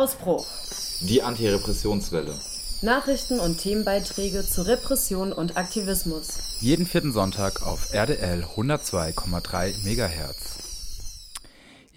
Ausbruch. 0.00 0.46
Die 1.02 1.22
Antirepressionswelle. 1.22 2.34
Nachrichten 2.80 3.38
und 3.38 3.58
Themenbeiträge 3.58 4.42
zu 4.42 4.62
Repression 4.62 5.30
und 5.30 5.58
Aktivismus. 5.58 6.38
Jeden 6.60 6.86
vierten 6.86 7.12
Sonntag 7.12 7.66
auf 7.66 7.92
RDL 7.92 8.46
102,3 8.56 9.84
MHz. 9.84 10.56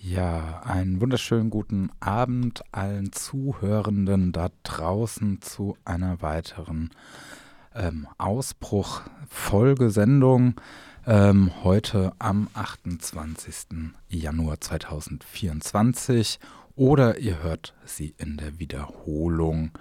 Ja, 0.02 0.63
einen 0.66 0.99
wunderschönen 0.99 1.49
guten 1.49 1.91
Abend 2.02 2.66
allen 2.73 3.13
Zuhörenden 3.13 4.33
da 4.33 4.49
draußen 4.63 5.41
zu 5.41 5.77
einer 5.85 6.21
weiteren 6.21 6.89
ähm, 7.73 8.09
Ausbruch-Folgesendung. 8.17 10.55
Ähm, 11.05 11.51
heute 11.63 12.12
am 12.20 12.49
28. 12.54 13.93
Januar 14.09 14.59
2024 14.59 16.40
oder 16.76 17.20
ihr 17.20 17.44
hört 17.44 17.76
sie 17.86 18.16
in 18.18 18.38
der 18.38 18.58
Wiederholung 18.59 19.72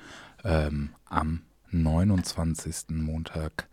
ähm, 0.44 0.90
am 1.06 1.40
29. 1.70 2.90
Montag, 2.90 3.68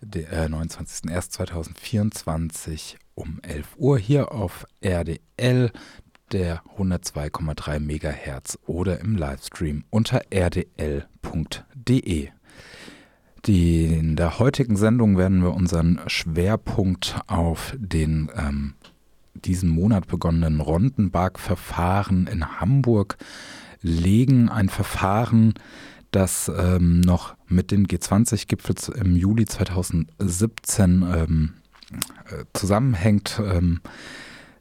der 0.00 0.32
äh, 0.32 0.46
29.01.2024 0.46 2.94
um 3.14 3.40
11 3.42 3.74
Uhr 3.78 3.98
hier 3.98 4.30
auf 4.32 4.66
RDL 4.80 5.72
der 6.32 6.62
102,3 6.76 7.80
MHz 7.80 8.58
oder 8.66 9.00
im 9.00 9.16
Livestream 9.16 9.84
unter 9.90 10.22
rdl.de. 10.32 12.28
in 13.46 14.16
der 14.16 14.38
heutigen 14.38 14.76
Sendung 14.76 15.16
werden 15.16 15.42
wir 15.42 15.54
unseren 15.54 16.00
Schwerpunkt 16.06 17.18
auf 17.26 17.74
den 17.78 18.30
ähm, 18.36 18.74
diesen 19.34 19.68
Monat 19.68 20.06
begonnenen 20.06 20.60
Rondenberg-Verfahren 20.60 22.26
in 22.26 22.60
Hamburg 22.60 23.16
legen. 23.80 24.48
Ein 24.48 24.68
Verfahren, 24.68 25.54
das 26.10 26.50
ähm, 26.56 27.00
noch 27.00 27.34
mit 27.46 27.70
dem 27.70 27.86
G20-Gipfel 27.86 28.96
im 28.96 29.16
Juli 29.16 29.44
2017 29.44 31.04
ähm, 31.14 31.54
äh, 32.26 32.44
zusammenhängt. 32.52 33.40
Ähm, 33.44 33.80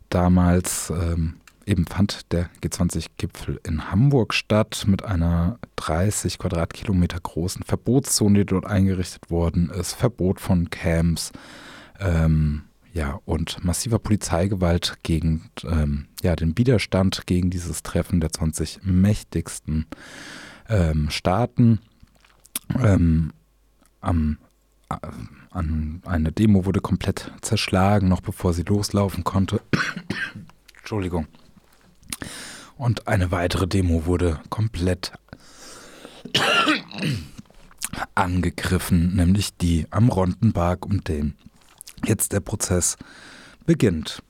damals 0.09 0.89
ähm, 0.89 1.35
eben 1.65 1.85
fand 1.85 2.31
der 2.31 2.49
G20-Gipfel 2.61 3.59
in 3.65 3.91
Hamburg 3.91 4.33
statt 4.33 4.85
mit 4.87 5.03
einer 5.03 5.59
30 5.75 6.39
Quadratkilometer 6.39 7.19
großen 7.19 7.63
Verbotszone, 7.63 8.39
die 8.39 8.45
dort 8.45 8.65
eingerichtet 8.65 9.29
worden 9.29 9.69
ist, 9.69 9.93
Verbot 9.93 10.39
von 10.39 10.69
Camps, 10.69 11.31
ähm, 11.99 12.63
ja, 12.97 13.21
und 13.25 13.63
massiver 13.63 13.99
Polizeigewalt 13.99 14.97
gegen 15.03 15.51
ähm, 15.63 16.07
ja, 16.23 16.35
den 16.35 16.57
Widerstand 16.57 17.27
gegen 17.27 17.51
dieses 17.51 17.83
Treffen 17.83 18.19
der 18.19 18.31
20 18.31 18.79
mächtigsten 18.81 19.85
ähm, 20.67 21.11
Staaten. 21.11 21.79
Ähm, 22.81 23.33
am, 24.01 24.39
äh, 24.89 24.95
an 25.51 26.01
eine 26.05 26.31
Demo 26.31 26.65
wurde 26.65 26.81
komplett 26.81 27.31
zerschlagen, 27.41 28.07
noch 28.07 28.21
bevor 28.21 28.53
sie 28.53 28.63
loslaufen 28.63 29.23
konnte. 29.23 29.61
Entschuldigung. 30.79 31.27
Und 32.77 33.07
eine 33.07 33.29
weitere 33.29 33.67
Demo 33.67 34.07
wurde 34.07 34.39
komplett 34.49 35.11
angegriffen, 38.15 39.15
nämlich 39.15 39.55
die 39.55 39.85
am 39.91 40.09
Rondenberg, 40.09 40.83
um 40.83 41.03
den 41.03 41.35
jetzt 42.05 42.33
der 42.33 42.39
Prozess 42.39 42.97
beginnt. 43.65 44.21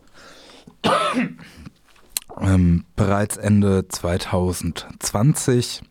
ähm, 2.42 2.86
bereits 2.96 3.38
Ende 3.38 3.88
2020 3.88 5.84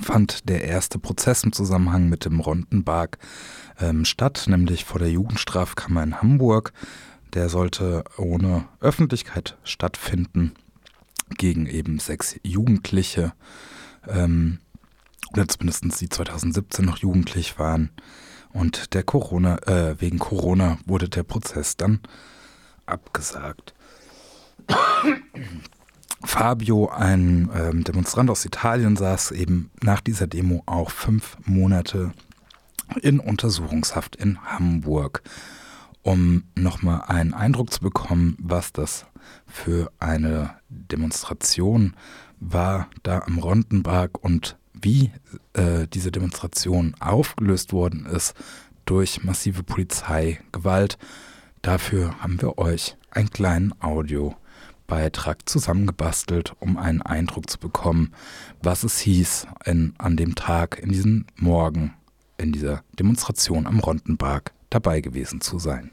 fand 0.00 0.48
der 0.48 0.64
erste 0.64 0.98
Prozess 0.98 1.44
im 1.44 1.52
Zusammenhang 1.52 2.08
mit 2.08 2.24
dem 2.24 2.40
Rondenberg 2.40 3.18
ähm, 3.80 4.04
statt, 4.04 4.44
nämlich 4.46 4.84
vor 4.84 4.98
der 4.98 5.10
Jugendstrafkammer 5.10 6.02
in 6.02 6.20
Hamburg. 6.20 6.72
Der 7.34 7.48
sollte 7.48 8.04
ohne 8.16 8.66
Öffentlichkeit 8.80 9.58
stattfinden 9.62 10.54
gegen 11.36 11.66
eben 11.66 11.98
sechs 11.98 12.38
Jugendliche, 12.42 13.32
ähm, 14.06 14.60
oder 15.32 15.46
zumindest 15.46 16.00
die 16.00 16.08
2017 16.08 16.84
noch 16.84 16.98
jugendlich 16.98 17.58
waren. 17.58 17.90
Und 18.58 18.94
der 18.94 19.04
Corona, 19.04 19.58
äh, 19.68 20.00
wegen 20.00 20.18
Corona 20.18 20.78
wurde 20.84 21.08
der 21.08 21.22
Prozess 21.22 21.76
dann 21.76 22.00
abgesagt. 22.86 23.72
Fabio, 26.24 26.88
ein 26.88 27.48
ähm, 27.54 27.84
Demonstrant 27.84 28.30
aus 28.30 28.44
Italien, 28.44 28.96
saß 28.96 29.30
eben 29.30 29.70
nach 29.80 30.00
dieser 30.00 30.26
Demo 30.26 30.64
auch 30.66 30.90
fünf 30.90 31.36
Monate 31.44 32.12
in 33.00 33.20
Untersuchungshaft 33.20 34.16
in 34.16 34.42
Hamburg, 34.42 35.22
um 36.02 36.42
nochmal 36.56 37.02
einen 37.06 37.34
Eindruck 37.34 37.72
zu 37.72 37.80
bekommen, 37.80 38.36
was 38.40 38.72
das 38.72 39.06
für 39.46 39.92
eine 40.00 40.56
Demonstration 40.68 41.94
war 42.40 42.88
da 43.04 43.20
am 43.20 43.38
Rondenberg 43.38 44.18
und 44.22 44.56
wie 44.82 45.12
äh, 45.54 45.86
diese 45.88 46.10
Demonstration 46.10 46.94
aufgelöst 47.00 47.72
worden 47.72 48.06
ist 48.06 48.34
durch 48.84 49.22
massive 49.22 49.62
Polizeigewalt. 49.62 50.98
Dafür 51.62 52.20
haben 52.20 52.40
wir 52.40 52.58
euch 52.58 52.96
einen 53.10 53.30
kleinen 53.30 53.74
Audiobeitrag 53.80 55.48
zusammengebastelt, 55.48 56.54
um 56.60 56.76
einen 56.76 57.02
Eindruck 57.02 57.50
zu 57.50 57.58
bekommen, 57.58 58.12
was 58.62 58.84
es 58.84 58.98
hieß 59.00 59.46
in, 59.64 59.94
an 59.98 60.16
dem 60.16 60.34
Tag, 60.34 60.78
in 60.78 60.90
diesem 60.90 61.26
Morgen, 61.36 61.94
in 62.38 62.52
dieser 62.52 62.82
Demonstration 62.98 63.66
am 63.66 63.80
Rondenberg 63.80 64.52
dabei 64.70 65.00
gewesen 65.00 65.40
zu 65.40 65.58
sein. 65.58 65.90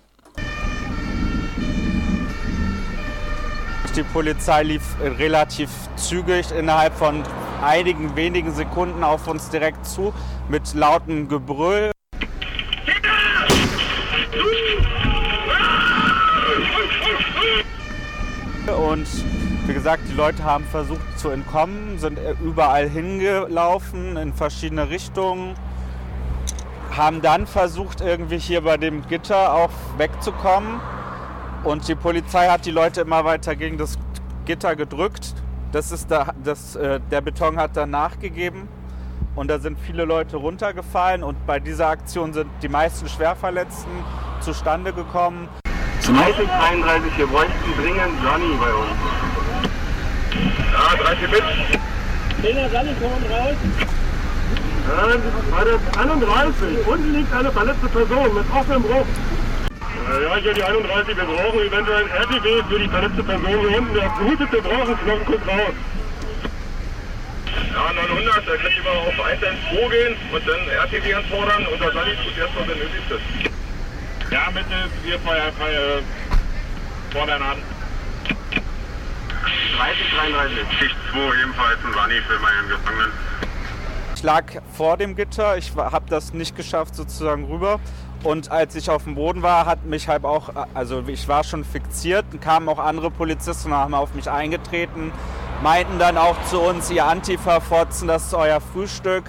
Die 3.96 4.04
Polizei 4.04 4.64
lief 4.64 4.84
relativ 5.00 5.70
zügig 5.96 6.52
innerhalb 6.52 6.94
von 6.96 7.24
einigen 7.64 8.14
wenigen 8.18 8.54
Sekunden 8.54 9.06
auf 9.06 9.26
uns 9.28 9.50
direkt 9.50 9.86
zu 9.86 10.14
mit 10.50 10.74
lautem 10.74 11.30
Gebrüll. 11.30 11.92
Und 18.68 19.08
wie 19.66 19.74
gesagt, 19.74 20.04
die 20.10 20.16
Leute 20.16 20.44
haben 20.44 20.66
versucht 20.66 21.18
zu 21.18 21.30
entkommen, 21.30 21.98
sind 21.98 22.20
überall 22.44 22.90
hingelaufen 22.90 24.18
in 24.18 24.34
verschiedene 24.34 24.90
Richtungen, 24.90 25.56
haben 26.92 27.22
dann 27.22 27.48
versucht, 27.48 28.02
irgendwie 28.02 28.40
hier 28.40 28.60
bei 28.60 28.76
dem 28.76 29.08
Gitter 29.08 29.54
auch 29.54 29.72
wegzukommen. 29.98 30.82
Und 31.66 31.88
die 31.88 31.96
Polizei 31.96 32.48
hat 32.48 32.68
die 32.68 32.72
Leute 32.72 33.02
immer 33.02 33.26
weiter 33.26 33.56
gegen 33.56 33.80
das 33.80 33.98
Gitter 34.46 34.76
gedrückt. 34.76 35.34
Das 35.72 35.92
ist 35.92 36.12
da, 36.12 36.32
das, 36.44 36.76
äh, 36.76 37.00
der 37.10 37.22
Beton 37.22 37.58
hat 37.58 37.76
dann 37.76 37.90
nachgegeben 37.90 38.70
und 39.36 39.50
da 39.50 39.58
sind 39.58 39.80
viele 39.80 40.06
Leute 40.06 40.38
runtergefallen 40.38 41.24
und 41.24 41.44
bei 41.48 41.60
dieser 41.60 41.88
Aktion 41.88 42.34
sind 42.34 42.52
die 42.62 42.70
meisten 42.70 43.10
Schwerverletzten 43.10 43.92
zustande 44.42 44.94
gekommen. 44.94 45.50
30, 46.06 46.48
33, 46.48 47.18
wir 47.18 47.28
bräuchten 47.28 47.54
dringend 47.82 48.24
Johnny 48.24 48.56
bei 48.60 48.72
uns. 48.72 48.96
Ja, 50.72 51.04
30 51.04 51.32
mit. 51.32 51.44
10er 52.44 52.74
Johnny, 52.74 52.94
kommen 53.02 53.26
raus. 53.32 53.56
Ja, 54.88 55.58
bei 55.58 55.64
der 55.64 55.80
31, 56.00 56.88
unten 56.88 57.12
liegt 57.12 57.34
eine 57.34 57.52
verletzte 57.52 57.88
Person 57.88 58.36
mit 58.36 58.46
offenem 58.54 58.84
Bruch. 58.84 59.06
Ja, 60.06 60.36
hier 60.36 60.54
die 60.54 60.64
31, 60.64 61.18
wir 61.18 61.24
brauchen 61.24 61.60
eventuell 61.60 62.04
ein 62.04 62.10
RTW 62.10 62.64
für 62.70 62.80
die 62.80 62.88
verletzte 62.88 63.24
Person 63.24 63.60
hier 63.60 63.78
unten. 63.78 63.94
Der 63.96 64.10
blutete 64.10 64.62
Knochen, 64.62 64.98
guckt 65.26 65.48
raus. 65.48 65.74
Ja, 67.74 67.94
900, 67.94 68.36
da 68.36 68.56
könnt 68.56 68.76
ihr 68.78 68.84
mal 68.84 68.98
auf 68.98 69.20
112 69.20 69.92
gehen 69.92 70.16
und 70.32 70.48
dann 70.48 70.70
RTW 70.70 71.14
anfordern 71.16 71.66
und 71.66 71.82
dann 71.82 71.92
tut 71.92 72.38
erstmal, 72.38 72.68
wenn 72.68 72.78
nötig 72.78 73.02
ist. 73.10 74.32
Ja, 74.32 74.50
bitte, 74.54 74.90
wir 75.04 75.20
Feuer, 75.20 75.52
Feuer, 75.58 76.02
fordern 77.12 77.42
an. 77.42 77.58
30, 79.78 80.06
33. 80.18 80.58
Schicht 80.80 80.96
2 81.12 81.18
ebenfalls 81.42 81.80
ein 81.84 81.94
Sani 81.94 82.22
für 82.22 82.40
meinen 82.40 82.70
Gefangenen. 82.70 83.12
Ich 84.16 84.24
lag 84.24 84.46
vor 84.76 84.98
dem 84.98 85.16
Gitter, 85.16 85.58
ich 85.58 85.72
habe 85.76 86.10
das 86.10 86.34
nicht 86.34 86.56
geschafft 86.56 86.96
sozusagen 86.96 87.46
rüber. 87.46 87.80
Und 88.26 88.50
als 88.50 88.74
ich 88.76 88.90
auf 88.90 89.04
dem 89.04 89.14
Boden 89.14 89.44
war, 89.44 89.68
hat 89.68 89.86
mich 89.86 90.08
halt 90.08 90.26
auch, 90.26 90.50
also 90.74 91.04
ich 91.06 91.28
war 91.28 91.44
schon 91.44 91.64
fixiert, 91.64 92.26
kamen 92.42 92.68
auch 92.70 92.80
andere 92.80 93.12
Polizisten 93.12 93.68
und 93.68 93.78
haben 93.78 93.94
auf 93.94 94.16
mich 94.16 94.28
eingetreten, 94.28 95.12
meinten 95.62 96.00
dann 96.00 96.18
auch 96.18 96.36
zu 96.46 96.60
uns, 96.60 96.90
ihr 96.90 97.06
Antifa-Fotzen, 97.06 98.08
das 98.08 98.26
ist 98.26 98.34
euer 98.34 98.60
Frühstück. 98.60 99.26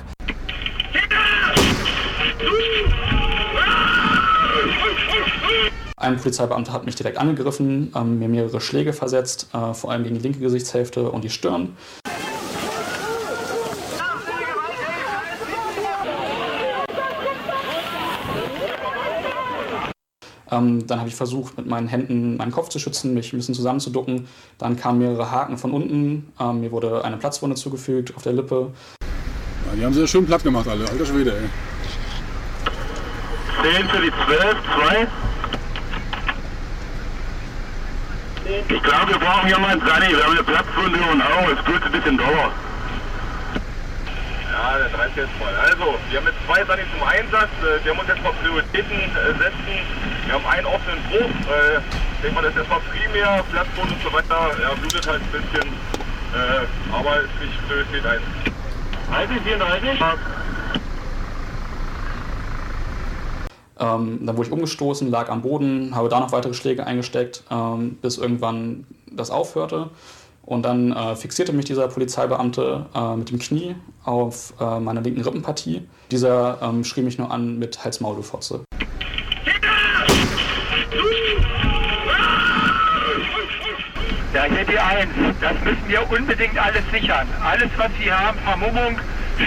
Ein 5.99 6.17
Polizeibeamter 6.17 6.73
hat 6.73 6.87
mich 6.87 6.95
direkt 6.95 7.19
angegriffen, 7.19 7.93
ähm, 7.95 8.19
mir 8.19 8.29
mehrere 8.29 8.63
Schläge 8.63 8.95
versetzt, 8.95 9.49
äh, 9.53 9.75
vor 9.75 9.91
allem 9.91 10.05
gegen 10.05 10.15
die 10.15 10.23
linke 10.23 10.39
Gesichtshälfte 10.39 11.11
und 11.11 11.23
die 11.23 11.31
Stirn. 11.31 11.77
Ähm, 20.57 20.87
dann 20.87 20.99
habe 20.99 21.09
ich 21.09 21.15
versucht, 21.15 21.57
mit 21.57 21.67
meinen 21.67 21.89
Händen 21.89 22.37
meinen 22.37 22.53
Kopf 22.53 22.69
zu 22.69 22.79
schützen, 22.79 23.15
mich 23.15 23.33
ein 23.33 23.37
bisschen 23.37 23.55
zusammenzuducken. 23.55 24.27
Dann 24.59 24.77
kamen 24.77 24.99
mehrere 24.99 25.31
Haken 25.31 25.59
von 25.59 25.73
unten. 25.73 26.33
Ähm, 26.41 26.61
mir 26.61 26.73
wurde 26.73 27.05
eine 27.05 27.17
Platzwunde 27.17 27.57
zugefügt 27.57 28.15
auf 28.17 28.23
der 28.23 28.33
Lippe. 28.33 28.71
Ja, 29.67 29.77
die 29.77 29.85
haben 29.85 29.95
sie 29.95 30.01
ja 30.01 30.07
schön 30.07 30.27
platt 30.27 30.43
gemacht, 30.43 30.69
alle. 30.69 30.89
Alter 30.89 31.07
Schwede, 31.07 31.33
ey. 31.33 31.49
10 33.73 33.89
für 33.89 34.01
die 34.01 34.13
12, 34.27 34.57
2. 34.87 35.09
Ich 38.69 38.83
glaube, 38.83 39.09
wir 39.09 39.19
brauchen 39.19 39.47
hier 39.47 39.59
mal 39.59 39.71
einen 39.71 39.81
Sunny. 39.81 40.17
Wir 40.17 40.23
haben 40.23 40.33
eine 40.33 40.45
Platzwunde 40.45 40.99
und 41.13 41.23
auch. 41.23 41.49
Es 41.51 41.65
tut 41.65 41.83
ein 41.83 41.93
bisschen 41.93 42.17
Dauer. 42.17 42.53
Ja, 44.67 44.79
der 44.79 44.89
30 44.89 45.17
ist 45.19 45.31
voll. 45.39 45.55
Also, 45.55 45.95
wir 46.11 46.19
haben 46.19 46.27
jetzt 46.27 46.43
zwei 46.45 46.65
Sunny 46.67 46.83
zum 46.91 47.07
Einsatz. 47.07 47.55
Äh, 47.63 47.85
Wir 47.85 47.93
haben 47.93 48.01
uns 48.01 48.09
jetzt 48.09 48.23
mal 48.25 48.33
Prioritäten 48.43 48.99
äh, 48.99 49.31
setzen. 49.39 49.75
Wir 50.27 50.35
haben 50.35 50.47
einen 50.47 50.67
offenen 50.67 50.99
Bruch. 51.07 51.31
Äh, 51.47 51.79
Ich 52.17 52.21
denke 52.23 52.35
mal, 52.35 52.43
das 52.43 52.51
ist 52.51 52.59
erstmal 52.59 52.81
primär, 52.91 53.45
Platzwunde 53.53 53.95
und 53.95 54.03
so 54.03 54.13
weiter. 54.13 54.51
Ja, 54.61 54.75
blutet 54.75 55.07
halt 55.07 55.23
ein 55.23 55.31
bisschen. 55.31 55.73
Aber 56.93 57.21
ist 57.21 57.31
nicht 57.41 57.69
Priorität 57.69 58.05
1. 58.05 58.23
30, 59.09 59.43
34. 59.43 59.91
Ähm, 63.79 64.19
dann 64.27 64.37
wurde 64.37 64.47
ich 64.49 64.53
umgestoßen, 64.53 65.11
lag 65.11 65.29
am 65.29 65.43
Boden, 65.43 65.95
habe 65.95 66.09
da 66.09 66.19
noch 66.19 66.33
weitere 66.33 66.55
Schläge 66.55 66.85
eingesteckt, 66.87 67.45
ähm, 67.51 67.99
bis 68.03 68.19
irgendwann 68.19 68.87
das 69.11 69.31
aufhörte. 69.31 69.91
Und 70.47 70.63
dann 70.63 70.93
äh, 70.93 71.17
fixierte 71.17 71.53
mich 71.53 71.65
dieser 71.65 71.89
Polizeibeamte 71.89 72.87
äh, 72.95 73.17
mit 73.17 73.31
dem 73.31 73.41
Knie 73.41 73.75
auf 74.05 74.55
äh, 74.61 74.79
meiner 74.79 75.01
linken 75.01 75.21
Rippenpartie. 75.21 75.83
Dieser 76.13 76.63
ähm, 76.63 76.85
schrie 76.85 77.03
mich 77.03 77.19
nur 77.19 77.33
an 77.33 77.59
mit 77.59 77.85
Hals-Maul, 77.85 78.15
du 78.15 78.23
Fotze. 78.23 78.61
Ja, 84.33 84.45
hier 84.45 84.65
die 84.65 84.79
1. 84.79 85.09
Das 85.41 85.55
müssen 85.65 85.89
wir 85.89 86.11
unbedingt 86.13 86.57
alles 86.59 86.83
sichern. 86.93 87.27
Alles, 87.43 87.71
was 87.77 87.91
wir 87.99 88.17
haben, 88.17 88.39
Vermummung, 88.39 88.99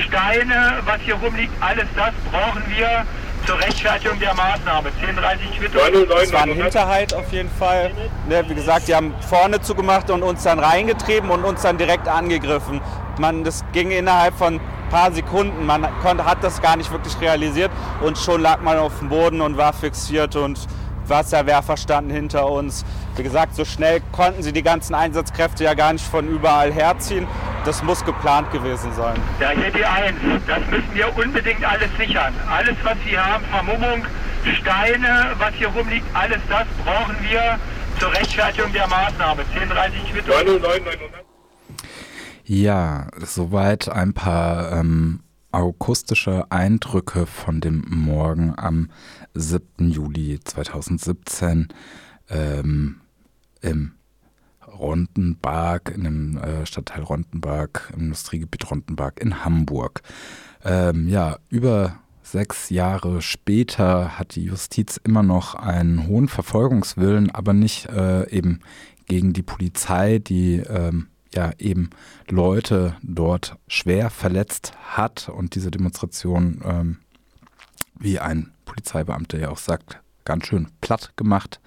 Steine, 0.06 0.80
was 0.84 1.00
hier 1.02 1.16
rumliegt, 1.16 1.54
alles 1.62 1.88
das 1.96 2.14
brauchen 2.30 2.64
wir 2.76 3.06
zur 3.46 3.60
Rechtfertigung 3.60 4.20
der 4.20 4.34
Maßnahme. 4.34 4.90
1030 5.02 5.60
Quittung. 5.60 5.82
Es 6.22 6.34
war 6.34 6.44
ein 6.44 6.54
Hinterhalt 6.54 7.14
auf 7.14 7.32
jeden 7.32 7.50
Fall. 7.50 7.92
Ne, 8.28 8.44
wie 8.48 8.56
gesagt, 8.56 8.88
die 8.88 8.96
haben 8.96 9.14
vorne 9.28 9.62
zugemacht 9.62 10.10
und 10.10 10.24
uns 10.24 10.44
dann 10.44 10.60
reingetrieben 10.60 11.30
und 11.30 11.44
uns 11.44 11.62
dann 11.62 11.78
direkt 11.78 12.08
angegriffen. 12.08 12.82
Man, 13.20 13.44
das 13.44 13.64
ging 13.74 13.92
innerhalb 13.92 14.36
von 14.36 14.56
ein 14.56 14.62
paar 14.90 15.12
Sekunden. 15.12 15.66
Man 15.66 15.88
konnte, 16.02 16.26
hat 16.26 16.44
das 16.44 16.62
gar 16.62 16.78
nicht 16.78 16.92
wirklich 16.92 17.20
realisiert 17.22 17.72
und 18.02 18.18
schon 18.18 18.42
lag 18.42 18.62
man 18.62 18.78
auf 18.78 19.00
dem 19.00 19.10
Boden 19.10 19.42
und 19.42 19.58
war 19.58 19.74
fixiert 19.74 20.36
und 20.36 20.60
Wasserwerfer 21.10 21.78
standen 21.78 22.12
hinter 22.12 22.50
uns. 22.50 22.86
Wie 23.16 23.24
gesagt, 23.24 23.56
so 23.56 23.66
schnell 23.66 24.02
konnten 24.12 24.44
sie 24.44 24.54
die 24.54 24.64
ganzen 24.64 24.96
Einsatzkräfte 24.96 25.64
ja 25.64 25.74
gar 25.74 25.94
nicht 25.94 26.06
von 26.06 26.28
überall 26.28 26.72
herziehen. 26.72 27.28
Das 27.66 27.84
muss 27.84 28.04
geplant 28.06 28.52
gewesen 28.52 28.92
sein. 28.94 29.16
Ja, 29.40 29.50
hier 29.50 29.72
die 29.72 29.86
1. 29.86 30.16
Das 30.48 30.60
müssen 30.70 30.94
wir 30.94 31.18
unbedingt 31.18 31.64
alles 31.66 31.90
sichern. 31.98 32.34
Alles, 32.50 32.76
was 32.84 32.96
wir 33.06 33.26
haben, 33.26 33.44
Vermummung, 33.46 34.06
Steine, 34.60 35.32
was 35.38 35.54
hier 35.56 35.68
rumliegt, 35.68 36.06
alles 36.14 36.40
das 36.48 36.66
brauchen 36.84 37.16
wir 37.22 37.60
zur 38.00 38.14
Rechtfertigung 38.14 38.72
der 38.72 38.88
Maßnahme. 38.88 39.42
1030 39.54 40.14
Quittung. 40.14 40.30
909, 40.30 40.82
Ja, 42.46 43.08
soweit 43.18 43.90
ein 43.90 44.14
paar 44.14 44.72
ähm, 44.72 45.20
akustische 45.52 46.46
Eindrücke 46.50 47.26
von 47.26 47.60
dem 47.60 47.84
Morgen 47.90 48.54
am 48.58 48.90
7. 49.40 49.90
Juli 49.90 50.40
2017 50.44 51.68
ähm, 52.30 53.02
im 53.62 53.94
Rondenberg, 54.68 55.92
in 55.96 56.04
dem 56.04 56.38
äh, 56.38 56.66
Stadtteil 56.66 57.04
Rondenberg, 57.04 57.92
im 57.96 58.06
Industriegebiet 58.06 58.70
Rondenberg 58.70 59.20
in 59.20 59.44
Hamburg. 59.44 60.02
Ähm, 60.64 61.08
ja, 61.08 61.38
über 61.50 62.00
sechs 62.22 62.70
Jahre 62.70 63.22
später 63.22 64.20
hat 64.20 64.36
die 64.36 64.44
Justiz 64.44 65.00
immer 65.04 65.24
noch 65.24 65.56
einen 65.56 66.08
hohen 66.08 66.28
Verfolgungswillen, 66.28 67.32
aber 67.32 67.54
nicht 67.54 67.88
äh, 67.90 68.30
eben 68.30 68.60
gegen 69.08 69.34
die 69.34 69.42
Polizei, 69.42 70.20
die 70.20 70.58
ähm, 70.58 71.08
ja 71.34 71.52
eben 71.58 71.90
Leute 72.28 72.96
dort 73.02 73.58
schwer 73.68 74.10
verletzt 74.10 74.74
hat 74.84 75.30
und 75.30 75.56
diese 75.56 75.72
Demonstration, 75.72 76.62
ähm, 76.64 76.98
wie 78.00 78.20
ein 78.20 78.52
Polizeibeamter 78.70 79.40
ja 79.40 79.50
auch 79.50 79.58
sagt, 79.58 80.00
ganz 80.26 80.46
schön 80.46 80.68
platt 80.80 81.14
gemacht 81.16 81.60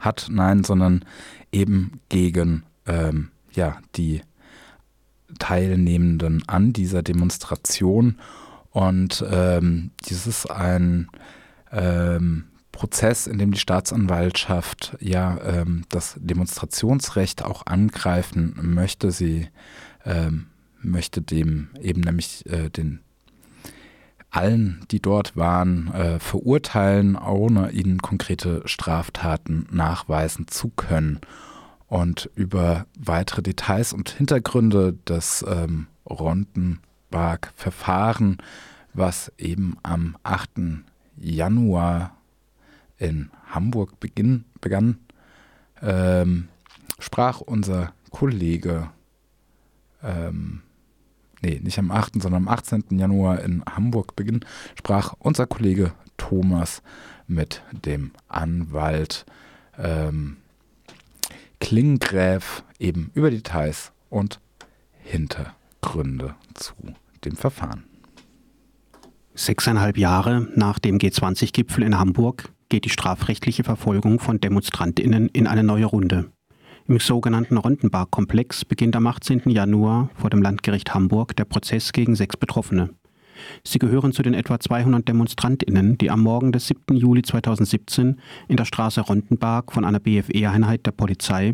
hat. 0.00 0.26
Nein, 0.28 0.64
sondern 0.64 1.04
eben 1.52 2.00
gegen 2.08 2.64
ähm, 2.86 3.30
ja, 3.52 3.78
die 3.94 4.22
Teilnehmenden 5.38 6.42
an 6.48 6.72
dieser 6.72 7.02
Demonstration. 7.02 8.18
Und 8.70 9.24
ähm, 9.30 9.92
dies 10.08 10.26
ist 10.26 10.50
ein 10.50 11.08
ähm, 11.70 12.44
Prozess, 12.72 13.26
in 13.28 13.38
dem 13.38 13.52
die 13.52 13.60
Staatsanwaltschaft 13.60 14.96
ja 14.98 15.38
ähm, 15.44 15.84
das 15.90 16.16
Demonstrationsrecht 16.18 17.44
auch 17.44 17.66
angreifen 17.66 18.54
möchte. 18.62 19.12
Sie 19.12 19.48
ähm, 20.04 20.46
möchte 20.80 21.22
dem 21.22 21.68
eben 21.80 22.00
nämlich 22.00 22.44
äh, 22.46 22.68
den 22.68 23.00
allen, 24.32 24.84
die 24.90 25.00
dort 25.00 25.36
waren, 25.36 25.92
äh, 25.92 26.18
verurteilen, 26.18 27.14
ohne 27.16 27.70
ihnen 27.70 28.02
konkrete 28.02 28.62
Straftaten 28.64 29.68
nachweisen 29.70 30.48
zu 30.48 30.70
können. 30.70 31.20
Und 31.86 32.28
über 32.34 32.86
weitere 32.98 33.42
Details 33.42 33.92
und 33.92 34.10
Hintergründe 34.10 34.94
des 35.06 35.44
ähm, 35.46 35.86
Rondenberg-Verfahren, 36.08 38.38
was 38.94 39.30
eben 39.36 39.76
am 39.82 40.16
8. 40.22 40.48
Januar 41.18 42.16
in 42.96 43.28
Hamburg 43.50 44.00
beginn, 44.00 44.46
begann, 44.62 44.96
ähm, 45.82 46.48
sprach 46.98 47.42
unser 47.42 47.92
Kollege, 48.10 48.88
ähm, 50.02 50.62
nee, 51.42 51.60
nicht 51.62 51.78
am 51.78 51.90
8., 51.90 52.22
sondern 52.22 52.46
am 52.46 52.48
18. 52.48 52.84
Januar 52.98 53.40
in 53.40 53.62
Hamburg 53.64 54.16
beginn, 54.16 54.40
sprach 54.76 55.14
unser 55.18 55.46
Kollege 55.46 55.92
Thomas 56.16 56.82
mit 57.26 57.62
dem 57.72 58.12
Anwalt 58.28 59.26
ähm, 59.78 60.38
Klingräf 61.60 62.64
eben 62.78 63.10
über 63.14 63.30
Details 63.30 63.92
und 64.10 64.40
Hintergründe 64.98 66.34
zu 66.54 66.74
dem 67.24 67.36
Verfahren. 67.36 67.84
Sechseinhalb 69.34 69.96
Jahre 69.96 70.48
nach 70.54 70.78
dem 70.78 70.98
G20-Gipfel 70.98 71.84
in 71.84 71.98
Hamburg 71.98 72.52
geht 72.68 72.84
die 72.84 72.90
strafrechtliche 72.90 73.64
Verfolgung 73.64 74.18
von 74.18 74.40
DemonstrantInnen 74.40 75.28
in 75.28 75.46
eine 75.46 75.62
neue 75.62 75.86
Runde. 75.86 76.30
Im 76.88 76.98
sogenannten 76.98 77.58
Rondenberg-Komplex 77.58 78.64
beginnt 78.64 78.96
am 78.96 79.06
18. 79.06 79.42
Januar 79.46 80.10
vor 80.16 80.30
dem 80.30 80.42
Landgericht 80.42 80.92
Hamburg 80.92 81.36
der 81.36 81.44
Prozess 81.44 81.92
gegen 81.92 82.16
sechs 82.16 82.36
Betroffene. 82.36 82.90
Sie 83.64 83.78
gehören 83.78 84.12
zu 84.12 84.22
den 84.22 84.34
etwa 84.34 84.58
200 84.58 85.06
DemonstrantInnen, 85.08 85.96
die 85.98 86.10
am 86.10 86.22
Morgen 86.22 86.50
des 86.50 86.66
7. 86.66 86.96
Juli 86.96 87.22
2017 87.22 88.18
in 88.48 88.56
der 88.56 88.64
Straße 88.64 89.00
Rondenberg 89.00 89.72
von 89.72 89.84
einer 89.84 90.00
BFE-Einheit 90.00 90.84
der 90.84 90.90
Polizei 90.90 91.52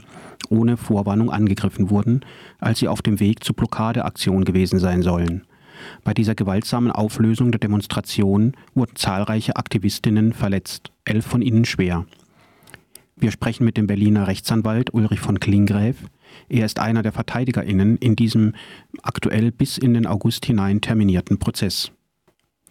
ohne 0.49 0.79
Vorwarnung 0.79 1.31
angegriffen 1.31 1.91
wurden, 1.91 2.21
als 2.59 2.79
sie 2.79 2.89
auf 2.89 3.03
dem 3.03 3.21
Weg 3.21 3.45
zur 3.45 3.55
Blockadeaktion 3.55 4.45
gewesen 4.45 4.79
sein 4.79 5.03
sollen. 5.03 5.43
Bei 6.05 6.15
dieser 6.15 6.35
gewaltsamen 6.35 6.91
Auflösung 6.91 7.53
der 7.53 7.61
Demonstration 7.61 8.55
wurden 8.75 8.97
zahlreiche 8.97 9.57
Aktivistinnen 9.57 10.33
verletzt, 10.33 10.91
elf 11.05 11.27
von 11.27 11.43
ihnen 11.43 11.67
schwer. 11.67 12.07
Wir 13.21 13.33
sprechen 13.33 13.65
mit 13.65 13.77
dem 13.77 13.89
Berliner 13.89 14.29
Rechtsanwalt 14.29 14.95
Ulrich 14.95 15.19
von 15.19 15.41
Klingräf. 15.41 16.05
Er 16.49 16.65
ist 16.65 16.79
einer 16.79 17.03
der 17.03 17.11
VerteidigerInnen 17.11 17.97
in 17.97 18.15
diesem 18.15 18.55
aktuell 19.03 19.51
bis 19.51 19.77
in 19.77 19.95
den 19.95 20.07
August 20.07 20.47
hinein 20.47 20.81
terminierten 20.81 21.39
Prozess. 21.39 21.91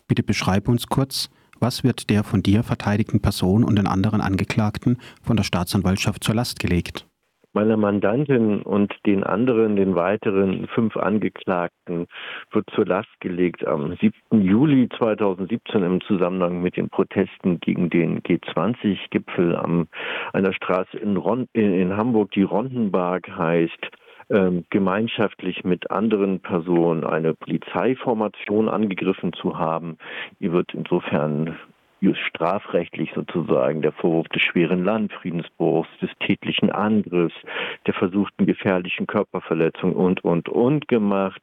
Bitte 0.08 0.24
beschreibe 0.24 0.72
uns 0.72 0.88
kurz, 0.88 1.30
was 1.60 1.84
wird 1.84 2.10
der 2.10 2.24
von 2.24 2.44
dir 2.44 2.64
verteidigten 2.64 3.20
Person 3.20 3.66
und 3.66 3.76
den 3.76 3.88
anderen 3.88 4.22
Angeklagten 4.22 4.98
von 5.22 5.36
der 5.36 5.44
Staatsanwaltschaft 5.44 6.24
zur 6.24 6.36
Last 6.36 6.60
gelegt? 6.60 7.06
Meiner 7.54 7.78
Mandantin 7.78 8.62
und 8.62 8.94
den 9.06 9.24
anderen, 9.24 9.76
den 9.76 9.96
weiteren 9.96 10.68
fünf 10.68 10.96
Angeklagten, 10.98 12.08
wird 12.52 12.70
zur 12.76 12.86
Last 12.86 13.10
gelegt 13.20 13.66
am 13.66 13.96
7. 13.96 14.14
Juli 14.42 14.90
2017 14.98 15.84
im 15.84 16.02
Zusammenhang 16.02 16.62
mit 16.62 16.78
den 16.78 16.90
Protesten 16.90 17.60
gegen 17.60 17.90
den 17.90 18.22
G20-Gipfel 18.22 19.56
an 19.56 19.88
einer 20.34 20.54
Straße 20.54 20.98
in, 20.98 21.18
Ron 21.18 21.48
in, 21.54 21.74
in 21.74 21.98
Hamburg, 21.98 22.32
die 22.32 22.44
Rondenberg 22.44 23.28
heißt, 23.30 23.88
ähm, 24.30 24.66
gemeinschaftlich 24.70 25.64
mit 25.64 25.90
anderen 25.90 26.42
Personen 26.42 27.06
eine 27.06 27.34
Polizeiformation 27.34 28.68
angegriffen 28.68 29.32
zu 29.34 29.58
haben. 29.58 29.98
Die 30.40 30.52
wird 30.52 30.74
insofern 30.74 31.58
strafrechtlich 32.02 33.12
sozusagen 33.16 33.82
der 33.82 33.92
Vorwurf 33.92 34.28
des 34.30 34.42
schweren 34.42 34.84
Landfriedensbruchs, 34.84 35.90
des 36.02 36.10
tätlichen 36.20 36.72
Angriffs, 36.72 37.36
der 37.86 37.94
versuchten 37.94 38.46
gefährlichen 38.46 39.08
Körperverletzung 39.08 39.94
und, 39.94 40.24
und, 40.24 40.50
und 40.50 40.88
gemacht. 40.88 41.42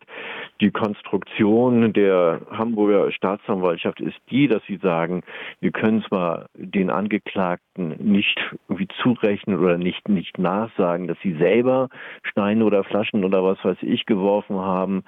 Die 0.60 0.70
Konstruktion 0.70 1.92
der 1.92 2.40
Hamburger 2.50 3.10
Staatsanwaltschaft 3.10 4.00
ist 4.00 4.16
die, 4.30 4.46
dass 4.48 4.62
sie 4.66 4.76
sagen, 4.76 5.22
wir 5.60 5.72
können 5.72 6.02
zwar 6.04 6.46
den 6.54 6.90
Angeklagten 6.90 7.96
nicht 7.98 8.38
irgendwie 8.68 8.88
zurechnen 9.02 9.58
oder 9.58 9.78
nicht, 9.78 10.08
nicht 10.08 10.38
nachsagen, 10.38 11.08
dass 11.08 11.18
sie 11.22 11.34
selber 11.34 11.88
Steine 12.22 12.64
oder 12.64 12.84
Flaschen 12.84 13.24
oder 13.24 13.42
was 13.42 13.62
weiß 13.64 13.78
ich 13.82 14.06
geworfen 14.06 14.56
haben. 14.56 15.02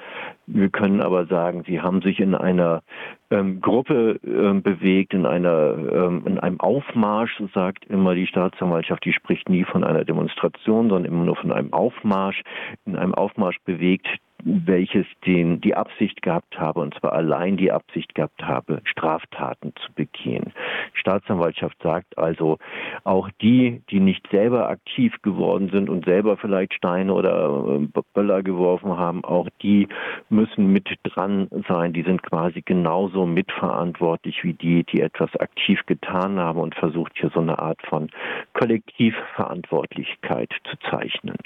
Wir 0.47 0.69
können 0.71 1.01
aber 1.01 1.27
sagen, 1.27 1.63
sie 1.67 1.81
haben 1.81 2.03
sich 2.03 2.19
in 2.19 2.35
einer 2.35 2.83
ähm, 3.31 3.61
Gruppe 3.61 4.21
ähm, 4.25 4.63
bewegt, 4.63 5.15
in 5.15 5.27
einer 5.27 5.77
ähm, 5.93 6.23
in 6.27 6.39
einem 6.39 6.61
Aufmarsch, 6.61 7.37
so 7.39 7.49
sagt 7.49 7.85
immer 7.87 8.15
die 8.15 8.27
Staatsanwaltschaft, 8.27 9.05
die 9.05 9.13
spricht 9.13 9.49
nie 9.49 9.65
von 9.65 9.85
einer 9.85 10.05
Demonstration, 10.05 10.89
sondern 10.89 11.13
immer 11.13 11.25
nur 11.25 11.37
von 11.37 11.53
einem 11.53 11.73
Aufmarsch, 11.73 12.43
in 12.85 12.97
einem 12.97 13.15
Aufmarsch 13.15 13.59
bewegt, 13.65 14.07
welches 14.45 15.07
den, 15.27 15.61
die 15.61 15.75
Absicht 15.75 16.23
gehabt 16.23 16.59
habe, 16.59 16.81
und 16.81 16.95
zwar 16.95 17.13
allein 17.13 17.57
die 17.57 17.73
Absicht 17.73 18.15
gehabt 18.15 18.43
habe, 18.43 18.81
Straftaten 18.85 19.73
zu 19.77 19.93
begehen. 19.95 20.53
Die 20.95 21.01
Staatsanwaltschaft 21.01 21.77
sagt 21.83 22.17
also, 22.19 22.59
auch 23.05 23.29
die, 23.41 23.83
die 23.91 24.01
nicht 24.01 24.27
selber 24.31 24.69
aktiv 24.69 25.15
geworden 25.23 25.71
sind 25.71 25.89
und 25.89 26.05
selber 26.05 26.37
vielleicht 26.37 26.75
Steine 26.75 27.13
oder 27.13 27.79
äh, 27.81 28.03
Böller 28.15 28.43
geworfen 28.43 28.97
haben, 28.97 29.25
auch 29.25 29.49
die 29.63 29.89
müssen 30.29 30.73
mit 30.73 30.89
dran 31.03 31.49
sein. 31.69 31.93
Die 31.93 32.03
sind 32.03 32.23
quasi 32.23 32.63
genauso 32.63 33.27
mitverantwortlich 33.27 34.45
wie 34.45 34.55
die, 34.55 34.85
die 34.85 35.01
etwas 35.01 35.35
aktiv 35.37 35.81
getan 35.87 36.39
haben 36.39 36.61
und 36.61 36.75
versucht 36.75 37.13
hier 37.17 37.31
so 37.31 37.41
eine 37.41 37.59
Art 37.59 37.81
von 37.89 38.11
Kollektivverantwortlichkeit 38.53 40.51
zu 40.71 40.77
zeichnen. 40.91 41.37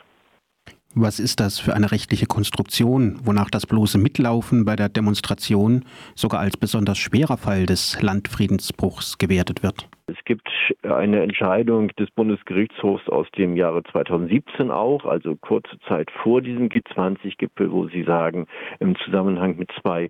Was 0.97 1.21
ist 1.21 1.39
das 1.39 1.61
für 1.61 1.73
eine 1.73 1.93
rechtliche 1.93 2.27
Konstruktion, 2.27 3.21
wonach 3.23 3.49
das 3.49 3.65
bloße 3.65 3.97
Mitlaufen 3.97 4.65
bei 4.65 4.75
der 4.75 4.89
Demonstration 4.89 5.85
sogar 6.17 6.41
als 6.41 6.57
besonders 6.57 6.99
schwerer 6.99 7.37
Fall 7.37 7.65
des 7.67 8.03
Landfriedensbruchs 8.03 9.17
gewertet 9.17 9.63
wird? 9.63 9.89
Es 10.09 10.17
gibt 10.25 10.49
eine 10.83 11.23
Entscheidung 11.23 11.89
des 11.95 12.11
Bundesgerichtshofs 12.11 13.09
aus 13.09 13.29
dem 13.39 13.57
Jahre 13.57 13.85
2017 13.85 14.73
auch, 14.73 15.05
also 15.05 15.37
kurze 15.37 15.79
Zeit 15.87 16.11
vor 16.25 16.43
diesem 16.43 16.69
G20-Gipfel, 16.69 17.71
wo 17.71 17.87
sie 17.87 18.03
sagen, 18.03 18.47
im 18.81 18.97
Zusammenhang 19.05 19.57
mit 19.59 19.71
zwei 19.81 20.09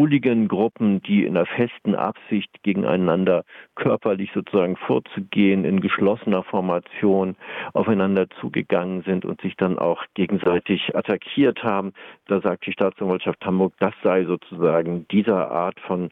Hooligan-Gruppen, 0.00 1.02
die 1.02 1.26
in 1.26 1.34
der 1.34 1.44
festen 1.44 1.94
Absicht 1.94 2.50
gegeneinander 2.62 3.44
körperlich 3.74 4.30
sozusagen 4.32 4.76
vorzugehen, 4.76 5.66
in 5.66 5.82
geschlossener 5.82 6.42
Formation 6.42 7.36
aufeinander 7.74 8.26
zugegangen 8.40 9.02
sind 9.02 9.26
und 9.26 9.42
sich 9.42 9.56
dann 9.56 9.78
auch 9.78 10.02
gegenseitig 10.14 10.96
attackiert 10.96 11.62
haben. 11.62 11.92
Da 12.28 12.40
sagt 12.40 12.66
die 12.66 12.72
Staatsanwaltschaft 12.72 13.44
Hamburg, 13.44 13.74
das 13.78 13.92
sei 14.02 14.24
sozusagen 14.24 15.06
dieser 15.08 15.50
Art 15.50 15.78
von 15.80 16.08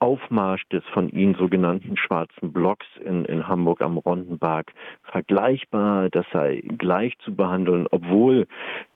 Aufmarsch 0.00 0.62
des 0.68 0.84
von 0.94 1.10
Ihnen 1.10 1.34
sogenannten 1.34 1.96
schwarzen 1.96 2.52
Blocks 2.52 2.86
in, 3.04 3.24
in 3.26 3.46
Hamburg 3.46 3.82
am 3.82 3.98
Rondenberg 3.98 4.72
vergleichbar, 5.02 6.08
das 6.08 6.24
sei 6.32 6.62
gleich 6.78 7.18
zu 7.18 7.34
behandeln, 7.34 7.86
obwohl 7.90 8.46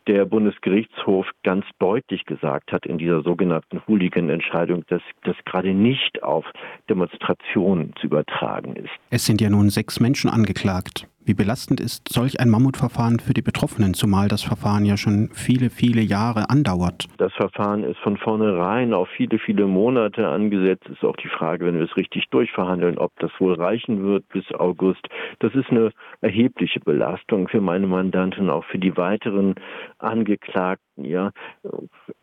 der 0.07 0.25
Bundesgerichtshof 0.25 1.27
ganz 1.43 1.65
deutlich 1.79 2.25
gesagt 2.25 2.73
hat 2.73 2.87
in 2.87 2.99
dieser 2.99 3.23
sogenannten 3.23 3.83
Hooligan-Entscheidung, 3.87 4.85
dass 4.89 5.03
das 5.25 5.37
gerade 5.45 5.75
nicht 5.75 6.23
auf 6.23 6.45
Demonstrationen 6.89 7.95
zu 8.01 8.07
übertragen 8.07 8.77
ist. 8.77 8.91
Es 9.11 9.27
sind 9.27 9.41
ja 9.41 9.51
nun 9.51 9.71
sechs 9.71 10.01
Menschen 10.01 10.31
angeklagt. 10.31 11.07
Wie 11.25 11.35
belastend 11.35 11.79
ist 11.79 12.09
solch 12.09 12.41
ein 12.41 12.51
Mammutverfahren 12.51 13.21
für 13.21 13.33
die 13.33 13.43
Betroffenen, 13.43 13.95
zumal 13.95 14.27
das 14.27 14.43
Verfahren 14.43 14.85
ja 14.85 14.97
schon 14.97 15.29
viele, 15.33 15.71
viele 15.71 16.01
Jahre 16.01 16.51
andauert? 16.51 17.07
Das 17.19 17.33
Verfahren 17.35 17.85
ist 17.85 17.99
von 17.99 18.17
vornherein 18.17 18.93
auf 18.93 19.09
viele, 19.17 19.39
viele 19.39 19.69
Monate 19.69 20.27
angesetzt. 20.27 20.89
Ist 20.89 21.05
auch 21.05 21.15
die 21.15 21.29
Frage, 21.29 21.65
wenn 21.65 21.77
wir 21.77 21.85
es 21.85 21.97
richtig 21.97 22.29
durchverhandeln, 22.31 22.99
ob 22.99 23.13
das 23.21 23.31
wohl 23.39 23.55
reichen 23.55 24.03
wird 24.03 24.29
bis 24.31 24.51
August. 24.53 25.07
Das 25.39 25.55
ist 25.55 25.71
eine 25.71 25.93
erhebliche 26.23 26.81
Belastung 26.81 27.47
für 27.47 27.61
meine 27.61 27.87
Mandanten, 27.87 28.51
auch 28.51 28.65
für 28.65 28.79
die 28.79 28.97
weiteren 28.97 29.55
Angeklagten, 30.03 31.05
ja. 31.05 31.31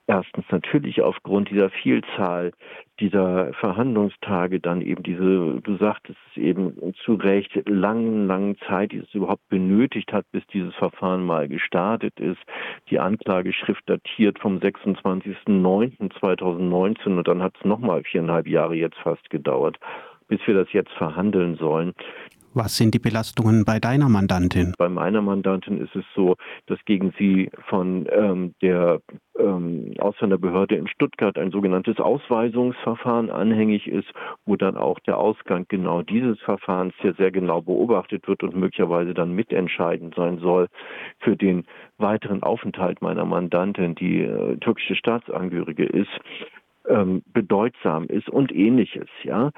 Erstens 0.07 0.43
natürlich 0.49 1.01
aufgrund 1.01 1.49
dieser 1.49 1.69
Vielzahl 1.69 2.51
dieser 2.99 3.53
Verhandlungstage 3.53 4.59
dann 4.59 4.81
eben 4.81 5.03
diese, 5.03 5.61
du 5.61 5.77
sagtest 5.77 6.19
es 6.31 6.37
eben 6.37 6.93
zu 7.05 7.13
Recht, 7.13 7.51
langen, 7.67 8.27
langen 8.27 8.57
Zeit, 8.67 8.91
die 8.91 8.97
es 8.97 9.13
überhaupt 9.13 9.47
benötigt 9.49 10.11
hat, 10.11 10.25
bis 10.31 10.45
dieses 10.47 10.73
Verfahren 10.75 11.23
mal 11.23 11.47
gestartet 11.47 12.19
ist. 12.19 12.41
Die 12.89 12.99
Anklageschrift 12.99 13.87
datiert 13.87 14.39
vom 14.39 14.57
26.09.2019 14.57 17.17
und 17.17 17.27
dann 17.27 17.43
hat 17.43 17.55
es 17.57 17.65
nochmal 17.65 18.03
viereinhalb 18.03 18.47
Jahre 18.47 18.75
jetzt 18.75 18.97
fast 18.97 19.29
gedauert 19.29 19.77
bis 20.29 20.39
wir 20.45 20.53
das 20.53 20.71
jetzt 20.71 20.91
verhandeln 20.91 21.57
sollen. 21.57 21.93
Was 22.53 22.77
sind 22.77 22.95
die 22.95 22.99
Belastungen 22.99 23.63
bei 23.63 23.79
deiner 23.79 24.09
Mandantin? 24.09 24.73
Bei 24.77 24.89
meiner 24.89 25.21
Mandantin 25.21 25.79
ist 25.79 25.95
es 25.95 26.05
so, 26.15 26.35
dass 26.65 26.79
gegen 26.85 27.13
sie 27.19 27.49
von 27.67 28.07
ähm, 28.11 28.55
der 28.61 29.01
ähm, 29.37 29.93
Ausländerbehörde 29.99 30.75
in 30.75 30.87
Stuttgart 30.87 31.37
ein 31.37 31.51
sogenanntes 31.51 31.99
Ausweisungsverfahren 31.99 33.29
anhängig 33.29 33.87
ist, 33.87 34.07
wo 34.45 34.55
dann 34.55 34.77
auch 34.77 34.99
der 34.99 35.17
Ausgang 35.17 35.65
genau 35.67 36.01
dieses 36.01 36.39
Verfahrens 36.41 36.93
hier 37.01 37.13
sehr 37.13 37.31
genau 37.31 37.61
beobachtet 37.61 38.27
wird 38.27 38.41
und 38.43 38.55
möglicherweise 38.55 39.13
dann 39.13 39.33
mitentscheidend 39.33 40.15
sein 40.15 40.39
soll 40.39 40.67
für 41.19 41.37
den 41.37 41.65
weiteren 41.97 42.41
Aufenthalt 42.41 43.01
meiner 43.01 43.25
Mandantin, 43.25 43.93
die 43.93 44.21
äh, 44.21 44.57
türkische 44.57 44.95
Staatsangehörige 44.95 45.85
ist 45.85 46.09
ähm, 46.87 47.21
bedeutsam 47.33 48.05
ist 48.05 48.29
und 48.29 48.51
ähnliches, 48.51 49.07
ja. 49.23 49.51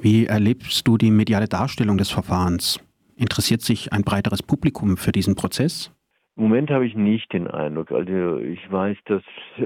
Wie 0.00 0.26
erlebst 0.26 0.86
du 0.86 0.96
die 0.96 1.10
mediale 1.10 1.48
Darstellung 1.48 1.98
des 1.98 2.10
Verfahrens? 2.10 2.78
Interessiert 3.16 3.62
sich 3.62 3.92
ein 3.92 4.02
breiteres 4.02 4.44
Publikum 4.44 4.96
für 4.96 5.10
diesen 5.10 5.34
Prozess? 5.34 5.92
Im 6.36 6.44
Moment 6.44 6.70
habe 6.70 6.86
ich 6.86 6.94
nicht 6.94 7.32
den 7.32 7.48
Eindruck. 7.48 7.90
Also 7.90 8.38
ich 8.38 8.60
weiß, 8.70 8.96
dass 9.06 9.24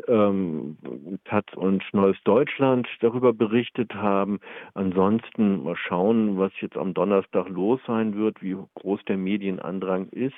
ähm, 0.09 0.79
und 1.57 1.85
Neues 1.93 2.17
Deutschland 2.25 2.89
darüber 3.01 3.35
berichtet 3.35 3.95
haben. 3.95 4.41
Ansonsten 4.73 5.65
mal 5.65 5.77
schauen, 5.77 6.39
was 6.39 6.53
jetzt 6.63 6.79
am 6.79 6.95
Donnerstag 6.95 7.51
los 7.51 7.79
sein 7.87 8.17
wird, 8.17 8.41
wie 8.41 8.57
groß 8.77 9.01
der 9.07 9.19
Medienandrang 9.19 10.09
ist. 10.09 10.33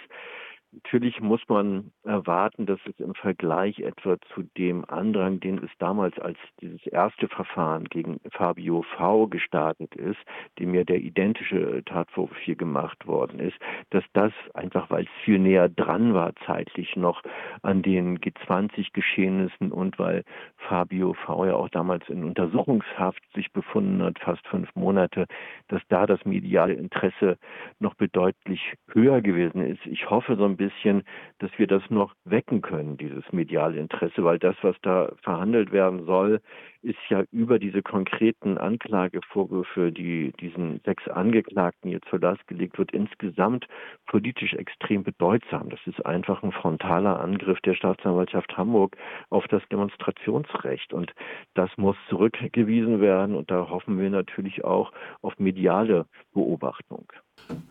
Natürlich 0.83 1.21
muss 1.21 1.41
man 1.49 1.93
erwarten, 2.03 2.67
dass 2.67 2.81
es 2.87 2.99
im 2.99 3.15
Vergleich 3.15 3.79
etwa 3.79 4.17
zu 4.35 4.43
dem 4.59 4.85
Andrang, 4.89 5.39
den 5.39 5.59
es 5.59 5.71
damals 5.79 6.19
als 6.19 6.39
dieses 6.61 6.85
erste 6.87 7.29
Verfahren 7.29 7.85
gegen 7.85 8.21
Fabio 8.33 8.83
V 8.97 9.29
gestartet 9.29 9.95
ist, 9.95 10.19
dem 10.59 10.75
ja 10.75 10.83
der 10.83 10.99
identische 10.99 11.83
Tatvorwurf 11.85 12.37
hier 12.39 12.57
gemacht 12.57 13.07
worden 13.07 13.39
ist, 13.39 13.57
dass 13.91 14.05
das 14.15 14.33
einfach, 14.55 14.91
weil 14.91 15.05
es 15.05 15.25
viel 15.25 15.39
näher 15.39 15.69
dran 15.69 16.13
war 16.13 16.33
zeitlich 16.45 16.97
noch 16.97 17.23
an 17.63 17.83
den 17.83 18.19
G20-Geschehnissen 18.19 19.71
und 19.71 19.99
weil 19.99 20.25
Fabio 20.57 21.15
V 21.15 21.47
ja 21.47 21.55
auch 21.55 21.69
damals 21.69 22.09
in 22.09 22.25
Untersuchungshaft 22.25 23.23
sich 23.35 23.53
befunden 23.53 24.03
hat, 24.03 24.19
fast 24.19 24.45
fünf 24.49 24.75
Monate, 24.75 25.27
dass 25.69 25.83
da 25.89 26.07
das 26.07 26.25
mediale 26.25 26.75
Interesse 26.75 27.39
noch 27.79 27.95
bedeutlich 27.95 28.75
höher 28.89 29.21
gewesen 29.21 29.61
ist. 29.61 29.85
Ich 29.87 30.11
hoffe 30.11 30.37
so 30.37 30.45
ein 30.45 30.57
bisschen, 30.57 30.64
bisschen, 30.65 31.03
dass 31.39 31.51
wir 31.59 31.67
das 31.67 31.83
noch 31.91 32.15
wecken 32.25 32.63
können, 32.63 32.97
dieses 32.97 33.25
mediale 33.33 33.79
Interesse, 33.79 34.25
weil 34.25 34.39
das, 34.39 34.57
was 34.63 34.77
da 34.83 35.13
verhandelt 35.23 35.73
werden 35.73 36.05
soll, 36.07 36.41
ist 36.83 36.99
ja 37.09 37.25
über 37.33 37.59
diese 37.59 37.83
konkreten 37.83 38.59
Anklagevorwürfe, 38.59 39.91
die 39.91 40.33
diesen 40.41 40.81
sechs 40.85 41.09
Angeklagten 41.09 41.91
jetzt 41.91 42.09
zur 42.09 42.21
Last 42.21 42.47
gelegt 42.47 42.79
wird, 42.79 42.93
insgesamt 42.93 43.67
politisch 44.07 44.55
extrem 44.55 45.03
bedeutsam. 45.03 45.71
Das 45.71 45.81
ist 45.87 46.05
einfach 46.05 46.43
ein 46.43 46.53
frontaler 46.53 47.21
Angriff 47.21 47.61
der 47.63 47.75
Staatsanwaltschaft 47.75 48.57
Hamburg 48.57 48.97
auf 49.31 49.47
das 49.49 49.63
Demonstrationsrecht. 49.71 50.93
Und 50.93 51.13
das 51.55 51.71
muss 51.77 51.97
zurückgewiesen 52.09 53.01
werden. 53.01 53.35
Und 53.35 53.51
da 53.51 53.69
hoffen 53.71 53.99
wir 53.99 54.11
natürlich 54.11 54.65
auch 54.65 54.93
auf 55.23 55.39
mediale 55.39 56.07
Beobachtung. 56.35 57.07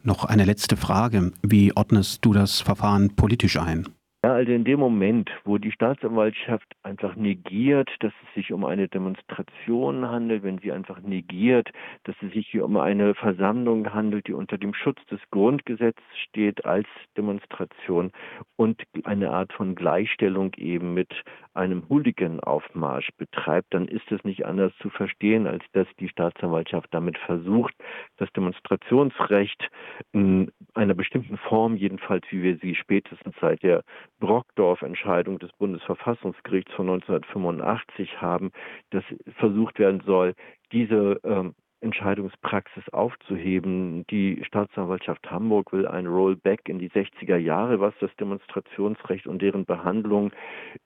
Noch 0.04 0.26
eine 0.26 0.44
letzte 0.44 0.76
Frage. 0.76 1.32
Wie 1.42 1.76
ordnest 1.76 2.26
du 2.26 2.34
das 2.34 2.60
Verfahren 2.60 3.16
politisch 3.16 3.58
ein? 3.58 3.88
Ja, 4.26 4.36
Also 4.36 4.54
in 4.54 4.64
dem 4.64 4.80
Moment, 4.80 5.30
wo 5.44 5.58
die 5.58 5.74
Staatsanwaltschaft 5.74 6.66
einfach 6.82 7.18
negiert, 7.18 7.90
dass 8.00 8.14
es 8.26 8.36
sich 8.36 8.54
um 8.54 8.64
eine 8.64 8.88
Demonstration 8.88 10.08
handelt, 10.08 10.44
wenn 10.44 10.60
sie 10.60 10.72
einfach 10.72 11.02
negiert, 11.02 11.70
dass 12.06 12.16
es 12.22 12.32
sich 12.32 12.48
hier 12.48 12.64
um 12.64 12.78
eine 12.78 13.16
Versammlung 13.16 13.94
handelt, 13.94 14.28
die 14.28 14.34
unter 14.34 14.58
dem 14.58 14.74
Schutz 14.74 15.06
des 15.08 15.20
Grundgesetzes 15.32 16.06
steht 16.30 16.64
als 16.64 16.88
Demonstration 17.18 18.14
und 18.56 18.82
eine 19.04 19.32
Art 19.32 19.52
von 19.52 19.76
Gleichstellung 19.76 20.54
eben 20.56 20.94
mit 20.94 21.12
einem 21.54 21.84
Hooligan-Aufmarsch 21.90 23.10
betreibt, 23.18 23.74
dann 23.74 23.88
ist 23.88 24.10
es 24.10 24.24
nicht 24.24 24.46
anders 24.46 24.72
zu 24.82 24.90
verstehen, 24.90 25.48
als 25.48 25.64
dass 25.74 25.88
die 26.00 26.08
Staatsanwaltschaft 26.08 26.88
damit 26.92 27.18
versucht, 27.18 27.76
das 28.18 28.32
Demonstrationsrecht 28.32 29.70
in 30.14 30.50
einer 30.74 30.94
bestimmten 30.94 31.38
Form, 31.38 31.76
jedenfalls 31.76 32.26
wie 32.32 32.42
wir 32.42 32.58
sie 32.58 32.74
spätestens 32.74 33.36
seit 33.42 33.62
der 33.64 33.84
Brockdorf-Entscheidung 34.24 35.38
des 35.38 35.52
Bundesverfassungsgerichts 35.58 36.72
von 36.76 36.90
1985 36.90 38.22
haben, 38.22 38.52
dass 38.92 39.04
versucht 39.38 39.80
werden 39.80 40.02
soll, 40.06 40.34
diese 40.72 41.20
ähm, 41.26 41.56
Entscheidungspraxis 41.84 42.88
aufzuheben. 42.90 44.06
Die 44.08 44.42
Staatsanwaltschaft 44.46 45.30
Hamburg 45.30 45.72
will 45.74 45.86
ein 45.88 46.08
Rollback 46.08 46.68
in 46.68 46.80
die 46.80 46.90
60er 46.90 47.38
Jahre, 47.38 47.80
was 47.80 47.94
das 48.00 48.16
Demonstrationsrecht 48.16 49.28
und 49.28 49.42
deren 49.42 49.66
Behandlung 49.66 50.32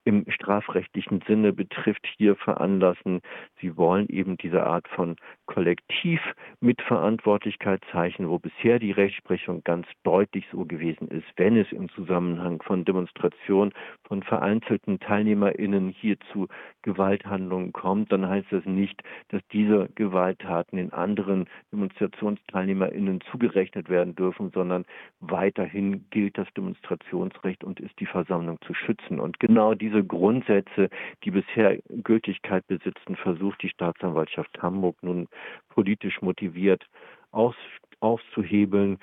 im 0.04 0.25
strafrechtlichen 0.30 1.24
Sinne 1.27 1.54
betrifft, 1.54 2.06
hier 2.18 2.36
veranlassen. 2.36 3.22
Sie 3.62 3.77
wollen 3.77 4.08
eben 4.10 4.38
diese 4.38 4.66
Art 4.66 4.88
von 4.89 5.16
Kollektiv 5.46 6.20
mit 6.60 6.82
Verantwortlichkeit 6.82 7.82
zeichnen, 7.92 8.30
wo 8.30 8.39
bisher 8.39 8.80
die 8.80 8.92
Rechtsprechung 8.92 9.63
ganz 9.63 9.88
deutlich 10.04 10.46
so 10.51 10.66
gewesen 10.66 11.08
ist, 11.10 11.27
wenn 11.38 11.58
es 11.58 11.72
im 11.72 11.89
Zusammenhang 11.89 12.62
von 12.63 12.84
Demonstrationen 12.86 13.74
von 14.08 14.24
vereinzelten 14.24 15.00
TeilnehmerInnen 15.00 15.89
hier 15.89 16.18
zu 16.32 16.48
Gewalthandlungen 16.82 17.74
kommt, 17.74 18.12
dann 18.12 18.27
heißt 18.27 18.48
das 18.51 18.66
nicht, 18.66 19.01
dass 19.30 19.42
diese 19.51 19.89
Gewalttaten 19.96 20.80
in 20.80 20.87
den 20.88 20.94
anderen 20.94 21.46
DemonstrationsteilnehmerInnen 21.72 23.22
zugerechnet 23.32 23.89
werden 23.89 24.15
dürfen, 24.15 24.51
sondern 24.53 24.86
weiterhin 25.20 26.06
gilt 26.10 26.38
das 26.38 26.48
Demonstrationsrecht 26.56 27.63
und 27.63 27.79
ist 27.79 28.00
die 28.00 28.06
Versammlung 28.06 28.60
zu 28.65 28.74
schützen. 28.74 29.20
Und 29.20 29.39
genau 29.39 29.74
diese 29.74 30.03
Grundsätze, 30.03 30.89
die 31.24 31.32
bisher 31.32 31.77
Gültigkeit 32.03 32.65
besitzen, 32.67 33.15
versucht 33.15 33.62
die 33.62 33.70
Staatsanwaltschaft 33.70 34.62
Hamburg 34.62 34.98
nun 35.01 35.27
politisch 35.70 36.22
motiviert 36.22 36.86
aus, 37.32 37.56
aufzuhebeln, 38.00 39.00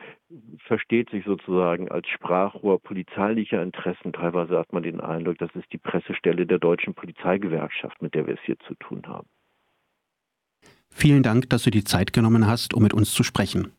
versteht 0.66 1.10
sich 1.10 1.24
sozusagen 1.24 1.90
als 1.90 2.08
Sprachrohr 2.08 2.80
polizeilicher 2.80 3.62
Interessen. 3.62 4.12
Teilweise 4.12 4.58
hat 4.58 4.72
man 4.72 4.84
den 4.84 5.00
Eindruck, 5.00 5.38
das 5.38 5.54
ist 5.54 5.72
die 5.72 5.78
Pressestelle 5.78 6.46
der 6.46 6.58
deutschen 6.58 6.94
Polizeigewerkschaft, 6.94 8.00
mit 8.00 8.14
der 8.14 8.26
wir 8.26 8.34
es 8.34 8.40
hier 8.44 8.58
zu 8.60 8.74
tun 8.76 9.02
haben. 9.06 9.26
Vielen 10.96 11.24
Dank, 11.24 11.50
dass 11.50 11.64
du 11.64 11.70
die 11.70 11.84
Zeit 11.84 12.12
genommen 12.12 12.46
hast, 12.46 12.72
um 12.72 12.82
mit 12.82 12.94
uns 12.94 13.12
zu 13.12 13.24
sprechen. 13.24 13.72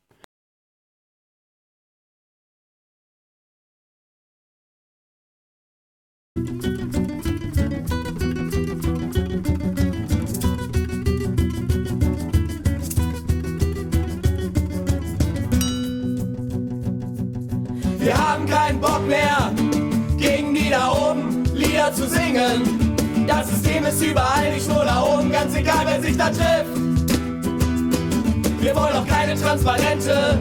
Wir 17.97 18.15
haben 18.15 18.45
keinen 18.45 18.79
Bock 18.79 19.07
mehr, 19.07 19.51
gegen 20.17 20.53
die 20.53 20.69
da 20.69 20.91
oben 20.91 21.45
Lieder 21.55 21.91
zu 21.93 22.07
singen. 22.07 22.93
Das 23.25 23.49
System 23.49 23.85
ist 23.85 24.03
überall, 24.03 24.53
nicht 24.53 24.67
nur 24.67 24.83
da 24.83 25.01
oben, 25.01 25.31
ganz 25.31 25.55
egal, 25.55 25.85
wer 25.85 26.01
sich 26.01 26.17
da 26.17 26.29
trifft. 26.29 26.84
Wir 28.65 28.75
wollen 28.75 28.95
auch 28.95 29.05
keine 29.05 29.39
Transparente 29.39 30.39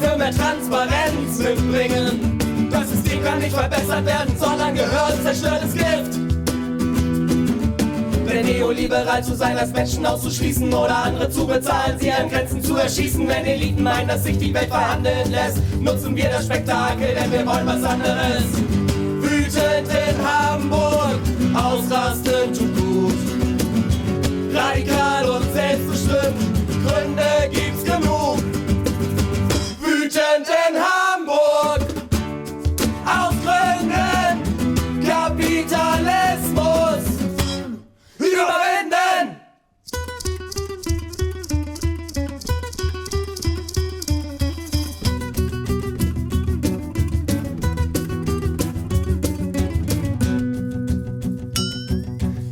für 0.00 0.16
mehr 0.16 0.30
Transparenz 0.30 1.38
mitbringen. 1.38 2.38
Das 2.70 2.88
System 2.88 3.22
kann 3.22 3.40
nicht 3.40 3.54
verbessert 3.54 4.06
werden, 4.06 4.34
sondern 4.38 4.74
gehört 4.74 5.22
zerstörtes 5.22 5.74
Gift. 5.74 6.14
Denn 8.26 8.46
neoliberal 8.46 9.22
zu 9.22 9.34
sein, 9.34 9.58
als 9.58 9.70
Menschen 9.70 10.06
auszuschließen 10.06 10.72
oder 10.72 10.96
andere 10.96 11.28
zu 11.28 11.46
bezahlen, 11.46 11.98
sie 11.98 12.10
an 12.10 12.30
Grenzen 12.30 12.62
zu 12.62 12.76
erschießen. 12.76 13.28
Wenn 13.28 13.44
Eliten 13.44 13.82
meinen, 13.82 14.08
dass 14.08 14.24
sich 14.24 14.38
die 14.38 14.54
Welt 14.54 14.70
verhandeln 14.70 15.30
lässt, 15.30 15.58
nutzen 15.78 16.16
wir 16.16 16.30
das 16.30 16.46
Spektakel, 16.46 17.08
denn 17.14 17.30
wir 17.30 17.46
wollen 17.46 17.66
was 17.66 17.84
anderes. 17.84 18.44
Wütend 19.20 19.88
in 19.90 20.26
Hamburg, 20.26 21.20
ausrasten 21.52 22.54
tut 22.54 22.76
gut. 22.76 23.14
Radikal 24.54 25.28
und 25.28 25.52
selbstbestimmt 25.52 26.59
Gründe 26.84 27.48
gibt's 27.50 27.84
genug. 27.84 28.38
Wütend 29.80 30.48
in 30.68 30.76
Hamburg, 30.76 31.80
aus 33.04 33.34
Gründen 33.42 34.50
Kapitalismus 35.06 37.04
überwinden. 38.18 39.36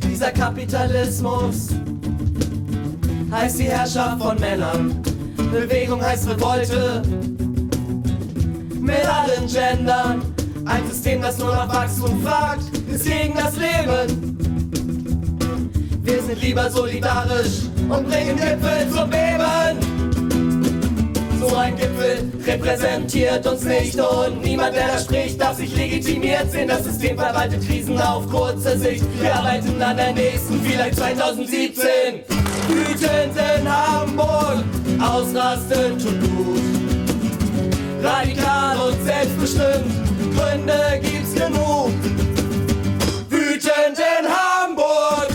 Dieser 0.03 0.31
Kapitalismus 0.31 1.69
heißt 3.31 3.59
die 3.59 3.65
Herrschaft 3.65 4.21
von 4.21 4.39
Männern. 4.39 5.01
Bewegung 5.51 6.01
heißt 6.01 6.29
Revolte. 6.29 7.01
Mit 8.79 9.05
allen 9.05 9.47
Gendern. 9.47 10.21
Ein 10.65 10.87
System, 10.87 11.21
das 11.21 11.37
nur 11.37 11.51
nach 11.51 11.73
Wachstum 11.73 12.21
fragt, 12.23 12.63
ist 12.93 13.05
gegen 13.05 13.33
das 13.35 13.55
Leben. 13.55 14.37
Wir 16.03 16.21
sind 16.21 16.41
lieber 16.41 16.69
solidarisch 16.69 17.63
und 17.89 18.07
bringen 18.07 18.35
Gipfel 18.35 18.89
zum 18.91 19.09
Beben. 19.09 19.99
So 21.39 21.55
ein 21.55 21.75
Gipfel 21.75 22.31
repräsentiert 22.45 23.47
uns 23.47 23.63
nicht 23.63 23.99
und 23.99 24.43
niemand, 24.43 24.75
der 24.75 24.87
da 24.89 24.99
spricht, 24.99 25.39
darf 25.39 25.57
sich 25.57 25.75
legitimiert 25.75 26.51
sehen. 26.51 26.67
Das 26.67 26.83
System 26.83 27.17
verwaltet 27.17 27.65
Krisen 27.65 27.99
auf 27.99 28.27
kurze 28.29 28.77
Sicht. 28.77 29.03
Wir 29.19 29.33
arbeiten 29.33 29.81
an 29.81 29.97
der 29.97 30.13
nächsten, 30.13 30.61
vielleicht 30.61 30.97
2017. 30.97 32.38
Wütend 32.69 33.35
in 33.35 33.67
Hamburg, 33.67 34.63
ausrasten 35.01 35.97
tut 35.97 36.21
gut. 36.21 36.61
Radikal 38.03 38.77
und 38.77 39.03
selbstbestimmt, 39.03 39.91
Gründe 40.35 40.99
gibt's 41.01 41.33
genug. 41.33 41.91
Wütend 43.29 43.97
in 43.97 44.25
Hamburg, 44.29 45.29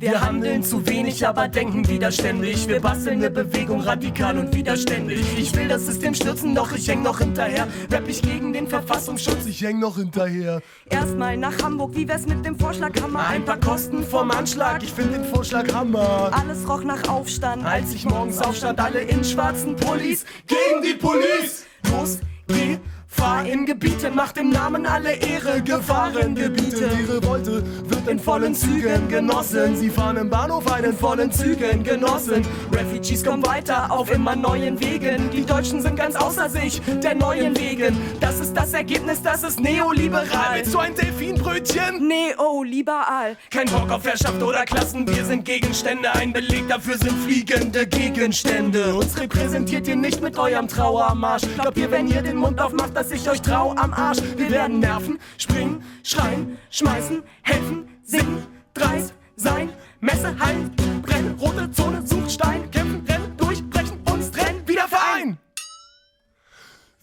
Wir 0.00 0.20
handeln 0.20 0.62
zu 0.62 0.86
wenig, 0.86 1.26
aber 1.26 1.48
denken 1.48 1.88
widerständig. 1.88 2.68
Wir 2.68 2.80
basteln 2.80 3.16
eine 3.16 3.30
Bewegung 3.30 3.80
radikal 3.80 4.38
und 4.38 4.54
widerständig. 4.54 5.26
Ich 5.36 5.52
will 5.56 5.66
das 5.66 5.86
System 5.86 6.14
stürzen, 6.14 6.54
doch 6.54 6.70
ich 6.70 6.86
häng 6.86 7.02
noch 7.02 7.18
hinterher. 7.18 7.66
Rapp 7.90 8.06
ich 8.06 8.22
gegen 8.22 8.52
den 8.52 8.68
Verfassungsschutz, 8.68 9.46
ich 9.46 9.60
häng 9.60 9.80
noch 9.80 9.96
hinterher. 9.96 10.62
Erstmal 10.88 11.36
nach 11.36 11.60
Hamburg, 11.60 11.96
wie 11.96 12.06
wär's 12.06 12.28
mit 12.28 12.46
dem 12.46 12.56
Vorschlag 12.56 12.92
Hammer? 13.02 13.26
Ein 13.26 13.44
paar 13.44 13.58
Kosten 13.58 14.04
vom 14.04 14.30
Anschlag, 14.30 14.84
ich 14.84 14.92
find 14.92 15.12
den 15.12 15.24
Vorschlag 15.24 15.66
Hammer. 15.74 16.30
Alles 16.32 16.68
roch 16.68 16.84
nach 16.84 17.08
Aufstand. 17.08 17.64
Als 17.64 17.92
ich 17.92 18.04
morgens 18.04 18.38
aufstand, 18.38 18.78
alle 18.78 19.00
in 19.00 19.24
schwarzen 19.24 19.74
Pullis 19.74 20.24
gegen 20.46 20.80
die 20.80 20.94
Police. 20.94 21.66
Los, 21.90 22.20
geh, 22.46 22.78
fahr 23.08 23.44
in 23.46 23.66
Gebiete, 23.66 24.10
macht 24.10 24.36
im 24.36 24.50
Namen 24.50 24.86
alle 24.86 25.12
Ehre, 25.12 25.62
Gefahrengebiete. 25.62 26.88
Die 26.88 27.04
Revolte 27.04 27.62
wird 27.88 28.06
in 28.06 28.18
vollen 28.18 28.54
Zügen 28.54 29.08
genossen. 29.08 29.76
Sie 29.76 29.90
fahren 29.90 30.18
im 30.18 30.30
Bahnhof 30.30 30.70
ein 30.70 30.84
in 30.84 30.96
vollen 30.96 31.32
Zügen 31.32 31.82
genossen. 31.82 32.46
Refugees 32.72 33.24
kommen 33.24 33.44
weiter 33.46 33.90
auf 33.90 34.12
immer 34.12 34.36
neuen 34.36 34.78
Wegen. 34.80 35.30
Die 35.30 35.44
Deutschen 35.44 35.80
sind 35.80 35.96
ganz 35.96 36.14
außer 36.14 36.48
sich 36.50 36.80
der 37.02 37.14
neuen 37.14 37.58
Wegen. 37.58 37.96
Das 38.20 38.40
ist 38.40 38.54
das 38.54 38.72
Ergebnis, 38.74 39.22
das 39.22 39.42
ist 39.42 39.58
neoliberal. 39.58 40.56
Willst 40.56 40.74
du 40.74 40.78
ein 40.78 40.94
Delfinbrötchen? 40.94 42.06
Neoliberal. 42.06 43.36
Kein 43.50 43.66
Bock 43.66 43.90
auf 43.90 44.04
Herrschaft 44.04 44.42
oder 44.42 44.64
Klassen, 44.64 45.08
wir 45.08 45.24
sind 45.24 45.44
Gegenstände. 45.44 46.12
Ein 46.12 46.32
Beleg 46.32 46.68
dafür 46.68 46.98
sind 46.98 47.16
fliegende 47.24 47.86
Gegenstände. 47.86 48.94
Uns 48.94 49.18
repräsentiert 49.18 49.88
ihr 49.88 49.96
nicht 49.96 50.22
mit 50.22 50.38
eurem 50.38 50.68
Trauermarsch. 50.68 51.44
Glaubt 51.54 51.78
ihr, 51.78 51.90
wenn 51.90 52.06
ihr 52.08 52.22
den 52.22 52.36
Mund 52.36 52.60
aufmacht, 52.60 52.97
dass 52.98 53.12
ich 53.12 53.30
euch 53.30 53.40
trau 53.40 53.70
am 53.76 53.94
Arsch. 53.94 54.18
Wir 54.36 54.50
werden 54.50 54.80
nerven, 54.80 55.20
springen, 55.36 55.84
schreien, 56.02 56.58
schmeißen, 56.68 57.22
helfen, 57.42 57.88
singen, 58.02 58.44
dreist 58.74 59.14
sein, 59.36 59.70
Messe 60.00 60.36
halten, 60.36 60.74
brennen, 61.02 61.38
rote 61.40 61.70
Zone, 61.70 62.04
sucht 62.04 62.32
Stein, 62.32 62.68
kämpfen, 62.72 63.06
rennen, 63.08 63.36
durchbrechen, 63.36 64.00
uns 64.12 64.32
trennen, 64.32 64.66
wieder 64.66 64.88
Verein! 64.88 65.38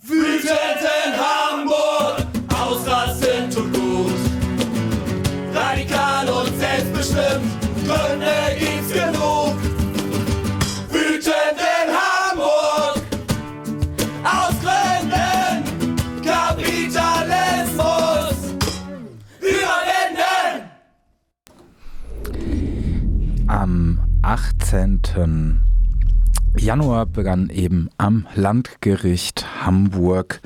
Wütend 0.02 0.50
in 1.06 1.14
Hamburg, 1.14 2.26
ausrasten 2.54 3.50
tut 3.50 3.74
gut. 3.74 4.12
Radikal 5.54 6.28
und 6.28 6.60
selbstbestimmt, 6.60 7.88
gründe 7.88 8.34
ich 8.60 8.65
Januar 26.58 27.06
begann 27.06 27.50
eben 27.50 27.90
am 27.98 28.28
Landgericht 28.36 29.66
Hamburg 29.66 30.42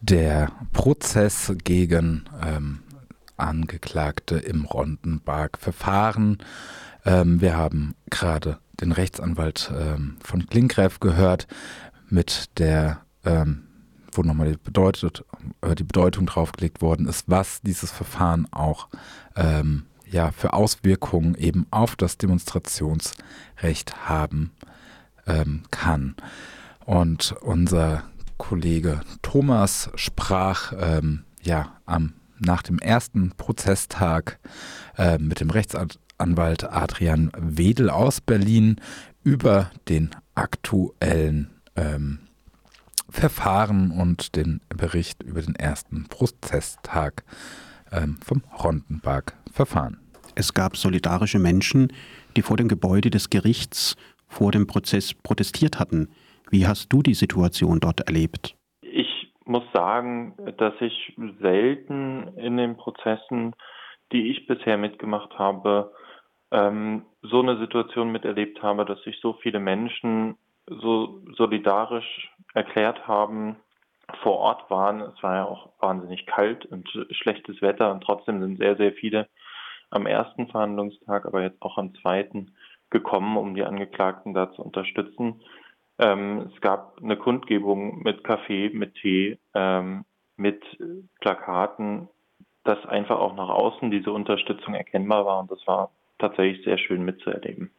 der 0.00 0.52
Prozess 0.72 1.52
gegen 1.64 2.24
ähm, 2.42 2.80
Angeklagte 3.36 4.36
im 4.36 4.64
Rondenberg-Verfahren. 4.64 6.38
Ähm, 7.04 7.40
wir 7.40 7.56
haben 7.56 7.94
gerade 8.10 8.58
den 8.80 8.92
Rechtsanwalt 8.92 9.72
ähm, 9.76 10.16
von 10.22 10.46
Klinkreff 10.46 11.00
gehört 11.00 11.46
mit 12.08 12.58
der 12.58 13.00
ähm, 13.24 13.64
wo 14.16 14.22
nochmal 14.22 14.56
bedeutet, 14.62 15.24
äh, 15.60 15.74
die 15.74 15.84
Bedeutung 15.84 16.26
draufgelegt 16.26 16.82
worden 16.82 17.06
ist, 17.06 17.28
was 17.28 17.60
dieses 17.62 17.90
Verfahren 17.90 18.46
auch 18.52 18.88
ähm, 19.36 19.86
ja, 20.10 20.30
für 20.32 20.52
Auswirkungen 20.52 21.34
eben 21.34 21.66
auf 21.70 21.96
das 21.96 22.18
Demonstrationsrecht 22.18 24.08
haben 24.08 24.52
ähm, 25.26 25.62
kann. 25.70 26.16
Und 26.84 27.34
unser 27.40 28.04
Kollege 28.36 29.00
Thomas 29.22 29.90
sprach 29.94 30.72
ähm, 30.78 31.24
ja 31.42 31.76
am, 31.86 32.14
nach 32.38 32.62
dem 32.62 32.78
ersten 32.78 33.32
Prozesstag 33.36 34.38
äh, 34.96 35.18
mit 35.18 35.40
dem 35.40 35.50
Rechtsanwalt 35.50 36.64
Adrian 36.64 37.30
Wedel 37.38 37.90
aus 37.90 38.20
Berlin 38.20 38.80
über 39.22 39.70
den 39.88 40.10
aktuellen 40.34 41.50
ähm, 41.76 42.18
Verfahren 43.08 43.92
und 43.92 44.34
den 44.36 44.60
Bericht 44.68 45.22
über 45.22 45.40
den 45.40 45.54
ersten 45.54 46.06
Prozesstag 46.08 47.22
ähm, 47.92 48.18
vom 48.24 48.42
Rondenberg-Verfahren. 49.54 49.98
Es 50.36 50.52
gab 50.52 50.76
solidarische 50.76 51.38
Menschen, 51.38 51.92
die 52.36 52.42
vor 52.42 52.56
dem 52.56 52.68
Gebäude 52.68 53.10
des 53.10 53.30
Gerichts 53.30 53.96
vor 54.26 54.50
dem 54.50 54.66
Prozess 54.66 55.14
protestiert 55.14 55.78
hatten. 55.78 56.08
Wie 56.50 56.66
hast 56.66 56.92
du 56.92 57.02
die 57.02 57.14
Situation 57.14 57.78
dort 57.80 58.00
erlebt? 58.00 58.56
Ich 58.82 59.32
muss 59.44 59.64
sagen, 59.72 60.34
dass 60.58 60.74
ich 60.80 61.14
selten 61.40 62.28
in 62.36 62.56
den 62.56 62.76
Prozessen, 62.76 63.54
die 64.12 64.30
ich 64.30 64.46
bisher 64.46 64.76
mitgemacht 64.76 65.38
habe, 65.38 65.92
ähm, 66.50 67.04
so 67.22 67.40
eine 67.40 67.58
Situation 67.58 68.10
miterlebt 68.10 68.62
habe, 68.62 68.84
dass 68.84 69.02
sich 69.02 69.18
so 69.20 69.34
viele 69.34 69.60
Menschen 69.60 70.36
so 70.66 71.20
solidarisch 71.36 72.30
erklärt 72.54 73.06
haben, 73.06 73.56
vor 74.22 74.38
Ort 74.38 74.70
waren. 74.70 75.00
Es 75.00 75.22
war 75.22 75.34
ja 75.36 75.44
auch 75.44 75.70
wahnsinnig 75.80 76.26
kalt 76.26 76.66
und 76.66 76.88
schlechtes 77.10 77.62
Wetter 77.62 77.90
und 77.92 78.02
trotzdem 78.02 78.40
sind 78.40 78.58
sehr, 78.58 78.76
sehr 78.76 78.92
viele 78.92 79.28
am 79.94 80.06
ersten 80.06 80.48
Verhandlungstag, 80.48 81.26
aber 81.26 81.42
jetzt 81.42 81.60
auch 81.62 81.78
am 81.78 81.94
zweiten 81.96 82.52
gekommen, 82.90 83.36
um 83.36 83.54
die 83.54 83.64
Angeklagten 83.64 84.34
da 84.34 84.52
zu 84.52 84.62
unterstützen. 84.62 85.40
Ähm, 85.98 86.50
es 86.54 86.60
gab 86.60 86.98
eine 87.02 87.16
Kundgebung 87.16 88.02
mit 88.02 88.24
Kaffee, 88.24 88.70
mit 88.70 88.94
Tee, 88.96 89.38
ähm, 89.54 90.04
mit 90.36 90.62
Plakaten, 91.20 92.08
dass 92.64 92.84
einfach 92.86 93.18
auch 93.18 93.36
nach 93.36 93.48
außen 93.48 93.90
diese 93.90 94.12
Unterstützung 94.12 94.74
erkennbar 94.74 95.26
war 95.26 95.40
und 95.40 95.50
das 95.50 95.64
war 95.66 95.90
tatsächlich 96.18 96.64
sehr 96.64 96.78
schön 96.78 97.04
mitzuerleben. 97.04 97.70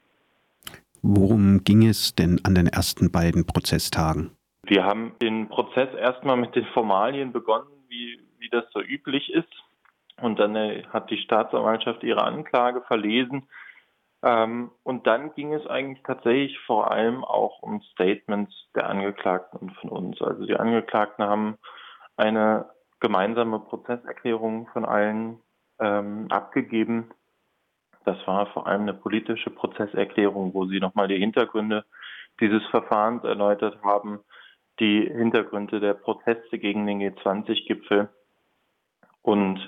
Worum 1.01 1.63
ging 1.63 1.85
es 1.85 2.15
denn 2.15 2.39
an 2.43 2.55
den 2.55 2.67
ersten 2.67 3.11
beiden 3.11 3.45
Prozesstagen? 3.45 4.31
Wir 4.63 4.83
haben 4.83 5.13
den 5.21 5.49
Prozess 5.49 5.93
erstmal 5.93 6.37
mit 6.37 6.55
den 6.55 6.65
Formalien 6.73 7.31
begonnen, 7.31 7.67
wie, 7.87 8.19
wie 8.39 8.49
das 8.49 8.65
so 8.73 8.81
üblich 8.81 9.31
ist. 9.31 9.53
Und 10.21 10.39
dann 10.39 10.55
äh, 10.55 10.83
hat 10.91 11.09
die 11.09 11.17
Staatsanwaltschaft 11.17 12.03
ihre 12.03 12.23
Anklage 12.23 12.81
verlesen. 12.81 13.47
Ähm, 14.23 14.71
und 14.83 15.07
dann 15.07 15.33
ging 15.33 15.53
es 15.53 15.67
eigentlich 15.67 16.03
tatsächlich 16.03 16.57
vor 16.59 16.91
allem 16.91 17.23
auch 17.23 17.61
um 17.61 17.81
Statements 17.81 18.53
der 18.75 18.89
Angeklagten 18.89 19.59
und 19.59 19.73
von 19.77 19.89
uns. 19.89 20.21
Also 20.21 20.45
die 20.45 20.55
Angeklagten 20.55 21.25
haben 21.25 21.57
eine 22.17 22.69
gemeinsame 22.99 23.59
Prozesserklärung 23.59 24.67
von 24.67 24.85
allen 24.85 25.41
ähm, 25.79 26.27
abgegeben. 26.29 27.11
Das 28.05 28.17
war 28.25 28.47
vor 28.47 28.67
allem 28.67 28.83
eine 28.83 28.93
politische 28.93 29.49
Prozesserklärung, 29.49 30.53
wo 30.53 30.65
sie 30.65 30.79
nochmal 30.79 31.07
die 31.07 31.19
Hintergründe 31.19 31.83
dieses 32.39 32.65
Verfahrens 32.67 33.23
erläutert 33.23 33.81
haben 33.83 34.21
die 34.79 35.09
Hintergründe 35.09 35.79
der 35.79 35.93
Proteste 35.93 36.59
gegen 36.59 36.85
den 36.85 36.99
G20-Gipfel 36.99 38.09
und 39.21 39.59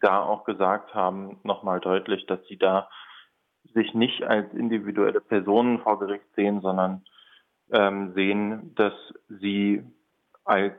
da 0.00 0.22
auch 0.22 0.44
gesagt 0.44 0.94
haben, 0.94 1.38
nochmal 1.42 1.80
deutlich, 1.80 2.26
dass 2.26 2.44
sie 2.46 2.56
da 2.56 2.88
sich 3.74 3.94
nicht 3.94 4.22
als 4.22 4.52
individuelle 4.54 5.20
Personen 5.20 5.80
vor 5.80 5.98
Gericht 5.98 6.24
sehen, 6.34 6.60
sondern 6.60 7.04
ähm, 7.70 8.12
sehen, 8.14 8.74
dass 8.74 8.94
sie 9.28 9.84
als 10.44 10.76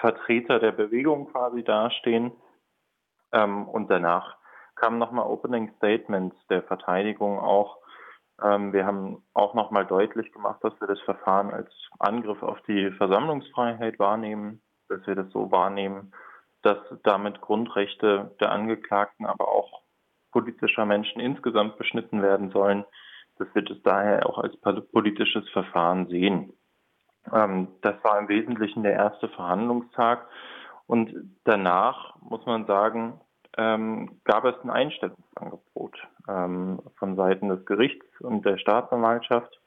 Vertreter 0.00 0.58
der 0.58 0.72
Bewegung 0.72 1.30
quasi 1.32 1.62
dastehen. 1.62 2.32
Ähm, 3.32 3.68
und 3.68 3.90
danach 3.90 4.36
kamen 4.76 4.98
nochmal 4.98 5.26
Opening 5.26 5.72
Statements 5.76 6.36
der 6.48 6.62
Verteidigung 6.62 7.38
auch 7.38 7.80
ähm, 8.42 8.72
wir 8.72 8.86
haben 8.86 9.22
auch 9.34 9.54
nochmal 9.54 9.86
deutlich 9.86 10.32
gemacht, 10.32 10.60
dass 10.62 10.78
wir 10.80 10.88
das 10.88 11.00
Verfahren 11.00 11.50
als 11.50 11.70
Angriff 11.98 12.42
auf 12.42 12.60
die 12.62 12.90
Versammlungsfreiheit 12.92 13.98
wahrnehmen, 13.98 14.62
dass 14.88 15.06
wir 15.06 15.14
das 15.14 15.30
so 15.30 15.50
wahrnehmen, 15.50 16.12
dass 16.62 16.78
damit 17.02 17.40
Grundrechte 17.40 18.34
der 18.40 18.52
Angeklagten, 18.52 19.26
aber 19.26 19.48
auch 19.48 19.82
politischer 20.32 20.86
Menschen 20.86 21.20
insgesamt 21.20 21.76
beschnitten 21.78 22.22
werden 22.22 22.50
sollen, 22.50 22.84
dass 23.38 23.48
wir 23.54 23.62
das 23.62 23.78
daher 23.82 24.28
auch 24.28 24.38
als 24.38 24.54
politisches 24.92 25.48
Verfahren 25.50 26.06
sehen. 26.08 26.52
Ähm, 27.32 27.68
das 27.82 27.94
war 28.02 28.18
im 28.18 28.28
Wesentlichen 28.28 28.82
der 28.82 28.92
erste 28.92 29.28
Verhandlungstag. 29.28 30.26
Und 30.86 31.14
danach 31.44 32.16
muss 32.20 32.44
man 32.46 32.66
sagen, 32.66 33.20
ähm, 33.56 34.20
gab 34.24 34.44
es 34.44 34.54
ein 34.62 34.70
Einstellungsangebot 34.70 35.96
ähm, 36.28 36.80
von 36.98 37.16
Seiten 37.16 37.48
des 37.48 37.64
Gerichts 37.66 38.06
und 38.20 38.44
der 38.44 38.58
Staatsanwaltschaft, 38.58 39.60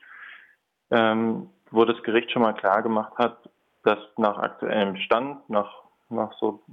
ähm, 0.92 1.50
wo 1.72 1.86
das 1.86 2.02
Gericht 2.04 2.32
schon 2.32 2.42
mal 2.42 2.54
klar 2.54 2.82
gemacht 2.82 3.14
hat, 3.18 3.50
dass 3.84 4.00
nach 4.18 4.38
aktuellem 4.38 4.96
Stand, 4.98 5.50
nach, 5.50 5.84
nach 6.10 6.34
so 6.40 6.64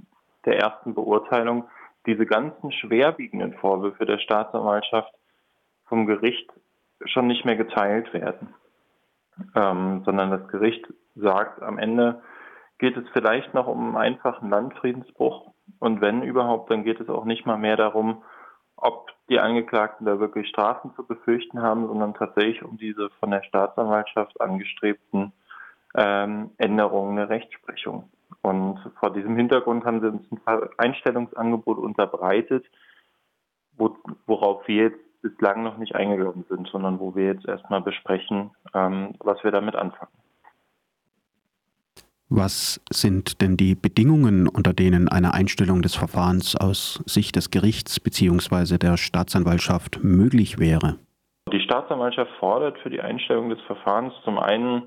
der 0.45 0.59
ersten 0.59 0.93
Beurteilung, 0.93 1.69
diese 2.05 2.25
ganzen 2.25 2.71
schwerwiegenden 2.71 3.53
Vorwürfe 3.53 4.05
der 4.05 4.19
Staatsanwaltschaft 4.19 5.13
vom 5.85 6.05
Gericht 6.05 6.51
schon 7.05 7.27
nicht 7.27 7.45
mehr 7.45 7.55
geteilt 7.55 8.13
werden, 8.13 8.53
ähm, 9.55 10.03
sondern 10.05 10.31
das 10.31 10.47
Gericht 10.47 10.85
sagt, 11.15 11.61
am 11.61 11.77
Ende 11.77 12.21
geht 12.79 12.97
es 12.97 13.07
vielleicht 13.13 13.53
noch 13.53 13.67
um 13.67 13.95
einen 13.95 13.97
einfachen 13.97 14.49
Landfriedensbruch 14.49 15.51
und 15.79 16.01
wenn 16.01 16.23
überhaupt, 16.23 16.71
dann 16.71 16.83
geht 16.83 16.99
es 16.99 17.09
auch 17.09 17.25
nicht 17.25 17.45
mal 17.45 17.57
mehr 17.57 17.77
darum, 17.77 18.23
ob 18.75 19.11
die 19.29 19.39
Angeklagten 19.39 20.05
da 20.05 20.19
wirklich 20.19 20.47
Strafen 20.49 20.93
zu 20.95 21.05
befürchten 21.05 21.61
haben, 21.61 21.87
sondern 21.87 22.13
tatsächlich 22.13 22.63
um 22.63 22.77
diese 22.77 23.09
von 23.19 23.31
der 23.31 23.43
Staatsanwaltschaft 23.43 24.41
angestrebten 24.41 25.31
ähm, 25.95 26.51
Änderungen 26.57 27.15
der 27.15 27.29
Rechtsprechung. 27.29 28.09
Und 28.41 28.79
vor 28.99 29.13
diesem 29.13 29.35
Hintergrund 29.35 29.85
haben 29.85 30.01
sie 30.01 30.07
uns 30.07 30.25
ein 30.45 30.59
Einstellungsangebot 30.77 31.77
unterbreitet, 31.77 32.65
wo, 33.77 33.95
worauf 34.25 34.67
wir 34.67 34.89
jetzt 34.89 35.21
bislang 35.21 35.63
noch 35.63 35.77
nicht 35.77 35.95
eingegangen 35.95 36.45
sind, 36.49 36.67
sondern 36.67 36.99
wo 36.99 37.15
wir 37.15 37.25
jetzt 37.25 37.47
erstmal 37.47 37.81
besprechen, 37.81 38.51
ähm, 38.73 39.13
was 39.19 39.43
wir 39.43 39.51
damit 39.51 39.75
anfangen. 39.75 40.11
Was 42.33 42.81
sind 42.89 43.41
denn 43.41 43.57
die 43.57 43.75
Bedingungen, 43.75 44.47
unter 44.47 44.71
denen 44.71 45.09
eine 45.09 45.33
Einstellung 45.33 45.81
des 45.81 45.95
Verfahrens 45.95 46.55
aus 46.55 47.03
Sicht 47.05 47.35
des 47.35 47.51
Gerichts 47.51 47.99
bzw. 47.99 48.77
der 48.77 48.95
Staatsanwaltschaft 48.95 50.01
möglich 50.01 50.57
wäre? 50.57 50.97
Die 51.51 51.59
Staatsanwaltschaft 51.59 52.31
fordert 52.39 52.79
für 52.79 52.89
die 52.89 53.01
Einstellung 53.01 53.49
des 53.49 53.59
Verfahrens 53.67 54.13
zum 54.23 54.39
einen 54.39 54.83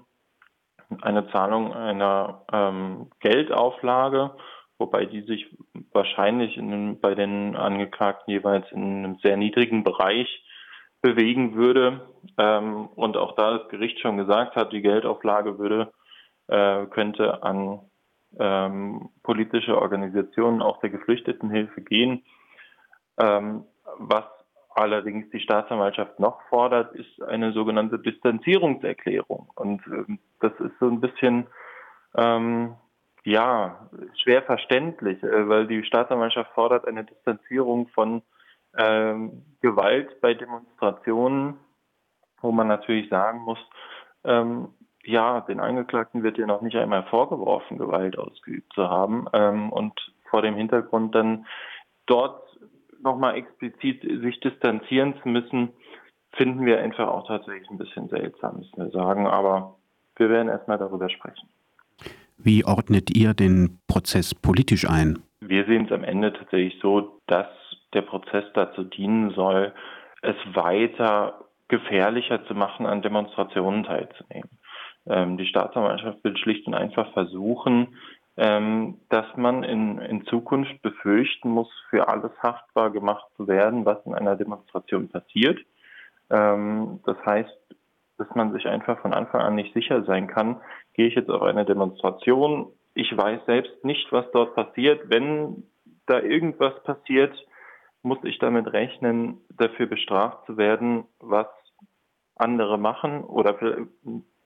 eine 1.02 1.28
Zahlung 1.30 1.72
einer 1.72 2.42
ähm, 2.52 3.10
Geldauflage, 3.20 4.32
wobei 4.78 5.06
die 5.06 5.22
sich 5.22 5.46
wahrscheinlich 5.92 6.56
in, 6.56 7.00
bei 7.00 7.14
den 7.14 7.56
Angeklagten 7.56 8.32
jeweils 8.32 8.70
in 8.72 9.04
einem 9.04 9.16
sehr 9.22 9.36
niedrigen 9.36 9.84
Bereich 9.84 10.28
bewegen 11.02 11.54
würde. 11.54 12.08
Ähm, 12.38 12.88
und 12.94 13.16
auch 13.16 13.36
da 13.36 13.58
das 13.58 13.68
Gericht 13.68 14.00
schon 14.00 14.16
gesagt 14.16 14.56
hat, 14.56 14.72
die 14.72 14.82
Geldauflage 14.82 15.58
würde 15.58 15.92
äh, 16.48 16.86
könnte 16.86 17.42
an 17.42 17.80
ähm, 18.38 19.10
politische 19.22 19.80
Organisationen 19.80 20.62
auch 20.62 20.80
der 20.80 20.90
Geflüchtetenhilfe 20.90 21.82
gehen. 21.82 22.24
Ähm, 23.18 23.64
was 23.98 24.24
allerdings 24.74 25.30
die 25.30 25.40
Staatsanwaltschaft 25.40 26.18
noch 26.20 26.40
fordert, 26.48 26.94
ist 26.94 27.22
eine 27.22 27.52
sogenannte 27.52 27.98
Distanzierungserklärung. 27.98 29.50
Und 29.54 29.82
ähm, 29.86 30.18
das 30.40 30.52
ist 30.60 30.78
so 30.80 30.86
ein 30.86 31.00
bisschen 31.00 31.46
ähm, 32.16 32.74
ja 33.24 33.88
schwer 34.22 34.42
verständlich, 34.42 35.22
äh, 35.22 35.48
weil 35.48 35.66
die 35.66 35.84
Staatsanwaltschaft 35.84 36.52
fordert 36.52 36.86
eine 36.86 37.04
Distanzierung 37.04 37.88
von 37.88 38.22
ähm, 38.76 39.44
Gewalt 39.60 40.20
bei 40.20 40.34
Demonstrationen 40.34 41.58
wo 42.44 42.52
man 42.52 42.68
natürlich 42.68 43.08
sagen 43.08 43.40
muss, 43.40 43.58
ähm, 44.22 44.68
ja, 45.02 45.40
den 45.40 45.60
Angeklagten 45.60 46.22
wird 46.22 46.38
ja 46.38 46.46
noch 46.46 46.60
nicht 46.60 46.76
einmal 46.76 47.02
vorgeworfen, 47.04 47.78
Gewalt 47.78 48.18
ausgeübt 48.18 48.72
zu 48.74 48.88
haben. 48.88 49.26
Ähm, 49.32 49.72
und 49.72 49.98
vor 50.30 50.42
dem 50.42 50.54
Hintergrund 50.54 51.14
dann 51.14 51.46
dort 52.06 52.42
nochmal 53.04 53.36
explizit 53.36 54.02
sich 54.02 54.40
distanzieren 54.40 55.14
zu 55.22 55.28
müssen, 55.28 55.70
finden 56.32 56.66
wir 56.66 56.80
einfach 56.80 57.08
auch 57.08 57.26
tatsächlich 57.26 57.70
ein 57.70 57.78
bisschen 57.78 58.08
seltsam, 58.08 58.58
müssen 58.58 58.76
wir 58.76 58.90
sagen. 58.90 59.26
Aber 59.26 59.76
wir 60.16 60.30
werden 60.30 60.48
erstmal 60.48 60.78
darüber 60.78 61.08
sprechen. 61.08 61.48
Wie 62.36 62.64
ordnet 62.64 63.16
ihr 63.16 63.34
den 63.34 63.78
Prozess 63.86 64.34
politisch 64.34 64.88
ein? 64.88 65.20
Wir 65.40 65.64
sehen 65.66 65.86
es 65.86 65.92
am 65.92 66.04
Ende 66.04 66.32
tatsächlich 66.32 66.78
so, 66.80 67.20
dass 67.26 67.46
der 67.92 68.02
Prozess 68.02 68.44
dazu 68.54 68.82
dienen 68.82 69.30
soll, 69.30 69.72
es 70.22 70.36
weiter 70.52 71.44
gefährlicher 71.68 72.44
zu 72.46 72.54
machen, 72.54 72.86
an 72.86 73.02
Demonstrationen 73.02 73.84
teilzunehmen. 73.84 74.50
Ähm, 75.06 75.36
die 75.36 75.46
Staatsanwaltschaft 75.46 76.24
will 76.24 76.36
schlicht 76.36 76.66
und 76.66 76.74
einfach 76.74 77.12
versuchen, 77.12 77.96
ähm, 78.36 78.98
dass 79.10 79.26
man 79.36 79.62
in, 79.62 79.98
in 79.98 80.26
Zukunft 80.26 80.82
befürchten 80.82 81.50
muss, 81.50 81.68
für 81.90 82.08
alles 82.08 82.32
haftbar 82.42 82.90
gemacht 82.90 83.26
zu 83.36 83.46
werden, 83.46 83.84
was 83.84 84.04
in 84.06 84.14
einer 84.14 84.36
Demonstration 84.36 85.08
passiert. 85.08 85.58
Ähm, 86.30 87.00
das 87.04 87.16
heißt, 87.24 87.56
dass 88.18 88.28
man 88.34 88.52
sich 88.52 88.66
einfach 88.66 89.00
von 89.00 89.12
Anfang 89.12 89.40
an 89.40 89.54
nicht 89.54 89.74
sicher 89.74 90.04
sein 90.04 90.26
kann, 90.26 90.60
gehe 90.94 91.08
ich 91.08 91.14
jetzt 91.14 91.30
auf 91.30 91.42
eine 91.42 91.64
Demonstration, 91.64 92.72
ich 92.94 93.16
weiß 93.16 93.40
selbst 93.46 93.84
nicht, 93.84 94.10
was 94.12 94.24
dort 94.32 94.54
passiert. 94.54 95.10
Wenn 95.10 95.64
da 96.06 96.20
irgendwas 96.20 96.80
passiert, 96.84 97.34
muss 98.02 98.18
ich 98.22 98.38
damit 98.38 98.72
rechnen, 98.72 99.40
dafür 99.50 99.86
bestraft 99.86 100.46
zu 100.46 100.56
werden, 100.56 101.04
was 101.18 101.48
andere 102.36 102.78
machen 102.78 103.24
oder 103.24 103.56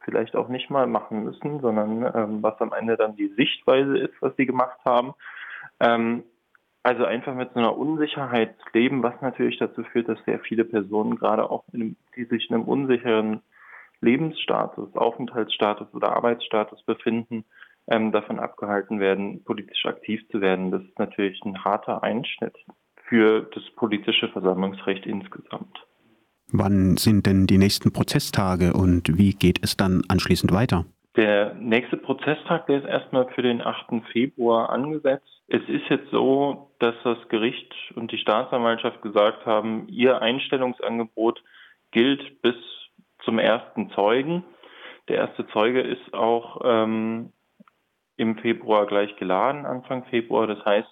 vielleicht 0.08 0.34
auch 0.36 0.48
nicht 0.48 0.70
mal 0.70 0.86
machen 0.86 1.24
müssen, 1.24 1.60
sondern 1.60 2.10
ähm, 2.14 2.42
was 2.42 2.58
am 2.60 2.72
Ende 2.72 2.96
dann 2.96 3.14
die 3.16 3.28
Sichtweise 3.36 3.98
ist, 3.98 4.14
was 4.20 4.34
sie 4.36 4.46
gemacht 4.46 4.78
haben. 4.86 5.12
Ähm, 5.80 6.24
also 6.82 7.04
einfach 7.04 7.34
mit 7.34 7.52
so 7.52 7.58
einer 7.58 7.76
Unsicherheit 7.76 8.54
leben, 8.72 9.02
was 9.02 9.20
natürlich 9.20 9.58
dazu 9.58 9.84
führt, 9.84 10.08
dass 10.08 10.18
sehr 10.24 10.40
viele 10.40 10.64
Personen, 10.64 11.16
gerade 11.16 11.50
auch 11.50 11.64
in, 11.72 11.96
die 12.16 12.24
sich 12.24 12.48
in 12.48 12.56
einem 12.56 12.64
unsicheren 12.64 13.42
Lebensstatus, 14.00 14.96
Aufenthaltsstatus 14.96 15.92
oder 15.92 16.16
Arbeitsstatus 16.16 16.82
befinden, 16.84 17.44
ähm, 17.88 18.10
davon 18.10 18.38
abgehalten 18.38 19.00
werden, 19.00 19.44
politisch 19.44 19.84
aktiv 19.84 20.26
zu 20.30 20.40
werden. 20.40 20.70
Das 20.70 20.82
ist 20.82 20.98
natürlich 20.98 21.42
ein 21.44 21.62
harter 21.64 22.02
Einschnitt 22.02 22.56
für 23.04 23.42
das 23.54 23.64
politische 23.76 24.28
Versammlungsrecht 24.28 25.04
insgesamt. 25.04 25.86
Wann 26.52 26.96
sind 26.96 27.26
denn 27.26 27.46
die 27.46 27.58
nächsten 27.58 27.92
Prozesstage 27.92 28.72
und 28.72 29.18
wie 29.18 29.34
geht 29.34 29.62
es 29.62 29.76
dann 29.76 30.02
anschließend 30.08 30.52
weiter? 30.52 30.86
Der 31.16 31.54
nächste 31.54 31.96
Prozesstag, 31.96 32.66
der 32.66 32.78
ist 32.78 32.86
erstmal 32.86 33.28
für 33.34 33.42
den 33.42 33.60
8. 33.60 34.02
Februar 34.12 34.70
angesetzt. 34.70 35.26
Es 35.48 35.62
ist 35.68 35.88
jetzt 35.90 36.10
so, 36.10 36.70
dass 36.78 36.94
das 37.04 37.18
Gericht 37.28 37.74
und 37.96 38.12
die 38.12 38.18
Staatsanwaltschaft 38.18 39.02
gesagt 39.02 39.44
haben, 39.44 39.88
ihr 39.88 40.22
Einstellungsangebot 40.22 41.42
gilt 41.90 42.40
bis 42.40 42.54
zum 43.24 43.38
ersten 43.38 43.90
Zeugen. 43.90 44.44
Der 45.08 45.16
erste 45.16 45.46
Zeuge 45.48 45.80
ist 45.80 46.14
auch 46.14 46.60
ähm, 46.64 47.32
im 48.16 48.38
Februar 48.38 48.86
gleich 48.86 49.16
geladen, 49.16 49.66
Anfang 49.66 50.04
Februar. 50.04 50.46
Das 50.46 50.64
heißt, 50.64 50.88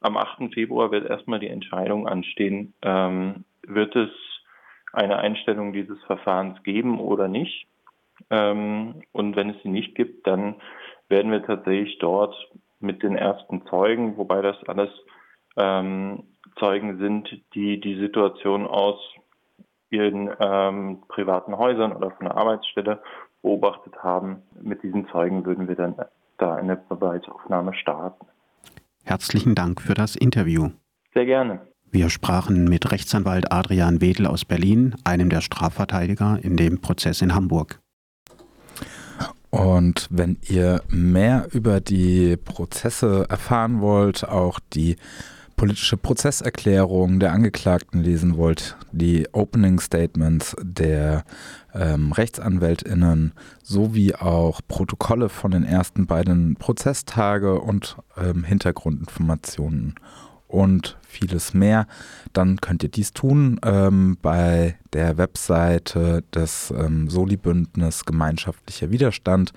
am 0.00 0.16
8. 0.16 0.52
Februar 0.54 0.92
wird 0.92 1.08
erstmal 1.08 1.40
die 1.40 1.48
Entscheidung 1.48 2.06
anstehen, 2.06 2.74
ähm, 2.82 3.44
wird 3.66 3.96
es 3.96 4.10
eine 4.94 5.18
Einstellung 5.18 5.72
dieses 5.72 6.02
Verfahrens 6.04 6.62
geben 6.62 7.00
oder 7.00 7.28
nicht. 7.28 7.66
Ähm, 8.30 9.02
und 9.12 9.36
wenn 9.36 9.50
es 9.50 9.62
sie 9.62 9.68
nicht 9.68 9.94
gibt, 9.94 10.26
dann 10.26 10.56
werden 11.08 11.32
wir 11.32 11.44
tatsächlich 11.44 11.98
dort 11.98 12.34
mit 12.80 13.02
den 13.02 13.16
ersten 13.16 13.66
Zeugen, 13.66 14.16
wobei 14.16 14.42
das 14.42 14.56
alles 14.66 14.90
ähm, 15.56 16.24
Zeugen 16.58 16.98
sind, 16.98 17.28
die 17.54 17.80
die 17.80 17.96
Situation 17.98 18.66
aus 18.66 18.98
ihren 19.90 20.30
ähm, 20.40 21.02
privaten 21.08 21.56
Häusern 21.56 21.92
oder 21.92 22.10
von 22.12 22.26
der 22.26 22.36
Arbeitsstelle 22.36 23.02
beobachtet 23.42 23.96
haben. 24.02 24.42
Mit 24.60 24.82
diesen 24.82 25.08
Zeugen 25.08 25.44
würden 25.44 25.68
wir 25.68 25.76
dann 25.76 25.96
da 26.38 26.54
eine 26.54 26.76
Beweisaufnahme 26.76 27.74
starten. 27.74 28.26
Herzlichen 29.04 29.54
Dank 29.54 29.80
für 29.80 29.94
das 29.94 30.16
Interview. 30.16 30.70
Sehr 31.12 31.26
gerne. 31.26 31.60
Wir 31.94 32.10
sprachen 32.10 32.64
mit 32.64 32.90
Rechtsanwalt 32.90 33.52
Adrian 33.52 34.00
Wedel 34.00 34.26
aus 34.26 34.44
Berlin, 34.44 34.96
einem 35.04 35.30
der 35.30 35.40
Strafverteidiger 35.40 36.40
in 36.42 36.56
dem 36.56 36.80
Prozess 36.80 37.22
in 37.22 37.36
Hamburg. 37.36 37.78
Und 39.50 40.08
wenn 40.10 40.36
ihr 40.42 40.82
mehr 40.88 41.46
über 41.52 41.80
die 41.80 42.36
Prozesse 42.36 43.26
erfahren 43.28 43.80
wollt, 43.80 44.28
auch 44.28 44.58
die 44.72 44.96
politische 45.54 45.96
Prozesserklärung 45.96 47.20
der 47.20 47.32
Angeklagten 47.32 48.02
lesen 48.02 48.36
wollt, 48.36 48.76
die 48.90 49.28
Opening 49.30 49.78
Statements 49.78 50.56
der 50.60 51.22
ähm, 51.74 52.10
RechtsanwältInnen 52.10 53.34
sowie 53.62 54.16
auch 54.16 54.60
Protokolle 54.66 55.28
von 55.28 55.52
den 55.52 55.62
ersten 55.62 56.06
beiden 56.06 56.56
Prozesstage 56.56 57.60
und 57.60 57.98
ähm, 58.16 58.42
Hintergrundinformationen 58.42 59.94
und 60.48 60.96
vieles 61.14 61.54
mehr, 61.54 61.86
dann 62.32 62.60
könnt 62.60 62.82
ihr 62.82 62.88
dies 62.88 63.12
tun 63.12 63.60
ähm, 63.64 64.18
bei 64.20 64.76
der 64.92 65.16
Webseite 65.16 66.24
des 66.34 66.72
ähm, 66.76 67.08
Soli-Bündnis 67.08 68.04
Gemeinschaftlicher 68.04 68.90
Widerstand. 68.90 69.52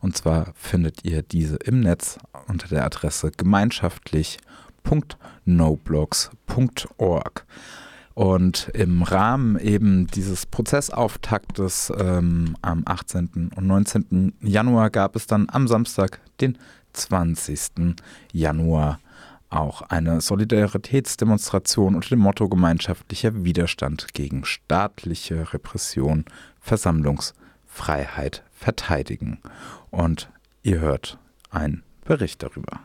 Und 0.00 0.16
zwar 0.16 0.52
findet 0.54 1.04
ihr 1.04 1.22
diese 1.22 1.56
im 1.56 1.80
Netz 1.80 2.18
unter 2.48 2.68
der 2.68 2.84
Adresse 2.84 3.32
gemeinschaftlich.de 3.36 4.50
www.noblogs.org. 4.84 7.46
Und 8.14 8.70
im 8.74 9.02
Rahmen 9.02 9.58
eben 9.58 10.06
dieses 10.08 10.44
Prozessauftaktes 10.46 11.92
ähm, 11.96 12.56
am 12.60 12.82
18. 12.84 13.52
und 13.54 13.66
19. 13.66 14.34
Januar 14.42 14.90
gab 14.90 15.16
es 15.16 15.26
dann 15.26 15.48
am 15.50 15.66
Samstag, 15.68 16.20
den 16.40 16.58
20. 16.92 17.94
Januar, 18.32 18.98
auch 19.50 19.82
eine 19.82 20.20
Solidaritätsdemonstration 20.20 21.94
unter 21.96 22.08
dem 22.10 22.20
Motto 22.20 22.48
gemeinschaftlicher 22.48 23.44
Widerstand 23.44 24.14
gegen 24.14 24.44
staatliche 24.44 25.52
Repression, 25.52 26.24
Versammlungsfreiheit 26.60 28.44
verteidigen. 28.52 29.40
Und 29.90 30.30
ihr 30.62 30.80
hört 30.80 31.18
einen 31.50 31.82
Bericht 32.04 32.42
darüber. 32.42 32.80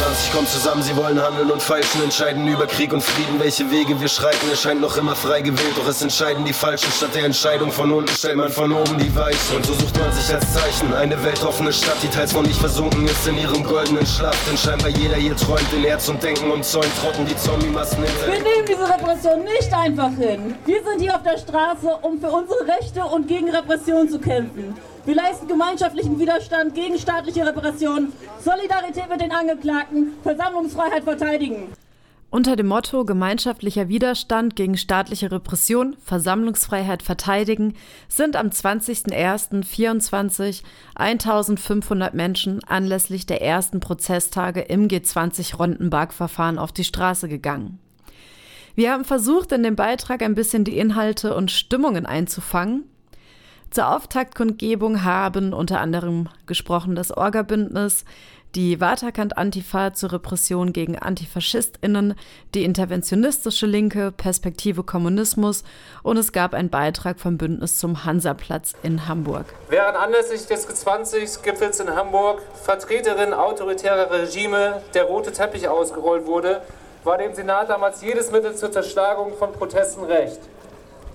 27 0.00 0.32
kommen 0.32 0.46
zusammen, 0.46 0.82
sie 0.82 0.96
wollen 0.96 1.20
handeln 1.20 1.50
und 1.50 1.62
feilschen, 1.62 2.02
entscheiden 2.02 2.48
über 2.48 2.66
Krieg 2.66 2.92
und 2.94 3.02
Frieden, 3.02 3.38
welche 3.38 3.70
Wege 3.70 4.00
wir 4.00 4.08
schreiten. 4.08 4.46
Es 4.50 4.62
scheint 4.62 4.80
noch 4.80 4.96
immer 4.96 5.14
frei 5.14 5.42
gewählt, 5.42 5.74
doch 5.76 5.86
es 5.86 6.00
entscheiden 6.00 6.42
die 6.46 6.54
Falschen. 6.54 6.90
Statt 6.90 7.14
der 7.14 7.24
Entscheidung 7.24 7.70
von 7.70 7.92
unten 7.92 8.08
stellt 8.08 8.36
man 8.36 8.50
von 8.50 8.72
oben 8.72 8.96
die 8.96 9.14
Weichen. 9.14 9.56
Und 9.56 9.66
so 9.66 9.74
sucht 9.74 9.98
man 9.98 10.10
sich 10.12 10.34
als 10.34 10.54
Zeichen 10.54 10.94
eine 10.94 11.22
weltoffene 11.22 11.70
Stadt, 11.70 11.96
die 12.02 12.08
teils 12.08 12.32
noch 12.32 12.42
nicht 12.42 12.58
versunken 12.58 13.04
ist 13.04 13.28
in 13.28 13.36
ihrem 13.36 13.62
goldenen 13.62 14.06
Schlaf. 14.06 14.36
Denn 14.48 14.56
scheinbar 14.56 14.88
jeder 14.88 15.16
hier 15.16 15.36
träumt 15.36 15.70
in 15.76 15.84
Herz 15.84 16.08
und 16.08 16.22
Denken 16.22 16.50
und 16.50 16.64
Zäunt 16.64 16.90
trocken 17.02 17.26
die 17.26 17.36
Zombie-Massen 17.36 18.02
hinter. 18.02 18.26
Wir 18.26 18.42
nehmen 18.42 18.66
diese 18.66 18.88
Repression 18.88 19.44
nicht 19.44 19.72
einfach 19.72 20.12
hin. 20.16 20.54
Wir 20.64 20.82
sind 20.82 21.00
hier 21.00 21.14
auf 21.14 21.22
der 21.22 21.36
Straße, 21.36 21.98
um 22.00 22.18
für 22.18 22.30
unsere 22.30 22.66
Rechte 22.66 23.04
und 23.04 23.28
gegen 23.28 23.50
Repression 23.50 24.08
zu 24.08 24.18
kämpfen. 24.18 24.74
Wir 25.06 25.14
leisten 25.14 25.48
gemeinschaftlichen 25.48 26.18
Widerstand 26.18 26.74
gegen 26.74 26.98
staatliche 26.98 27.46
Repression, 27.46 28.12
Solidarität 28.38 29.08
mit 29.08 29.22
den 29.22 29.32
Angeklagten, 29.32 30.12
Versammlungsfreiheit 30.22 31.04
verteidigen. 31.04 31.72
Unter 32.28 32.54
dem 32.54 32.66
Motto 32.68 33.06
Gemeinschaftlicher 33.06 33.88
Widerstand 33.88 34.56
gegen 34.56 34.76
staatliche 34.76 35.32
Repression, 35.32 35.96
Versammlungsfreiheit 36.04 37.02
verteidigen 37.02 37.76
sind 38.08 38.36
am 38.36 38.48
20.01.24 38.48 40.62
1500 40.94 42.12
Menschen 42.14 42.62
anlässlich 42.64 43.24
der 43.26 43.42
ersten 43.42 43.80
Prozesstage 43.80 44.60
im 44.60 44.86
G20-Rondenberg-Verfahren 44.86 46.58
auf 46.58 46.72
die 46.72 46.84
Straße 46.84 47.28
gegangen. 47.28 47.78
Wir 48.76 48.92
haben 48.92 49.04
versucht, 49.04 49.50
in 49.50 49.62
dem 49.62 49.76
Beitrag 49.76 50.22
ein 50.22 50.36
bisschen 50.36 50.64
die 50.64 50.78
Inhalte 50.78 51.34
und 51.34 51.50
Stimmungen 51.50 52.06
einzufangen 52.06 52.89
zur 53.70 53.94
Auftaktkundgebung 53.94 55.04
haben 55.04 55.52
unter 55.52 55.80
anderem 55.80 56.28
gesprochen 56.46 56.96
das 56.96 57.16
Orga-Bündnis, 57.16 58.04
die 58.56 58.80
Waterkant-Antifa 58.80 59.92
zur 59.94 60.12
Repression 60.12 60.72
gegen 60.72 60.98
AntifaschistInnen, 60.98 62.14
die 62.54 62.64
interventionistische 62.64 63.66
Linke, 63.66 64.10
Perspektive 64.10 64.82
Kommunismus 64.82 65.62
und 66.02 66.16
es 66.16 66.32
gab 66.32 66.52
einen 66.54 66.68
Beitrag 66.68 67.20
vom 67.20 67.38
Bündnis 67.38 67.78
zum 67.78 68.04
Hansaplatz 68.04 68.74
in 68.82 69.06
Hamburg. 69.06 69.46
Während 69.68 69.96
anlässlich 69.96 70.46
des 70.46 70.68
G20-Gipfels 70.68 71.78
in 71.78 71.94
Hamburg 71.94 72.42
Vertreterinnen 72.64 73.34
autoritärer 73.34 74.10
Regime 74.10 74.82
der 74.94 75.04
rote 75.04 75.30
Teppich 75.30 75.68
ausgerollt 75.68 76.26
wurde, 76.26 76.62
war 77.04 77.18
dem 77.18 77.34
Senat 77.34 77.70
damals 77.70 78.02
jedes 78.02 78.32
Mittel 78.32 78.54
zur 78.56 78.72
Zerschlagung 78.72 79.36
von 79.36 79.52
Protesten 79.52 80.04
recht. 80.04 80.40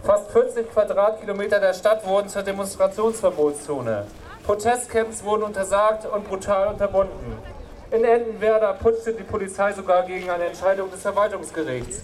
Fast 0.06 0.30
40 0.30 0.72
Quadratkilometer 0.72 1.60
der 1.60 1.74
Stadt 1.74 2.06
wurden 2.06 2.30
zur 2.30 2.44
Demonstrationsverbotszone. 2.44 4.06
Protestcamps 4.46 5.24
wurden 5.24 5.42
untersagt 5.42 6.06
und 6.06 6.28
brutal 6.28 6.68
unterbunden. 6.68 7.40
In 7.90 8.04
Entenwerder 8.04 8.74
putschte 8.74 9.14
die 9.14 9.24
Polizei 9.24 9.74
sogar 9.74 10.04
gegen 10.04 10.30
eine 10.30 10.46
Entscheidung 10.46 10.92
des 10.92 11.02
Verwaltungsgerichts. 11.02 12.04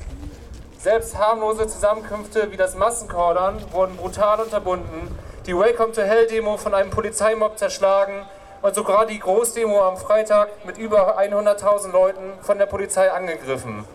Selbst 0.80 1.16
harmlose 1.16 1.68
Zusammenkünfte 1.68 2.52
wie 2.52 2.58
das 2.58 2.76
Massenkordern 2.76 3.64
wurden 3.72 3.96
brutal 3.98 4.40
unterbunden, 4.40 5.16
die 5.46 5.56
Welcome 5.56 5.92
to 5.92 6.02
Hell 6.02 6.26
Demo 6.26 6.58
von 6.58 6.74
einem 6.74 6.90
Polizeimob 6.90 7.60
zerschlagen 7.60 8.26
und 8.64 8.74
sogar 8.74 9.06
die 9.06 9.20
Großdemo 9.20 9.80
am 9.80 9.98
Freitag 9.98 10.50
mit 10.66 10.80
über 10.80 11.20
100.000 11.20 11.92
Leuten 11.92 12.34
von 12.42 12.58
der 12.58 12.66
Polizei 12.66 13.12
angegriffen. 13.12 13.86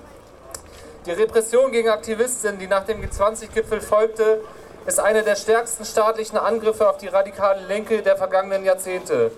Die 1.06 1.12
Repression 1.12 1.70
gegen 1.70 1.88
Aktivistinnen, 1.88 2.58
die 2.58 2.66
nach 2.66 2.84
dem 2.84 3.00
G20-Gipfel 3.00 3.80
folgte, 3.80 4.40
ist 4.86 4.98
einer 4.98 5.22
der 5.22 5.36
stärksten 5.36 5.84
staatlichen 5.84 6.36
Angriffe 6.36 6.88
auf 6.88 6.96
die 6.96 7.06
radikale 7.06 7.64
Linke 7.64 8.02
der 8.02 8.16
vergangenen 8.16 8.64
Jahrzehnte. 8.64 9.30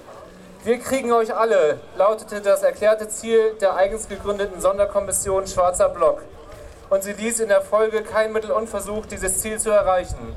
Wir 0.64 0.78
kriegen 0.78 1.12
euch 1.12 1.36
alle, 1.36 1.78
lautete 1.98 2.40
das 2.40 2.62
erklärte 2.62 3.08
Ziel 3.08 3.52
der 3.60 3.76
eigens 3.76 4.08
gegründeten 4.08 4.62
Sonderkommission 4.62 5.46
Schwarzer 5.46 5.90
Block. 5.90 6.22
Und 6.88 7.02
sie 7.02 7.12
ließ 7.12 7.40
in 7.40 7.48
der 7.48 7.60
Folge 7.60 8.02
kein 8.02 8.32
Mittel 8.32 8.50
unversucht, 8.50 9.12
dieses 9.12 9.40
Ziel 9.40 9.60
zu 9.60 9.68
erreichen. 9.68 10.34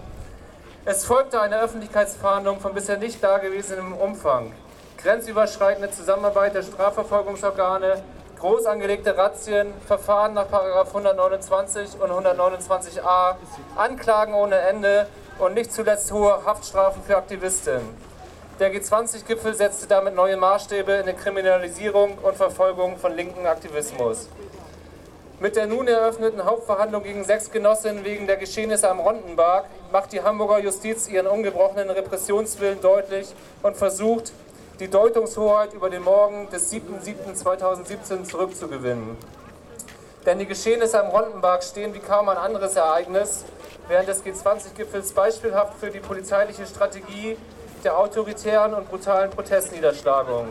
Es 0.84 1.06
folgte 1.06 1.40
eine 1.40 1.62
Öffentlichkeitsfahndung 1.62 2.60
von 2.60 2.74
bisher 2.74 2.98
nicht 2.98 3.24
dagewesenem 3.24 3.94
Umfang. 3.94 4.52
Grenzüberschreitende 4.98 5.92
Zusammenarbeit 5.92 6.56
der 6.56 6.64
Strafverfolgungsorgane, 6.64 8.04
groß 8.42 8.66
angelegte 8.66 9.16
Razzien, 9.16 9.72
Verfahren 9.86 10.34
nach 10.34 10.48
129 10.52 12.02
und 12.02 12.10
129a, 12.10 13.36
Anklagen 13.76 14.34
ohne 14.34 14.58
Ende 14.58 15.06
und 15.38 15.54
nicht 15.54 15.72
zuletzt 15.72 16.12
hohe 16.12 16.44
Haftstrafen 16.44 17.04
für 17.04 17.18
Aktivistinnen. 17.18 17.88
Der 18.60 18.74
G20-Gipfel 18.74 19.54
setzte 19.54 19.86
damit 19.86 20.16
neue 20.16 20.38
Maßstäbe 20.38 20.92
in 20.92 21.06
der 21.06 21.14
Kriminalisierung 21.14 22.18
und 22.18 22.36
Verfolgung 22.36 22.98
von 22.98 23.16
linken 23.16 23.46
Aktivismus. 23.46 24.28
Mit 25.40 25.56
der 25.56 25.68
nun 25.68 25.88
eröffneten 25.88 26.44
Hauptverhandlung 26.44 27.04
gegen 27.04 27.24
sechs 27.24 27.52
Genossinnen 27.52 28.04
wegen 28.04 28.26
der 28.26 28.38
Geschehnisse 28.38 28.90
am 28.90 29.00
Rondenberg 29.00 29.66
macht 29.92 30.14
die 30.14 30.22
Hamburger 30.22 30.60
Justiz 30.60 31.08
ihren 31.08 31.28
ungebrochenen 31.28 31.92
Repressionswillen 31.92 32.82
deutlich 32.82 33.34
und 33.62 33.78
versucht, 33.78 34.34
die 34.82 34.90
Deutungshoheit 34.90 35.76
über 35.76 35.92
den 35.92 36.02
Morgen 36.02 36.50
des 36.50 36.74
7.7.2017 36.74 38.24
zurückzugewinnen. 38.24 39.16
Denn 40.26 40.40
die 40.40 40.48
Geschehnisse 40.48 41.00
am 41.00 41.12
Rondenberg 41.12 41.64
stehen 41.64 41.94
wie 41.94 42.00
kaum 42.00 42.30
ein 42.30 42.38
anderes 42.38 42.76
Ereignis 42.76 43.46
während 43.88 44.08
des 44.08 44.26
G20-Gipfels 44.26 45.12
beispielhaft 45.14 45.78
für 45.80 45.92
die 45.92 46.00
polizeiliche 46.00 46.66
Strategie 46.66 47.38
der 47.84 47.96
autoritären 47.96 48.74
und 48.74 48.90
brutalen 48.90 49.30
Protestniederschlagung. 49.30 50.48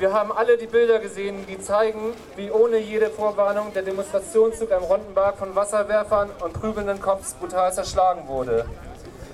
Wir 0.00 0.12
haben 0.12 0.32
alle 0.32 0.58
die 0.58 0.66
Bilder 0.66 0.98
gesehen, 0.98 1.46
die 1.46 1.60
zeigen, 1.60 2.14
wie 2.34 2.50
ohne 2.50 2.78
jede 2.78 3.10
Vorwarnung 3.10 3.72
der 3.72 3.82
Demonstrationszug 3.82 4.72
am 4.72 4.82
Rondenberg 4.82 5.36
von 5.36 5.54
Wasserwerfern 5.54 6.30
und 6.42 6.52
prügelnden 6.52 7.00
Cops 7.00 7.34
brutal 7.34 7.72
zerschlagen 7.72 8.26
wurde. 8.26 8.64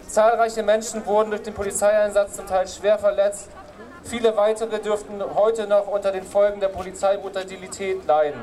Zahlreiche 0.06 0.62
Menschen 0.62 1.06
wurden 1.06 1.30
durch 1.30 1.42
den 1.42 1.54
Polizeieinsatz 1.54 2.34
zum 2.34 2.46
Teil 2.46 2.68
schwer 2.68 2.98
verletzt 2.98 3.48
Viele 4.08 4.36
weitere 4.36 4.78
dürften 4.78 5.20
heute 5.34 5.66
noch 5.66 5.88
unter 5.88 6.12
den 6.12 6.22
Folgen 6.22 6.60
der 6.60 6.68
Polizeibrutalität 6.68 8.06
leiden. 8.06 8.38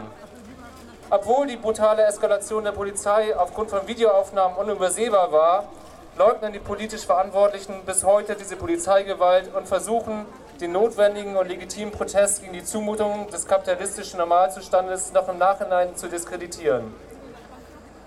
Obwohl 1.10 1.48
die 1.48 1.56
brutale 1.56 2.04
Eskalation 2.04 2.66
der 2.66 2.74
Polizei 2.74 3.34
aufgrund 3.38 3.70
von 3.70 3.88
Videoaufnahmen 3.88 4.58
unübersehbar 4.58 5.32
war, 5.32 5.70
leugnen 6.18 6.52
die 6.52 6.60
politisch 6.60 7.06
Verantwortlichen 7.06 7.82
bis 7.86 8.04
heute 8.04 8.36
diese 8.36 8.58
Polizeigewalt 8.58 9.56
und 9.56 9.66
versuchen, 9.66 10.26
den 10.60 10.74
notwendigen 10.74 11.38
und 11.38 11.48
legitimen 11.48 11.94
Protest 11.94 12.42
gegen 12.42 12.52
die 12.52 12.66
Zumutungen 12.66 13.28
des 13.30 13.48
kapitalistischen 13.48 14.20
Normalzustandes 14.20 15.14
noch 15.14 15.30
im 15.30 15.38
Nachhinein 15.38 15.96
zu 15.96 16.10
diskreditieren. 16.10 16.94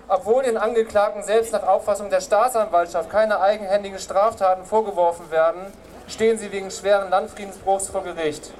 Obwohl 0.07 0.43
den 0.43 0.57
Angeklagten 0.57 1.23
selbst 1.23 1.53
nach 1.53 1.63
Auffassung 1.63 2.11
der 2.11 2.21
Staatsanwaltschaft 2.21 3.09
keine 3.09 3.41
eigenhändigen 3.41 3.97
Straftaten 3.97 4.63
vorgeworfen 4.63 5.31
werden, 5.31 5.73
stehen 6.07 6.37
sie 6.37 6.51
wegen 6.51 6.71
schweren 6.71 7.09
Landfriedensbruchs 7.09 7.89
vor 7.89 8.03
Gericht. 8.03 8.51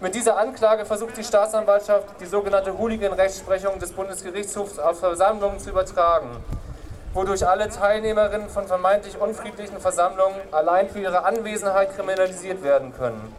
Mit 0.00 0.14
dieser 0.14 0.36
Anklage 0.36 0.84
versucht 0.84 1.16
die 1.16 1.24
Staatsanwaltschaft, 1.24 2.20
die 2.20 2.26
sogenannte 2.26 2.76
Hooligan-Rechtsprechung 2.76 3.78
des 3.78 3.92
Bundesgerichtshofs 3.92 4.78
auf 4.78 4.98
Versammlungen 4.98 5.58
zu 5.58 5.70
übertragen, 5.70 6.28
wodurch 7.14 7.46
alle 7.46 7.70
Teilnehmerinnen 7.70 8.48
von 8.48 8.66
vermeintlich 8.66 9.18
unfriedlichen 9.18 9.78
Versammlungen 9.80 10.36
allein 10.50 10.90
für 10.90 11.00
ihre 11.00 11.24
Anwesenheit 11.24 11.94
kriminalisiert 11.96 12.62
werden 12.62 12.92
können. 12.94 13.34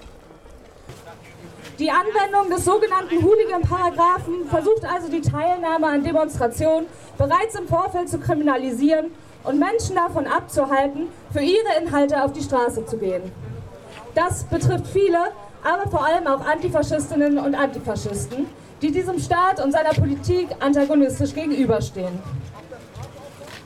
Die 1.77 1.91
Anwendung 1.91 2.49
des 2.49 2.63
sogenannten 2.63 3.21
Hooligan-Paragraphen 3.21 4.47
versucht 4.49 4.86
also 4.86 5.10
die 5.10 5.21
Teilnahme 5.21 5.88
an 5.88 6.03
Demonstrationen 6.03 6.88
bereits 7.17 7.55
im 7.55 7.67
Vorfeld 7.67 8.10
zu 8.10 8.17
kriminalisieren 8.17 9.12
und 9.45 9.60
Menschen 9.60 9.95
davon 9.95 10.27
abzuhalten, 10.27 11.08
für 11.31 11.41
ihre 11.41 11.81
Inhalte 11.81 12.23
auf 12.23 12.34
die 12.34 12.41
Straße 12.41 12.86
zu 12.86 12.97
gehen. 12.97 13.23
Das 14.13 14.43
betrifft 14.45 14.88
viele, 14.88 15.19
aber 15.63 15.89
vor 15.89 16.05
allem 16.05 16.27
auch 16.27 16.45
Antifaschistinnen 16.45 17.38
und 17.38 17.55
Antifaschisten, 17.55 18.47
die 18.81 18.91
diesem 18.91 19.19
Staat 19.19 19.63
und 19.63 19.71
seiner 19.71 19.89
Politik 19.89 20.47
antagonistisch 20.60 21.34
gegenüberstehen. 21.34 22.19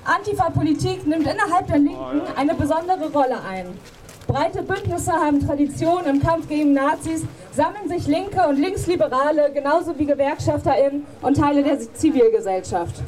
Antifa-Politik 0.06 1.06
nimmt 1.06 1.28
innerhalb 1.28 1.68
der 1.68 1.78
Linken 1.78 2.22
eine 2.36 2.56
besondere 2.56 3.12
Rolle 3.12 3.38
ein. 3.48 3.78
Breite 4.28 4.64
Bündnisse 4.64 5.12
haben 5.12 5.46
Tradition 5.46 6.06
im 6.06 6.22
Kampf 6.22 6.48
gegen 6.48 6.74
Nazis, 6.74 7.24
sammeln 7.52 7.90
sich 7.90 8.08
Linke 8.08 8.48
und 8.48 8.60
Linksliberale 8.60 9.52
genauso 9.52 9.98
wie 9.98 10.06
GewerkschafterInnen 10.06 11.06
und 11.22 11.38
Teile 11.38 11.64
der 11.64 11.80
Zivilgesellschaft. 11.80 13.02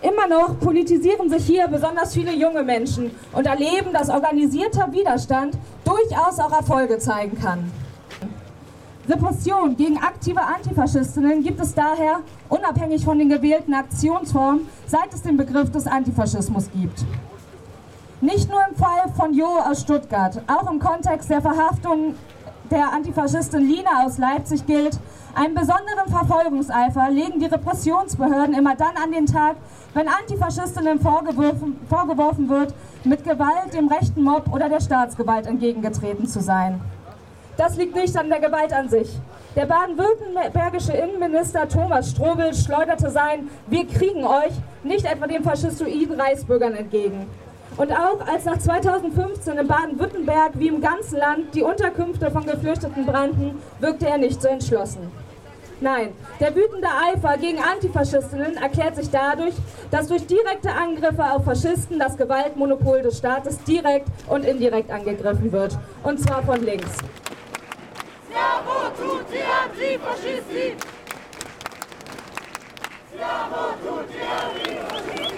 Immer 0.00 0.28
noch 0.28 0.60
politisieren 0.60 1.28
sich 1.28 1.44
hier 1.44 1.66
besonders 1.66 2.14
viele 2.14 2.32
junge 2.32 2.62
Menschen 2.62 3.10
und 3.32 3.46
erleben, 3.46 3.92
dass 3.92 4.08
organisierter 4.08 4.92
Widerstand 4.92 5.58
durchaus 5.84 6.38
auch 6.38 6.52
Erfolge 6.52 6.98
zeigen 6.98 7.36
kann. 7.36 7.72
Repression 9.08 9.76
gegen 9.76 9.98
aktive 9.98 10.40
Antifaschistinnen 10.40 11.42
gibt 11.42 11.60
es 11.60 11.74
daher, 11.74 12.20
unabhängig 12.48 13.04
von 13.04 13.18
den 13.18 13.28
gewählten 13.28 13.74
Aktionsformen, 13.74 14.68
seit 14.86 15.12
es 15.12 15.22
den 15.22 15.36
Begriff 15.36 15.70
des 15.72 15.86
Antifaschismus 15.86 16.70
gibt. 16.70 17.04
Nicht 18.20 18.50
nur 18.50 18.60
im 18.68 18.76
Fall 18.76 19.10
von 19.16 19.32
Jo 19.32 19.46
aus 19.46 19.80
Stuttgart, 19.80 20.40
auch 20.46 20.70
im 20.70 20.78
Kontext 20.78 21.30
der 21.30 21.40
Verhaftung 21.40 22.14
der 22.70 22.92
Antifaschistin 22.92 23.66
Lina 23.66 24.04
aus 24.04 24.18
Leipzig 24.18 24.66
gilt, 24.66 24.98
einen 25.34 25.54
besonderen 25.54 26.08
Verfolgungseifer 26.08 27.10
legen 27.10 27.38
die 27.38 27.46
Repressionsbehörden 27.46 28.54
immer 28.54 28.74
dann 28.74 28.96
an 29.02 29.12
den 29.12 29.26
Tag, 29.26 29.56
wenn 29.94 30.08
Antifaschistinnen 30.08 31.00
vorgeworfen, 31.00 31.78
vorgeworfen 31.88 32.48
wird, 32.48 32.74
mit 33.04 33.24
Gewalt 33.24 33.72
dem 33.72 33.88
rechten 33.88 34.22
Mob 34.22 34.52
oder 34.52 34.68
der 34.68 34.80
Staatsgewalt 34.80 35.46
entgegengetreten 35.46 36.26
zu 36.26 36.40
sein. 36.40 36.80
Das 37.56 37.76
liegt 37.76 37.96
nicht 37.96 38.16
an 38.16 38.28
der 38.28 38.40
Gewalt 38.40 38.72
an 38.72 38.88
sich. 38.88 39.08
Der 39.56 39.66
baden-württembergische 39.66 40.92
Innenminister 40.92 41.68
Thomas 41.68 42.10
Strobel 42.10 42.54
schleuderte 42.54 43.10
sein 43.10 43.50
Wir 43.66 43.86
kriegen 43.86 44.24
euch 44.24 44.52
nicht 44.84 45.04
etwa 45.04 45.26
den 45.26 45.42
faschistoiden 45.42 46.20
Reichsbürgern 46.20 46.74
entgegen. 46.74 47.26
Und 47.76 47.92
auch 47.92 48.24
als 48.26 48.44
nach 48.44 48.58
2015 48.58 49.58
in 49.58 49.66
Baden-Württemberg 49.66 50.52
wie 50.54 50.68
im 50.68 50.80
ganzen 50.80 51.18
Land 51.18 51.54
die 51.54 51.62
Unterkünfte 51.62 52.30
von 52.30 52.46
Geflüchteten 52.46 53.06
brannten, 53.06 53.60
wirkte 53.80 54.08
er 54.08 54.18
nicht 54.18 54.40
so 54.40 54.48
entschlossen. 54.48 55.10
Nein, 55.80 56.12
der 56.40 56.56
wütende 56.56 56.88
Eifer 56.88 57.36
gegen 57.36 57.58
Antifaschistinnen 57.62 58.56
erklärt 58.56 58.96
sich 58.96 59.10
dadurch, 59.10 59.54
dass 59.92 60.08
durch 60.08 60.26
direkte 60.26 60.72
Angriffe 60.72 61.24
auf 61.24 61.44
Faschisten 61.44 62.00
das 62.00 62.16
Gewaltmonopol 62.16 63.02
des 63.02 63.18
Staates 63.18 63.62
direkt 63.62 64.08
und 64.26 64.44
indirekt 64.44 64.90
angegriffen 64.90 65.52
wird. 65.52 65.78
Und 66.02 66.18
zwar 66.18 66.42
von 66.42 66.64
links. 66.64 66.96
Siamo 68.28 68.90
tutti 68.96 69.38
antifascisti! 69.38 70.76
Siamo 73.12 73.74
tutti 73.84 74.18
antifascisti! 74.20 75.28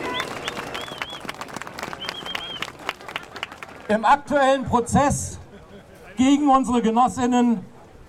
Im 3.88 4.04
aktuellen 4.06 4.64
Prozess 4.64 5.38
gegen 6.16 6.48
unsere 6.48 6.80
Genossinnen 6.80 7.60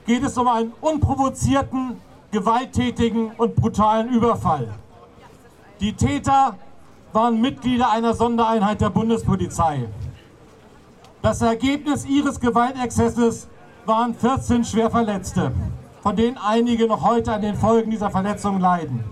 geht 0.06 0.24
es 0.24 0.38
um 0.38 0.48
einen 0.48 0.74
unprovozierten, 0.80 2.00
gewalttätigen 2.32 3.32
und 3.38 3.56
brutalen 3.56 4.10
Überfall. 4.10 4.70
Die 5.80 5.94
Täter 5.94 6.58
waren 7.14 7.42
Mitglieder 7.42 7.92
einer 7.92 8.14
Sondereinheit 8.14 8.82
der 8.82 8.90
Bundespolizei. 8.90 9.88
Das 11.22 11.42
Ergebnis 11.42 12.06
ihres 12.06 12.40
Gewaltexzesses 12.40 13.48
waren 13.86 14.16
14 14.16 14.64
Schwerverletzte, 14.64 15.52
von 16.02 16.16
denen 16.16 16.38
einige 16.38 16.88
noch 16.88 17.04
heute 17.04 17.34
an 17.34 17.42
den 17.42 17.56
Folgen 17.56 17.92
dieser 17.92 18.10
Verletzungen 18.10 18.62
leiden. 18.62 19.04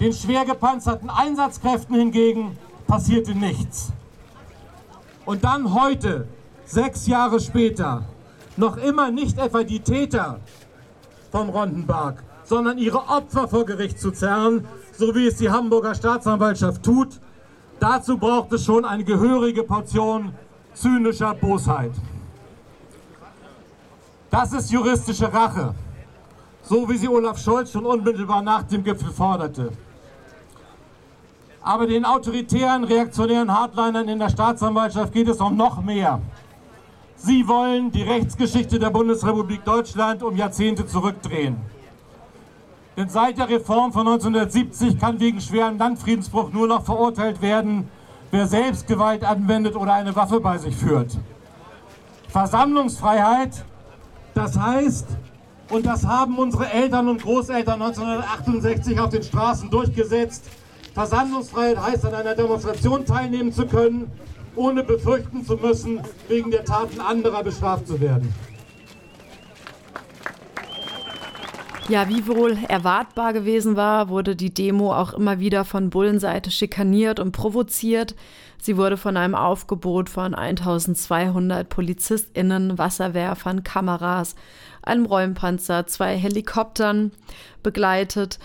Den 0.00 0.12
schwer 0.12 0.44
gepanzerten 0.44 1.10
Einsatzkräften 1.10 1.96
hingegen 1.96 2.56
passierte 2.86 3.34
nichts. 3.34 3.92
Und 5.24 5.44
dann 5.44 5.74
heute, 5.74 6.28
sechs 6.64 7.06
Jahre 7.06 7.40
später, 7.40 8.04
noch 8.56 8.76
immer 8.76 9.10
nicht 9.10 9.38
etwa 9.38 9.62
die 9.62 9.80
Täter 9.80 10.40
vom 11.30 11.50
Rondenberg, 11.50 12.22
sondern 12.44 12.78
ihre 12.78 13.08
Opfer 13.08 13.48
vor 13.48 13.64
Gericht 13.64 14.00
zu 14.00 14.10
zerren, 14.10 14.66
so 14.96 15.14
wie 15.14 15.26
es 15.26 15.36
die 15.36 15.50
Hamburger 15.50 15.94
Staatsanwaltschaft 15.94 16.82
tut. 16.82 17.20
Dazu 17.80 18.18
braucht 18.18 18.52
es 18.52 18.64
schon 18.64 18.84
eine 18.84 19.04
gehörige 19.04 19.62
Portion 19.62 20.32
zynischer 20.74 21.34
Bosheit. 21.34 21.92
Das 24.30 24.52
ist 24.52 24.70
juristische 24.70 25.32
Rache, 25.32 25.74
so 26.62 26.88
wie 26.88 26.96
sie 26.96 27.08
Olaf 27.08 27.38
Scholz 27.38 27.72
schon 27.72 27.86
unmittelbar 27.86 28.42
nach 28.42 28.62
dem 28.64 28.84
Gipfel 28.84 29.10
forderte. 29.10 29.70
Aber 31.62 31.86
den 31.86 32.04
autoritären, 32.04 32.84
reaktionären 32.84 33.52
Hardlinern 33.52 34.08
in 34.08 34.18
der 34.18 34.28
Staatsanwaltschaft 34.28 35.12
geht 35.12 35.28
es 35.28 35.40
um 35.40 35.56
noch 35.56 35.82
mehr. 35.82 36.20
Sie 37.20 37.48
wollen 37.48 37.90
die 37.90 38.02
Rechtsgeschichte 38.02 38.78
der 38.78 38.90
Bundesrepublik 38.90 39.64
Deutschland 39.64 40.22
um 40.22 40.36
Jahrzehnte 40.36 40.86
zurückdrehen. 40.86 41.56
Denn 42.96 43.08
seit 43.08 43.38
der 43.38 43.48
Reform 43.48 43.92
von 43.92 44.06
1970 44.06 44.98
kann 45.00 45.18
wegen 45.18 45.40
schwerem 45.40 45.78
Landfriedensbruch 45.78 46.52
nur 46.52 46.68
noch 46.68 46.84
verurteilt 46.84 47.42
werden, 47.42 47.88
wer 48.30 48.46
selbst 48.46 48.86
Gewalt 48.86 49.24
anwendet 49.24 49.74
oder 49.74 49.94
eine 49.94 50.14
Waffe 50.14 50.40
bei 50.40 50.58
sich 50.58 50.76
führt. 50.76 51.18
Versammlungsfreiheit, 52.28 53.64
das 54.34 54.56
heißt, 54.56 55.08
und 55.70 55.86
das 55.86 56.06
haben 56.06 56.38
unsere 56.38 56.70
Eltern 56.70 57.08
und 57.08 57.20
Großeltern 57.20 57.82
1968 57.82 59.00
auf 59.00 59.10
den 59.10 59.24
Straßen 59.24 59.70
durchgesetzt, 59.70 60.44
Versammlungsfreiheit 60.94 61.80
heißt, 61.80 62.04
an 62.06 62.14
einer 62.14 62.34
Demonstration 62.34 63.04
teilnehmen 63.04 63.52
zu 63.52 63.66
können, 63.66 64.10
ohne 64.56 64.82
befürchten 64.84 65.44
zu 65.44 65.56
müssen, 65.56 66.00
wegen 66.28 66.50
der 66.50 66.64
Taten 66.64 67.00
anderer 67.00 67.42
bestraft 67.42 67.86
zu 67.86 68.00
werden. 68.00 68.32
Ja, 71.88 72.06
wie 72.10 72.26
wohl 72.26 72.58
erwartbar 72.68 73.32
gewesen 73.32 73.74
war, 73.74 74.10
wurde 74.10 74.36
die 74.36 74.52
Demo 74.52 74.92
auch 74.92 75.14
immer 75.14 75.40
wieder 75.40 75.64
von 75.64 75.88
Bullenseite 75.88 76.50
schikaniert 76.50 77.18
und 77.18 77.32
provoziert. 77.32 78.14
Sie 78.60 78.76
wurde 78.76 78.98
von 78.98 79.16
einem 79.16 79.34
Aufgebot 79.34 80.10
von 80.10 80.34
1200 80.34 81.66
PolizistInnen, 81.66 82.76
Wasserwerfern, 82.76 83.62
Kameras, 83.64 84.34
einem 84.82 85.06
Räumpanzer, 85.06 85.86
zwei 85.86 86.14
Helikoptern 86.14 87.12
begleitet. 87.62 88.38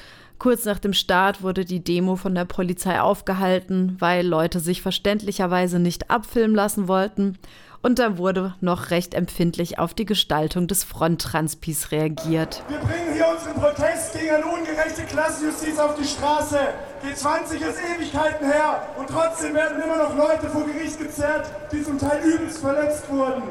Kurz 0.43 0.65
nach 0.65 0.79
dem 0.79 0.91
Start 0.91 1.41
wurde 1.41 1.63
die 1.63 1.81
Demo 1.81 2.17
von 2.17 2.35
der 2.35 2.43
Polizei 2.43 2.99
aufgehalten, 2.99 3.95
weil 3.99 4.27
Leute 4.27 4.59
sich 4.59 4.81
verständlicherweise 4.81 5.79
nicht 5.79 6.11
abfilmen 6.11 6.53
lassen 6.53 6.89
wollten. 6.89 7.37
Und 7.81 7.97
da 7.97 8.17
wurde 8.17 8.53
noch 8.59 8.89
recht 8.91 9.13
empfindlich 9.13 9.79
auf 9.79 9.93
die 9.93 10.03
Gestaltung 10.03 10.67
des 10.67 10.83
Fronttranspis 10.83 11.93
reagiert. 11.93 12.61
Wir 12.67 12.79
bringen 12.79 13.13
hier 13.13 13.25
unseren 13.29 13.53
Protest 13.53 14.19
gegen 14.19 14.31
eine 14.31 14.45
ungerechte 14.45 15.03
Klassenjustiz 15.03 15.79
auf 15.79 15.95
die 15.95 16.03
Straße. 16.03 16.59
G20 17.05 17.65
ist 17.65 17.79
Ewigkeiten 17.95 18.45
her 18.45 18.85
und 18.97 19.07
trotzdem 19.07 19.53
werden 19.53 19.81
immer 19.81 19.95
noch 19.95 20.13
Leute 20.17 20.49
vor 20.49 20.65
Gericht 20.65 20.99
gezerrt, 20.99 21.49
die 21.71 21.81
zum 21.81 21.97
Teil 21.97 22.19
übelst 22.21 22.59
verletzt 22.59 23.09
wurden. 23.09 23.43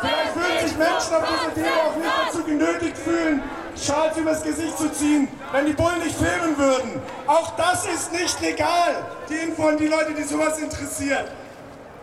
Vielleicht 0.00 0.32
fühlen 0.32 0.68
sich 0.68 0.76
Menschen 0.78 1.14
auf 1.14 1.24
dieser 1.28 1.54
Demo 1.54 1.80
auch 1.80 1.96
nicht 1.96 2.10
dazu 2.26 2.44
genötigt 2.44 2.96
fühlen, 2.98 3.42
Schals 3.76 4.16
übers 4.16 4.42
Gesicht 4.42 4.78
zu 4.78 4.92
ziehen, 4.92 5.28
wenn 5.52 5.66
die 5.66 5.72
Bullen 5.72 5.98
nicht 5.98 6.16
filmen 6.16 6.56
würden. 6.56 7.02
Auch 7.26 7.56
das 7.56 7.86
ist 7.86 8.12
nicht 8.12 8.40
legal. 8.40 9.06
Die 9.28 9.34
Info 9.34 9.66
an 9.66 9.76
die 9.76 9.86
Leute, 9.86 10.14
die 10.14 10.22
sowas 10.22 10.58
interessiert. 10.58 11.32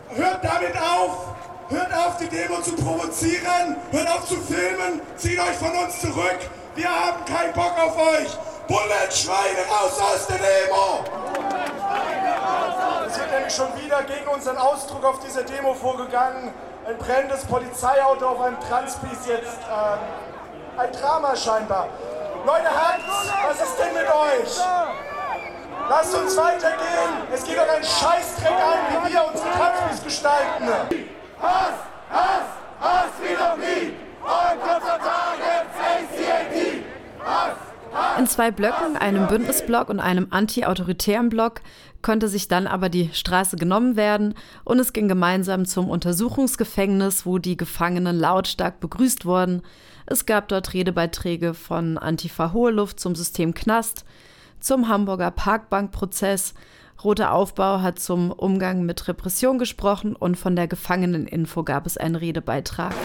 Hört 0.10 0.44
damit 0.44 0.76
auf. 0.78 1.36
Hört 1.70 1.94
auf, 1.94 2.18
die 2.18 2.28
Demo 2.28 2.62
zu 2.62 2.74
provozieren. 2.74 3.76
Hört 3.92 4.10
auf 4.10 4.26
zu 4.26 4.36
filmen. 4.36 5.02
Zieht 5.18 5.40
euch 5.40 5.56
von 5.58 5.72
uns 5.72 6.02
zurück. 6.02 6.40
Wir 6.78 6.90
haben 6.90 7.26
keinen 7.26 7.54
Bock 7.54 7.74
auf 7.84 7.98
euch. 7.98 8.38
Bullenschweine 8.68 9.66
raus 9.68 10.00
aus 10.00 10.28
der 10.28 10.38
Demo! 10.38 11.04
Es 13.08 13.18
wird 13.18 13.32
nämlich 13.32 13.56
schon 13.56 13.76
wieder 13.82 14.04
gegen 14.04 14.28
unseren 14.28 14.58
Ausdruck 14.58 15.04
auf 15.04 15.20
dieser 15.20 15.42
Demo 15.42 15.74
vorgegangen. 15.74 16.54
Ein 16.88 16.98
brennendes 17.00 17.46
Polizeiauto 17.46 18.28
auf 18.28 18.42
einem 18.42 18.60
Transpis 18.60 19.26
jetzt. 19.28 19.58
Äh, 19.58 20.80
ein 20.80 20.92
Drama 20.92 21.36
scheinbar. 21.36 21.88
Leute, 22.46 22.70
Hans, 22.70 23.04
was 23.48 23.60
ist 23.60 23.80
denn 23.80 23.94
mit 23.96 24.08
euch? 24.08 24.60
Lasst 25.90 26.14
uns 26.14 26.38
weitergehen. 26.38 27.28
Es 27.34 27.44
geht 27.44 27.58
euch 27.58 27.72
einen 27.72 27.84
Scheißdreck 27.84 28.52
an, 28.52 29.04
wie 29.04 29.14
wir 29.14 29.26
unsere 29.26 29.50
Transpis 29.50 30.04
gestalten. 30.04 30.70
Hass, 31.42 31.74
Hass, 32.12 32.44
Hass 32.80 33.10
wie 33.20 33.34
noch 33.34 33.58
nie. 33.58 34.07
In 38.18 38.26
zwei 38.26 38.50
Blöcken, 38.50 38.98
einem 38.98 39.28
Bündnisblock 39.28 39.90
und 39.90 40.00
einem 40.00 40.28
anti-autoritären 40.32 41.30
Block, 41.30 41.62
konnte 42.02 42.28
sich 42.28 42.48
dann 42.48 42.66
aber 42.66 42.90
die 42.90 43.10
Straße 43.14 43.58
genommen 43.58 43.96
werden 43.96 44.34
und 44.64 44.80
es 44.80 44.92
ging 44.92 45.08
gemeinsam 45.08 45.66
zum 45.66 45.90
Untersuchungsgefängnis, 45.90 47.26
wo 47.28 47.38
die 47.38 47.58
Gefangenen 47.58 48.18
lautstark 48.18 48.80
begrüßt 48.80 49.26
wurden. 49.26 49.62
Es 50.08 50.26
gab 50.26 50.48
dort 50.48 50.74
Redebeiträge 50.74 51.54
von 51.54 51.98
Antifa 51.98 52.54
Hohe 52.54 52.72
Luft 52.72 53.00
zum 53.00 53.14
System 53.14 53.54
Knast, 53.54 54.04
zum 54.60 54.88
Hamburger 54.88 55.30
Parkbankprozess. 55.30 56.56
Roter 57.04 57.32
Aufbau 57.32 57.82
hat 57.82 58.00
zum 58.00 58.32
Umgang 58.32 58.84
mit 58.84 59.08
Repression 59.08 59.60
gesprochen 59.60 60.16
und 60.16 60.38
von 60.38 60.56
der 60.56 60.68
Gefangeneninfo 60.68 61.64
gab 61.64 61.86
es 61.86 61.98
einen 61.98 62.16
Redebeitrag. 62.16 62.96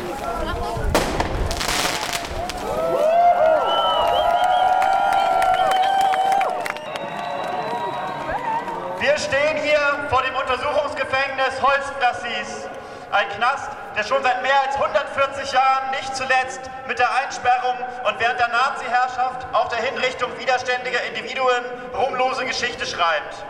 Holstengassis. 11.62 12.68
Ein 13.12 13.28
Knast, 13.36 13.70
der 13.94 14.04
schon 14.04 14.22
seit 14.22 14.42
mehr 14.42 14.60
als 14.66 14.74
140 14.74 15.52
Jahren 15.52 15.90
nicht 15.90 16.16
zuletzt 16.16 16.60
mit 16.88 16.98
der 16.98 17.14
Einsperrung 17.14 17.76
und 18.04 18.18
während 18.18 18.40
der 18.40 18.48
Nazi-Herrschaft 18.48 19.46
auch 19.52 19.68
der 19.68 19.78
Hinrichtung 19.78 20.30
widerständiger 20.38 21.02
Individuen 21.04 21.64
ruhmlose 21.94 22.46
Geschichte 22.46 22.86
schreibt. 22.86 23.44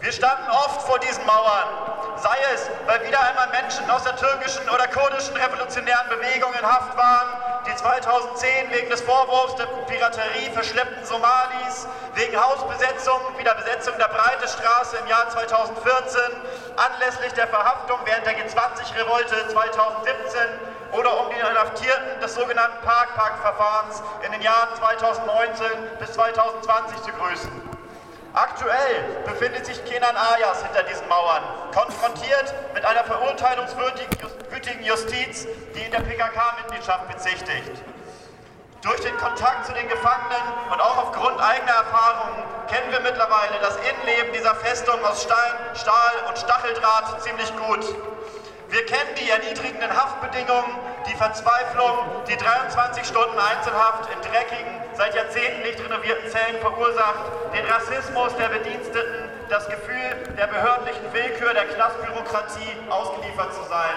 Wir 0.00 0.12
standen 0.12 0.50
oft 0.50 0.82
vor 0.82 0.98
diesen 0.98 1.24
Mauern, 1.26 1.68
sei 2.16 2.36
es, 2.54 2.70
weil 2.86 3.06
wieder 3.06 3.20
einmal 3.20 3.48
Menschen 3.50 3.88
aus 3.90 4.02
der 4.02 4.16
türkischen 4.16 4.68
oder 4.68 4.88
kurdischen 4.88 5.36
revolutionären 5.36 6.08
Bewegung 6.08 6.52
in 6.54 6.66
Haft 6.66 6.96
waren, 6.96 7.28
die 7.66 7.74
2010 7.76 8.72
wegen 8.72 8.88
des 8.90 9.00
Vorwurfs 9.02 9.54
der 9.56 9.66
Piraterie 9.86 10.50
verschleppten 10.52 11.04
Somalis, 11.04 11.86
wegen 12.14 12.40
Hausbesetzung 12.40 13.20
wie 13.36 13.44
der 13.44 13.54
Besetzung 13.54 13.98
der 13.98 14.08
Breite 14.08 14.48
Straße 14.48 14.96
im 14.98 15.06
Jahr 15.06 15.28
2014, 15.28 16.20
anlässlich 16.76 17.32
der 17.34 17.48
Verhaftung 17.48 18.00
während 18.04 18.26
der 18.26 18.36
G20-Revolte 18.38 19.48
2017 19.48 20.40
oder 20.92 21.20
um 21.20 21.30
die 21.30 21.38
Inhaftierten 21.38 22.20
des 22.20 22.34
sogenannten 22.34 22.80
Park-Park-Verfahrens 22.84 24.02
in 24.24 24.32
den 24.32 24.42
Jahren 24.42 24.74
2019 24.76 25.66
bis 25.98 26.12
2020 26.12 27.02
zu 27.02 27.12
grüßen. 27.12 27.69
Aktuell 28.32 29.22
befindet 29.24 29.66
sich 29.66 29.84
Kenan 29.84 30.16
Ayas 30.16 30.62
hinter 30.62 30.84
diesen 30.84 31.08
Mauern, 31.08 31.42
konfrontiert 31.74 32.54
mit 32.74 32.84
einer 32.84 33.02
verurteilungswürdigen 33.02 34.84
Justiz, 34.84 35.48
die 35.74 35.80
ihn 35.80 35.90
der 35.90 36.00
PKK-Mitgliedschaft 36.00 37.08
bezichtigt. 37.08 37.82
Durch 38.82 39.00
den 39.00 39.16
Kontakt 39.18 39.66
zu 39.66 39.72
den 39.72 39.88
Gefangenen 39.88 40.42
und 40.72 40.80
auch 40.80 40.96
aufgrund 40.98 41.40
eigener 41.40 41.72
Erfahrungen 41.72 42.44
kennen 42.68 42.92
wir 42.92 43.00
mittlerweile 43.00 43.58
das 43.60 43.76
Innenleben 43.76 44.32
dieser 44.32 44.54
Festung 44.54 45.04
aus 45.04 45.22
Stein, 45.24 45.74
Stahl 45.74 46.28
und 46.28 46.38
Stacheldraht 46.38 47.20
ziemlich 47.22 47.52
gut. 47.56 47.84
Wir 48.68 48.86
kennen 48.86 49.10
die 49.18 49.28
erniedrigenden 49.28 49.90
Haftbedingungen, 49.90 50.78
die 51.08 51.14
Verzweiflung, 51.16 52.24
die 52.28 52.36
23 52.36 53.04
Stunden 53.04 53.38
Einzelhaft 53.38 54.08
in 54.14 54.20
dreckigen, 54.30 54.79
seit 55.00 55.14
Jahrzehnten 55.14 55.62
nicht 55.62 55.82
renovierten 55.82 56.28
Zellen 56.28 56.60
verursacht, 56.60 57.24
den 57.56 57.64
Rassismus 57.64 58.36
der 58.36 58.50
Bediensteten, 58.50 59.30
das 59.48 59.66
Gefühl 59.70 60.12
der 60.36 60.46
behördlichen 60.46 61.10
Willkür 61.14 61.54
der 61.54 61.64
Knastbürokratie 61.72 62.76
ausgeliefert 62.90 63.54
zu 63.54 63.62
sein. 63.64 63.96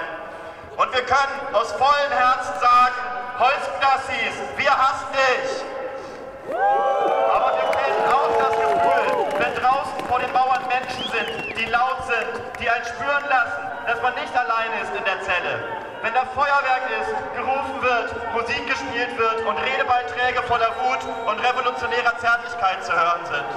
Und 0.78 0.96
wir 0.96 1.04
können 1.04 1.44
aus 1.52 1.74
vollem 1.74 2.12
Herzen 2.16 2.56
sagen, 2.56 2.96
Holzknassis, 3.38 4.36
wir 4.56 4.72
hassen 4.72 5.08
dich! 5.12 6.56
Aber 6.56 7.52
wir 7.52 7.70
kennen 7.76 8.08
auch 8.08 8.32
das 8.40 8.56
Gefühl, 8.56 9.44
wenn 9.44 9.56
draußen 9.60 10.08
vor 10.08 10.20
den 10.20 10.32
Mauern 10.32 10.64
Menschen 10.72 11.04
sind, 11.12 11.60
die 11.60 11.66
laut 11.66 12.00
sind, 12.08 12.32
die 12.62 12.70
einen 12.70 12.86
spüren 12.86 13.28
lassen, 13.28 13.60
dass 13.88 14.02
man 14.02 14.16
nicht 14.16 14.32
alleine 14.32 14.80
ist 14.82 14.96
in 14.96 15.04
der 15.04 15.20
Zelle. 15.20 15.83
Wenn 16.04 16.14
da 16.14 16.26
Feuerwerk 16.26 16.84
ist, 17.00 17.16
gerufen 17.34 17.82
wird, 17.82 18.34
Musik 18.34 18.68
gespielt 18.68 19.18
wird 19.18 19.40
und 19.46 19.56
Redebeiträge 19.56 20.44
voller 20.44 20.68
Wut 20.84 21.00
und 21.30 21.40
revolutionärer 21.40 22.18
Zärtlichkeit 22.18 22.84
zu 22.84 22.92
hören 22.92 23.26
sind. 23.26 23.48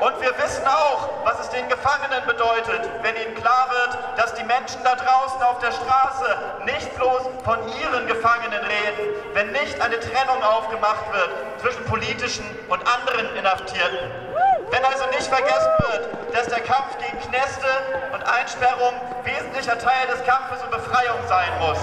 Und 0.00 0.20
wir 0.22 0.32
wissen 0.38 0.66
auch, 0.66 1.10
was 1.22 1.38
es 1.40 1.50
den 1.50 1.68
Gefangenen 1.68 2.24
bedeutet, 2.26 2.88
wenn 3.02 3.14
ihnen 3.16 3.34
klar 3.34 3.68
wird, 3.68 4.18
dass 4.18 4.32
die 4.32 4.42
Menschen 4.42 4.82
da 4.84 4.94
draußen 4.94 5.42
auf 5.42 5.58
der 5.58 5.72
Straße 5.72 6.38
nicht 6.64 6.94
bloß 6.96 7.28
von 7.44 7.58
ihren 7.78 8.06
Gefangenen 8.06 8.64
reden, 8.64 9.14
wenn 9.34 9.52
nicht 9.52 9.78
eine 9.82 10.00
Trennung 10.00 10.42
aufgemacht 10.42 11.12
wird 11.12 11.60
zwischen 11.60 11.84
politischen 11.84 12.46
und 12.70 12.80
anderen 12.88 13.36
Inhaftierten. 13.36 14.53
Wenn 14.74 14.84
also 14.84 15.04
nicht 15.06 15.28
vergessen 15.28 15.70
wird, 15.86 16.34
dass 16.34 16.48
der 16.48 16.58
Kampf 16.58 16.98
gegen 16.98 17.16
Knäste 17.30 17.66
und 18.12 18.22
Einsperrung 18.24 18.94
wesentlicher 19.22 19.78
Teil 19.78 20.08
des 20.10 20.24
Kampfes 20.26 20.64
um 20.64 20.70
Befreiung 20.70 21.18
sein 21.28 21.52
muss. 21.60 21.78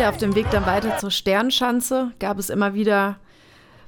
Ja, 0.00 0.08
auf 0.10 0.18
dem 0.18 0.36
Weg 0.36 0.48
dann 0.52 0.66
weiter 0.66 0.98
zur 0.98 1.10
Sternschanze 1.10 2.12
gab 2.20 2.38
es 2.38 2.48
immer 2.48 2.74
wieder 2.74 3.16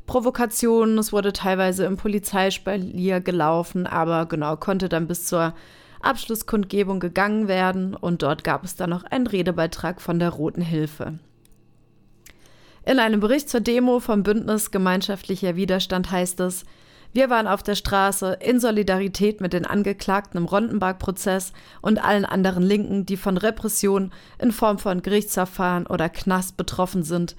Provokationen. 0.08 0.98
Es 0.98 1.12
wurde 1.12 1.32
teilweise 1.32 1.84
im 1.84 1.96
Polizeispalier 1.96 3.20
gelaufen, 3.20 3.86
aber 3.86 4.26
genau 4.26 4.56
konnte 4.56 4.88
dann 4.88 5.06
bis 5.06 5.26
zur 5.26 5.54
Abschlusskundgebung 6.00 7.00
gegangen 7.00 7.48
werden 7.48 7.94
und 7.94 8.22
dort 8.22 8.44
gab 8.44 8.64
es 8.64 8.76
dann 8.76 8.90
noch 8.90 9.04
einen 9.04 9.26
Redebeitrag 9.26 10.00
von 10.00 10.18
der 10.18 10.30
Roten 10.30 10.62
Hilfe. 10.62 11.18
In 12.84 12.98
einem 12.98 13.20
Bericht 13.20 13.50
zur 13.50 13.60
Demo 13.60 14.00
vom 14.00 14.22
Bündnis 14.22 14.70
Gemeinschaftlicher 14.70 15.56
Widerstand 15.56 16.10
heißt 16.10 16.40
es, 16.40 16.64
wir 17.12 17.30
waren 17.30 17.46
auf 17.46 17.62
der 17.62 17.74
Straße 17.74 18.38
in 18.40 18.60
Solidarität 18.60 19.40
mit 19.40 19.54
den 19.54 19.64
Angeklagten 19.64 20.38
im 20.38 20.44
Rondenberg-Prozess 20.44 21.52
und 21.80 22.04
allen 22.04 22.26
anderen 22.26 22.62
Linken, 22.62 23.06
die 23.06 23.16
von 23.16 23.38
Repression 23.38 24.12
in 24.38 24.52
Form 24.52 24.78
von 24.78 25.00
Gerichtsverfahren 25.02 25.86
oder 25.86 26.10
Knast 26.10 26.56
betroffen 26.58 27.02
sind. 27.02 27.34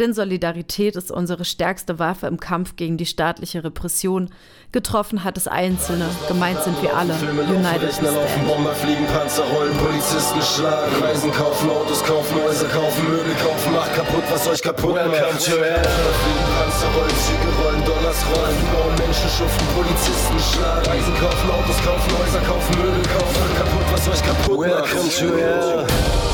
Denn 0.00 0.12
Solidarität 0.12 0.96
ist 0.96 1.12
unsere 1.12 1.44
stärkste 1.44 2.00
Waffe 2.00 2.26
im 2.26 2.40
Kampf 2.40 2.74
gegen 2.74 2.96
die 2.96 3.06
staatliche 3.06 3.62
Repression. 3.62 4.30
Getroffen 4.72 5.22
hat 5.22 5.36
es 5.36 5.46
Einzelne, 5.46 6.10
gemeint 6.26 6.60
sind 6.64 6.82
wir 6.82 6.96
alle. 6.96 7.14
United 7.14 7.80
Rechner 7.80 8.10
laufen, 8.10 8.44
Bomber 8.44 8.74
fliegen, 8.74 9.06
Panzer 9.06 9.44
rollen, 9.44 9.72
Polizisten 9.78 10.42
schlagen, 10.42 10.90
Reisen 11.00 11.30
kaufen, 11.30 11.70
Autos 11.70 12.02
kaufen, 12.02 12.34
Häuser 12.42 12.66
kaufen, 12.66 13.04
Möbel 13.08 13.34
kaufen, 13.38 13.72
macht 13.72 13.94
kaputt, 13.94 14.24
was 14.30 14.48
euch 14.48 14.62
kaputt 14.62 14.96
macht. 14.96 15.12
Welcome 15.12 15.38
to 15.38 15.62
hell. 15.62 15.78
Fliegen, 15.78 16.50
Panzer 16.58 16.90
rollen, 16.90 17.14
Züge 17.22 17.50
rollen, 17.62 17.84
Dollars 17.84 18.18
rollen, 18.34 18.56
bauen 18.74 18.94
Menschen 18.98 19.30
schuften, 19.30 19.66
Polizisten 19.78 20.38
schlagen, 20.42 20.86
Reisen 20.90 21.14
kaufen, 21.22 21.50
Autos 21.54 21.78
kaufen, 21.86 22.10
Häuser 22.18 22.40
kaufen, 22.40 22.74
Möbel 22.82 23.02
kaufen, 23.14 23.36
macht 23.38 23.56
kaputt, 23.62 23.86
was 23.92 24.08
euch 24.10 24.22
kaputt 24.26 24.58
macht. 24.58 24.90
Welcome 24.90 25.08
to 25.08 25.38
hell. 25.38 26.33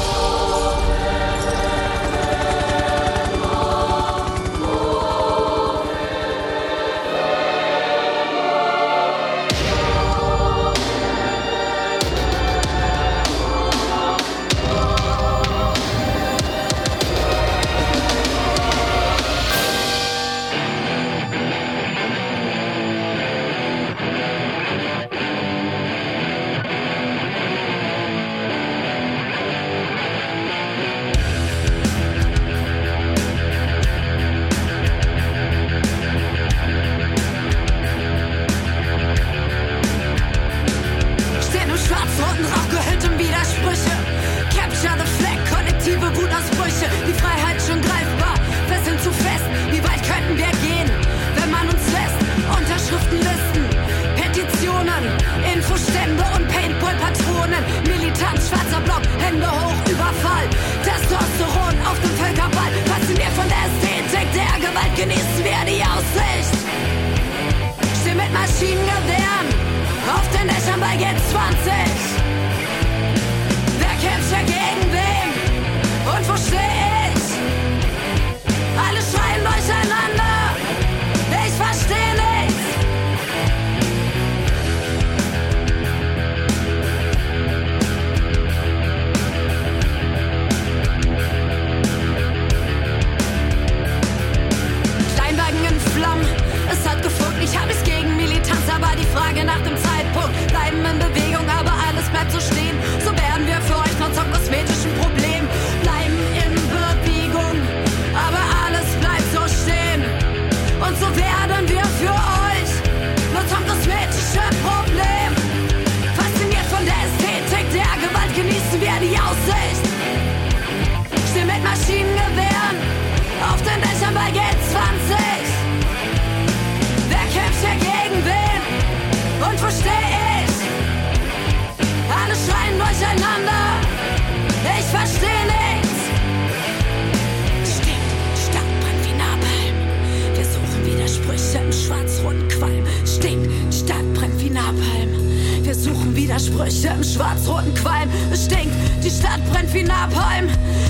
Widersprüche 146.30 146.94
im 146.94 147.02
schwarz-roten 147.02 147.74
Qualm. 147.74 148.08
Es 148.30 148.44
stinkt, 148.44 148.70
die 149.02 149.10
Stadt 149.10 149.42
brennt 149.50 149.74
wie 149.74 149.82
Napalm. 149.82 150.46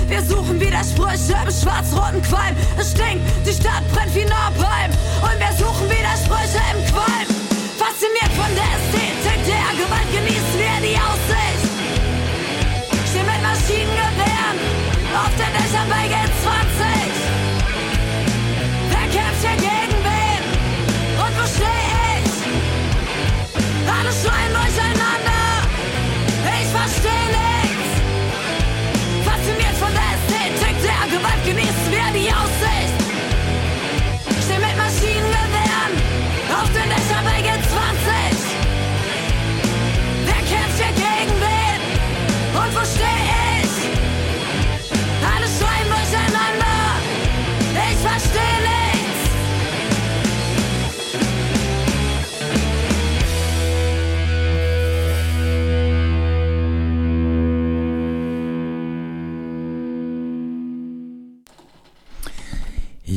Wir 0.07 0.21
suchen 0.21 0.61
Widersprüche 0.61 1.33
im 1.33 1.49
schwarz-roten 1.49 2.21
Qualm. 2.21 2.55
Es 2.77 2.91
stinkt, 2.91 3.25
die 3.43 3.51
Stadt 3.51 3.81
brennt 3.91 4.13
wie 4.13 4.25
Napalm. 4.25 4.93
Und 5.25 5.37
wir 5.41 5.49
suchen 5.57 5.89
Widersprüche 5.89 6.61
im 6.77 6.85
Qualm. 6.93 7.25
Fasziniert 7.73 8.29
von 8.37 8.53
der 8.53 8.69
Ästhetik 8.69 9.41
der 9.49 9.65
Gewalt 9.81 10.09
genießen 10.13 10.57
wir 10.61 10.77
die 10.85 10.97
Aussicht. 11.09 11.65
Steh 13.09 13.25
mit 13.25 13.41
Maschinengewehren 13.41 14.57
auf 15.17 15.33
den 15.41 15.51
Dächern 15.57 15.89
bei 15.89 16.00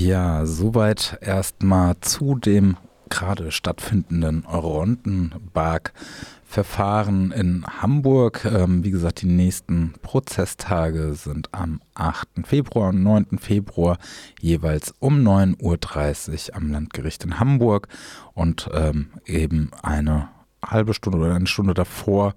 Ja, 0.05 0.45
soweit 0.45 1.17
erstmal 1.23 1.97
zu 2.03 2.35
dem 2.35 2.77
gerade 3.09 3.51
stattfindenden 3.51 4.45
Rondenberg-Verfahren 4.45 7.33
in 7.33 7.65
Hamburg. 7.67 8.45
Ähm, 8.45 8.85
wie 8.85 8.91
gesagt, 8.91 9.23
die 9.23 9.27
nächsten 9.27 9.95
Prozesstage 10.03 11.15
sind 11.15 11.49
am 11.55 11.81
8. 11.95 12.29
Februar 12.45 12.91
und 12.91 13.03
9. 13.03 13.39
Februar 13.39 13.97
jeweils 14.43 14.95
um 14.99 15.27
9.30 15.27 16.51
Uhr 16.51 16.57
am 16.57 16.71
Landgericht 16.71 17.25
in 17.25 17.41
Hamburg 17.41 17.89
und 18.35 18.69
ähm, 18.75 19.09
eben 19.25 19.71
eine 19.83 20.29
halbe 20.63 20.93
Stunde 20.93 21.17
oder 21.17 21.35
eine 21.35 21.47
Stunde 21.47 21.73
davor 21.73 22.35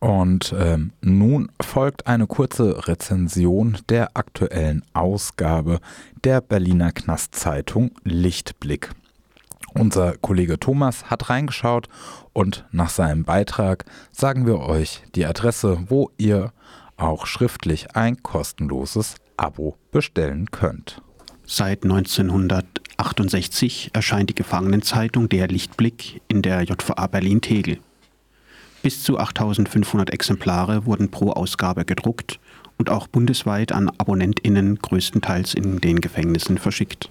Und 0.00 0.54
ähm, 0.56 0.92
nun 1.00 1.50
folgt 1.60 2.06
eine 2.06 2.26
kurze 2.26 2.86
Rezension 2.86 3.78
der 3.88 4.16
aktuellen 4.16 4.84
Ausgabe 4.92 5.80
der 6.24 6.40
Berliner 6.40 6.92
Knastzeitung 6.92 7.90
Lichtblick. 8.04 8.90
Unser 9.74 10.16
Kollege 10.16 10.58
Thomas 10.58 11.10
hat 11.10 11.28
reingeschaut 11.30 11.88
und 12.32 12.64
nach 12.70 12.90
seinem 12.90 13.24
Beitrag 13.24 13.84
sagen 14.12 14.46
wir 14.46 14.60
euch 14.60 15.02
die 15.14 15.26
Adresse, 15.26 15.84
wo 15.88 16.10
ihr 16.16 16.52
auch 16.96 17.26
schriftlich 17.26 17.96
ein 17.96 18.22
kostenloses 18.22 19.16
Abo 19.36 19.76
bestellen 19.90 20.50
könnt. 20.50 21.02
Seit 21.44 21.84
1968 21.84 23.90
erscheint 23.94 24.30
die 24.30 24.34
Gefangenenzeitung 24.34 25.28
Der 25.28 25.48
Lichtblick 25.48 26.22
in 26.28 26.42
der 26.42 26.62
JVA 26.62 27.06
Berlin-Tegel. 27.06 27.78
Bis 28.88 29.02
zu 29.02 29.18
8500 29.18 30.14
Exemplare 30.14 30.86
wurden 30.86 31.10
pro 31.10 31.32
Ausgabe 31.32 31.84
gedruckt 31.84 32.40
und 32.78 32.88
auch 32.88 33.06
bundesweit 33.06 33.70
an 33.70 33.90
AbonnentInnen 33.90 34.78
größtenteils 34.78 35.52
in 35.52 35.78
den 35.82 36.00
Gefängnissen 36.00 36.56
verschickt. 36.56 37.10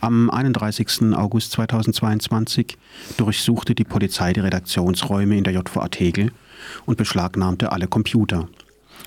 Am 0.00 0.28
31. 0.28 1.14
August 1.14 1.52
2022 1.52 2.78
durchsuchte 3.16 3.76
die 3.76 3.84
Polizei 3.84 4.32
die 4.32 4.40
Redaktionsräume 4.40 5.38
in 5.38 5.44
der 5.44 5.52
JVA 5.52 5.86
Tegel 5.86 6.32
und 6.84 6.98
beschlagnahmte 6.98 7.70
alle 7.70 7.86
Computer. 7.86 8.48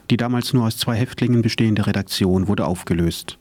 Die 0.09 0.15
damals 0.15 0.53
nur 0.53 0.65
aus 0.65 0.77
zwei 0.77 0.95
Häftlingen 0.95 1.41
bestehende 1.41 1.85
Redaktion 1.85 2.47
wurde 2.47 2.63
aufgelöst. 2.63 3.37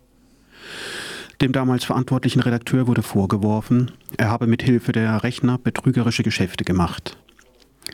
Dem 1.40 1.52
damals 1.52 1.84
verantwortlichen 1.84 2.40
Redakteur 2.40 2.88
wurde 2.88 3.02
vorgeworfen, 3.02 3.92
er 4.16 4.28
habe 4.28 4.48
mit 4.48 4.64
Hilfe 4.64 4.90
der 4.90 5.22
Rechner 5.22 5.56
betrügerische 5.56 6.24
Geschäfte 6.24 6.64
gemacht. 6.64 7.16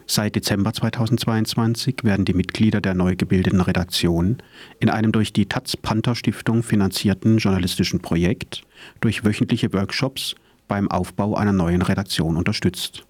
Seit 0.07 0.37
Dezember 0.37 0.73
2022 0.73 1.97
werden 2.03 2.25
die 2.25 2.35
Mitglieder 2.35 2.81
der 2.81 2.95
neu 2.95 3.17
gebildeten 3.17 3.61
Redaktion 3.61 4.39
in 4.79 4.91
einem 4.91 5.13
durch 5.13 5.33
die 5.33 5.47
Taz 5.47 5.77
Panther 5.77 6.15
Stiftung 6.15 6.63
finanzierten 6.63 7.39
journalistischen 7.39 8.01
Projekt 8.01 8.63
durch 9.01 9.25
wöchentliche 9.25 9.73
Workshops 9.73 10.35
beim 10.69 10.91
Aufbau 10.91 11.35
einer 11.35 11.53
neuen 11.53 11.83
Redaktion 11.83 12.37
unterstützt. 12.37 13.05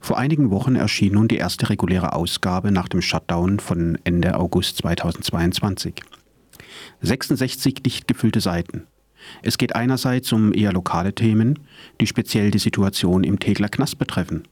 Vor 0.00 0.18
einigen 0.18 0.50
Wochen 0.50 0.76
erschien 0.76 1.14
nun 1.14 1.28
die 1.28 1.38
erste 1.38 1.70
reguläre 1.70 2.12
Ausgabe 2.12 2.70
nach 2.70 2.88
dem 2.88 3.00
Shutdown 3.00 3.58
von 3.58 3.98
Ende 4.04 4.38
August 4.38 4.76
2022. 4.78 5.94
66 7.00 7.82
dicht 7.82 8.06
gefüllte 8.06 8.40
Seiten. 8.40 8.86
Es 9.42 9.56
geht 9.56 9.74
einerseits 9.74 10.30
um 10.32 10.52
eher 10.52 10.72
lokale 10.72 11.14
Themen, 11.14 11.60
die 12.00 12.06
speziell 12.06 12.50
die 12.50 12.58
Situation 12.58 13.24
im 13.24 13.38
Tegler 13.38 13.70
Knast 13.70 13.98
betreffen. 13.98 14.46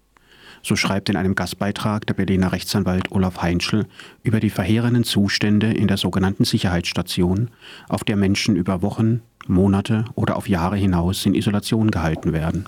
So 0.63 0.77
schreibt 0.77 1.09
in 1.09 1.17
einem 1.17 1.35
Gastbeitrag 1.35 2.07
der 2.07 2.15
Berliner 2.15 2.53
Rechtsanwalt 2.53 3.11
Olaf 3.11 3.43
Heinschel 3.43 3.87
über 4.23 4.39
die 4.39 4.51
verheerenden 4.51 5.03
Zustände 5.03 5.73
in 5.73 5.89
der 5.89 5.97
sogenannten 5.97 6.45
Sicherheitsstation, 6.45 7.51
auf 7.89 8.05
der 8.05 8.17
Menschen 8.17 8.55
über 8.55 8.81
Wochen, 8.81 9.23
Monate 9.49 10.05
oder 10.15 10.37
auf 10.37 10.49
Jahre 10.49 10.77
hinaus 10.77 11.27
in 11.27 11.35
Isolation 11.35 11.91
gehalten 11.91 12.33
werden. 12.33 12.67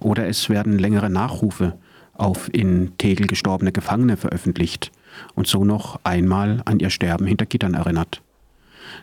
Oder 0.00 0.28
es 0.28 0.50
werden 0.50 0.78
längere 0.78 1.08
Nachrufe 1.08 1.78
auf 2.12 2.52
in 2.52 2.98
Tegel 2.98 3.26
gestorbene 3.26 3.72
Gefangene 3.72 4.16
veröffentlicht 4.16 4.92
und 5.34 5.46
so 5.46 5.64
noch 5.64 6.00
einmal 6.04 6.60
an 6.66 6.78
ihr 6.78 6.90
Sterben 6.90 7.26
hinter 7.26 7.46
Gittern 7.46 7.74
erinnert. 7.74 8.20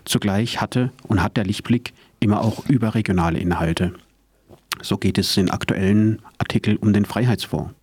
Zugleich 0.03 0.61
hatte 0.61 0.91
und 1.07 1.23
hat 1.23 1.37
der 1.37 1.45
Lichtblick 1.45 1.93
immer 2.19 2.41
auch 2.41 2.65
überregionale 2.67 3.39
Inhalte. 3.39 3.93
So 4.81 4.97
geht 4.97 5.17
es 5.17 5.37
in 5.37 5.49
aktuellen 5.49 6.21
Artikel 6.37 6.75
um 6.75 6.93
den 6.93 7.05
Freiheitsfonds. 7.05 7.73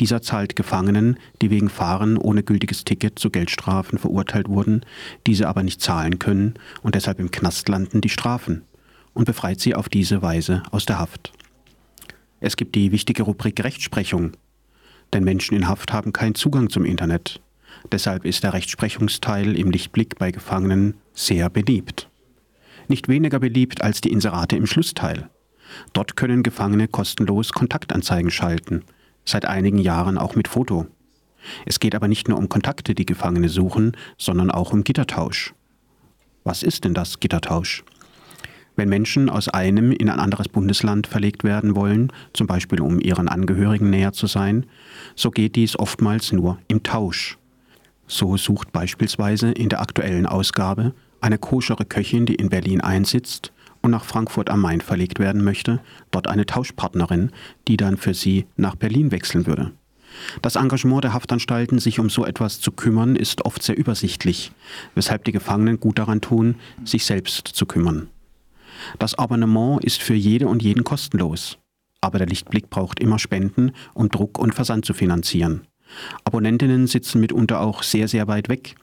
Dieser 0.00 0.22
zahlt 0.22 0.56
Gefangenen, 0.56 1.18
die 1.42 1.50
wegen 1.50 1.68
Fahren 1.68 2.16
ohne 2.16 2.42
gültiges 2.42 2.84
Ticket 2.84 3.18
zu 3.18 3.30
Geldstrafen 3.30 3.98
verurteilt 3.98 4.48
wurden, 4.48 4.84
diese 5.26 5.48
aber 5.48 5.62
nicht 5.62 5.80
zahlen 5.80 6.18
können 6.18 6.54
und 6.82 6.94
deshalb 6.94 7.18
im 7.20 7.30
Knast 7.30 7.68
landen, 7.68 8.00
die 8.00 8.08
Strafen 8.08 8.62
und 9.14 9.24
befreit 9.24 9.60
sie 9.60 9.74
auf 9.74 9.88
diese 9.88 10.22
Weise 10.22 10.62
aus 10.70 10.86
der 10.86 10.98
Haft. 10.98 11.32
Es 12.40 12.56
gibt 12.56 12.74
die 12.74 12.92
wichtige 12.92 13.22
Rubrik 13.22 13.62
Rechtsprechung, 13.62 14.32
denn 15.12 15.24
Menschen 15.24 15.56
in 15.56 15.68
Haft 15.68 15.92
haben 15.92 16.12
keinen 16.12 16.34
Zugang 16.34 16.68
zum 16.68 16.84
Internet. 16.84 17.40
Deshalb 17.92 18.24
ist 18.24 18.44
der 18.44 18.52
Rechtsprechungsteil 18.52 19.56
im 19.56 19.70
Lichtblick 19.70 20.18
bei 20.18 20.30
Gefangenen 20.30 20.94
sehr 21.14 21.48
beliebt. 21.50 22.08
Nicht 22.88 23.08
weniger 23.08 23.38
beliebt 23.40 23.82
als 23.82 24.00
die 24.00 24.12
Inserate 24.12 24.56
im 24.56 24.66
Schlussteil. 24.66 25.28
Dort 25.92 26.16
können 26.16 26.42
Gefangene 26.42 26.88
kostenlos 26.88 27.52
Kontaktanzeigen 27.52 28.30
schalten– 28.30 28.84
seit 29.26 29.44
einigen 29.44 29.78
Jahren 29.78 30.16
auch 30.16 30.34
mit 30.34 30.48
Foto. 30.48 30.86
Es 31.66 31.78
geht 31.80 31.94
aber 31.94 32.08
nicht 32.08 32.28
nur 32.28 32.38
um 32.38 32.48
Kontakte, 32.48 32.94
die 32.94 33.06
Gefangene 33.06 33.48
suchen, 33.48 33.96
sondern 34.16 34.50
auch 34.50 34.72
um 34.72 34.84
Gittertausch. 34.84 35.54
Was 36.44 36.62
ist 36.62 36.84
denn 36.84 36.94
das 36.94 37.20
Gittertausch? 37.20 37.84
Wenn 38.76 38.88
Menschen 38.88 39.30
aus 39.30 39.48
einem 39.48 39.90
in 39.90 40.10
ein 40.10 40.20
anderes 40.20 40.48
Bundesland 40.48 41.06
verlegt 41.06 41.44
werden 41.44 41.74
wollen, 41.74 42.12
zum 42.34 42.46
Beispiel 42.46 42.80
um 42.80 43.00
ihren 43.00 43.26
Angehörigen 43.26 43.88
näher 43.90 44.12
zu 44.12 44.26
sein, 44.26 44.66
so 45.14 45.30
geht 45.30 45.56
dies 45.56 45.78
oftmals 45.78 46.32
nur 46.32 46.58
im 46.68 46.82
Tausch. 46.82 47.38
So 48.06 48.36
sucht 48.36 48.72
beispielsweise 48.72 49.50
in 49.50 49.70
der 49.70 49.80
aktuellen 49.80 50.26
Ausgabe 50.26 50.94
eine 51.20 51.38
koschere 51.38 51.86
Köchin, 51.86 52.26
die 52.26 52.34
in 52.34 52.50
Berlin 52.50 52.82
einsitzt, 52.82 53.52
und 53.86 53.92
nach 53.92 54.04
Frankfurt 54.04 54.50
am 54.50 54.60
Main 54.60 54.80
verlegt 54.80 55.18
werden 55.18 55.42
möchte, 55.42 55.80
dort 56.10 56.26
eine 56.26 56.44
Tauschpartnerin, 56.44 57.30
die 57.68 57.76
dann 57.76 57.96
für 57.96 58.14
sie 58.14 58.46
nach 58.56 58.74
Berlin 58.74 59.12
wechseln 59.12 59.46
würde. 59.46 59.72
Das 60.42 60.56
Engagement 60.56 61.04
der 61.04 61.12
Haftanstalten, 61.12 61.78
sich 61.78 61.98
um 61.98 62.10
so 62.10 62.24
etwas 62.24 62.60
zu 62.60 62.72
kümmern, 62.72 63.16
ist 63.16 63.44
oft 63.44 63.62
sehr 63.62 63.76
übersichtlich, 63.76 64.52
weshalb 64.94 65.24
die 65.24 65.32
Gefangenen 65.32 65.78
gut 65.78 65.98
daran 65.98 66.20
tun, 66.20 66.56
sich 66.84 67.04
selbst 67.04 67.48
zu 67.48 67.64
kümmern. 67.66 68.08
Das 68.98 69.14
Abonnement 69.14 69.82
ist 69.84 70.02
für 70.02 70.14
jede 70.14 70.48
und 70.48 70.62
jeden 70.62 70.84
kostenlos, 70.84 71.58
aber 72.00 72.18
der 72.18 72.26
Lichtblick 72.26 72.70
braucht 72.70 73.00
immer 73.00 73.18
Spenden, 73.18 73.72
um 73.94 74.08
Druck 74.08 74.38
und 74.38 74.54
Versand 74.54 74.84
zu 74.84 74.94
finanzieren. 74.94 75.62
Abonnentinnen 76.24 76.86
sitzen 76.86 77.20
mitunter 77.20 77.60
auch 77.60 77.82
sehr, 77.82 78.08
sehr 78.08 78.28
weit 78.28 78.48
weg. 78.48 78.76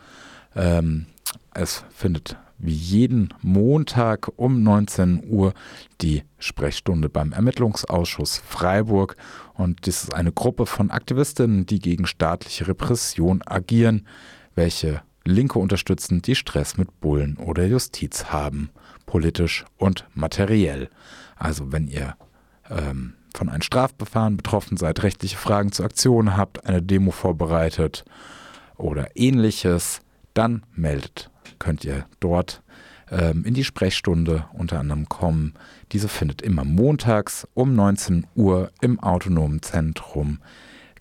Ähm, 0.55 1.07
es 1.53 1.85
findet 1.91 2.37
wie 2.63 2.75
jeden 2.75 3.33
Montag 3.43 4.31
um 4.37 4.63
19 4.63 5.25
Uhr 5.29 5.55
die 6.01 6.23
Sprechstunde 6.39 7.09
beim 7.09 7.33
Ermittlungsausschuss 7.33 8.43
Freiburg. 8.47 9.17
Und 9.55 9.87
dies 9.87 10.05
ist 10.05 10.15
eine 10.15 10.33
Gruppe 10.33 10.67
von 10.67 10.91
Aktivistinnen, 10.91 11.67
die 11.67 11.79
gegen 11.79 12.07
staatliche 12.07 12.69
Repression 12.69 13.43
agieren, 13.47 14.07
welche 14.55 15.03
Linke 15.25 15.59
unterstützen, 15.59 16.23
die 16.23 16.35
Stress 16.35 16.77
mit 16.77 17.01
Bullen 17.01 17.37
oder 17.37 17.67
Justiz 17.67 18.27
haben, 18.27 18.71
politisch 19.07 19.65
und 19.77 20.07
materiell. 20.15 20.89
Also 21.37 21.73
wenn 21.73 21.89
ihr 21.89 22.17
ähm, 22.69 23.15
von 23.35 23.49
einem 23.49 23.63
Strafbefahren 23.63 24.37
betroffen 24.37 24.77
seid, 24.77 25.03
rechtliche 25.03 25.37
Fragen 25.37 25.73
zur 25.73 25.87
Aktion 25.87 26.37
habt, 26.37 26.67
eine 26.67 26.83
Demo 26.83 27.11
vorbereitet 27.11 28.05
oder 28.77 29.09
ähnliches, 29.15 30.01
dann 30.35 30.65
meldet. 30.75 31.31
Könnt 31.59 31.85
ihr 31.85 32.07
dort 32.21 32.63
ähm, 33.11 33.45
in 33.45 33.55
die 33.55 33.65
Sprechstunde 33.65 34.47
unter 34.53 34.79
anderem 34.79 35.09
kommen. 35.09 35.55
Diese 35.93 36.09
findet 36.09 36.43
immer 36.43 36.65
montags 36.65 37.47
um 37.55 37.75
19 37.75 38.27
Uhr 38.35 38.71
im 38.81 39.01
Autonomen 39.01 39.63
Zentrum 39.63 40.39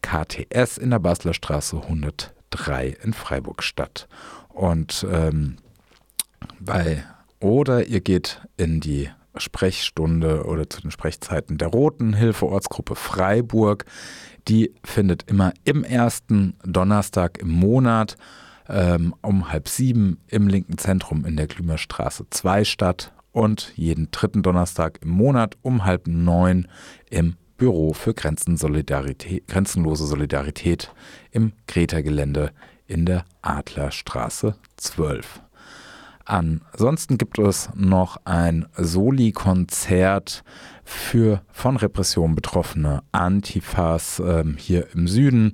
KTS 0.01 0.77
in 0.77 0.91
der 0.91 0.99
Basler 0.99 1.33
Straße 1.33 1.81
103 1.81 2.97
in 3.03 3.13
Freiburg 3.13 3.63
statt. 3.63 4.07
Und 4.49 5.05
ähm, 5.11 5.57
bei 6.59 7.03
oder 7.39 7.85
ihr 7.87 8.01
geht 8.01 8.41
in 8.57 8.79
die 8.79 9.09
Sprechstunde 9.35 10.45
oder 10.45 10.69
zu 10.69 10.81
den 10.81 10.91
Sprechzeiten 10.91 11.57
der 11.57 11.69
Roten 11.69 12.13
Hilfe 12.13 12.47
Ortsgruppe 12.47 12.95
Freiburg. 12.95 13.85
Die 14.47 14.73
findet 14.83 15.29
immer 15.29 15.53
im 15.63 15.83
ersten 15.83 16.55
Donnerstag 16.63 17.37
im 17.37 17.49
Monat 17.49 18.17
ähm, 18.69 19.15
um 19.21 19.51
halb 19.51 19.67
sieben 19.67 20.19
im 20.27 20.47
linken 20.47 20.77
Zentrum 20.77 21.25
in 21.25 21.35
der 21.35 21.47
Glümerstraße 21.47 22.27
2 22.29 22.63
statt 22.63 23.11
und 23.31 23.73
jeden 23.75 24.09
dritten 24.11 24.43
Donnerstag 24.43 24.99
im 25.01 25.09
Monat 25.09 25.57
um 25.61 25.85
halb 25.85 26.07
neun 26.07 26.67
im 27.09 27.35
Büro 27.57 27.93
für 27.93 28.13
Grenzensolidarität, 28.13 29.47
grenzenlose 29.47 30.05
Solidarität 30.05 30.93
im 31.31 31.51
Greta-Gelände 31.67 32.51
in 32.87 33.05
der 33.05 33.25
Adlerstraße 33.41 34.55
12. 34.77 35.41
Ansonsten 36.25 37.17
gibt 37.17 37.39
es 37.39 37.69
noch 37.73 38.17
ein 38.23 38.67
Soli-Konzert 38.77 40.43
für 40.83 41.41
von 41.51 41.75
Repression 41.75 42.35
betroffene 42.35 43.01
Antifas 43.11 44.21
ähm, 44.23 44.55
hier 44.57 44.87
im 44.93 45.07
Süden 45.07 45.53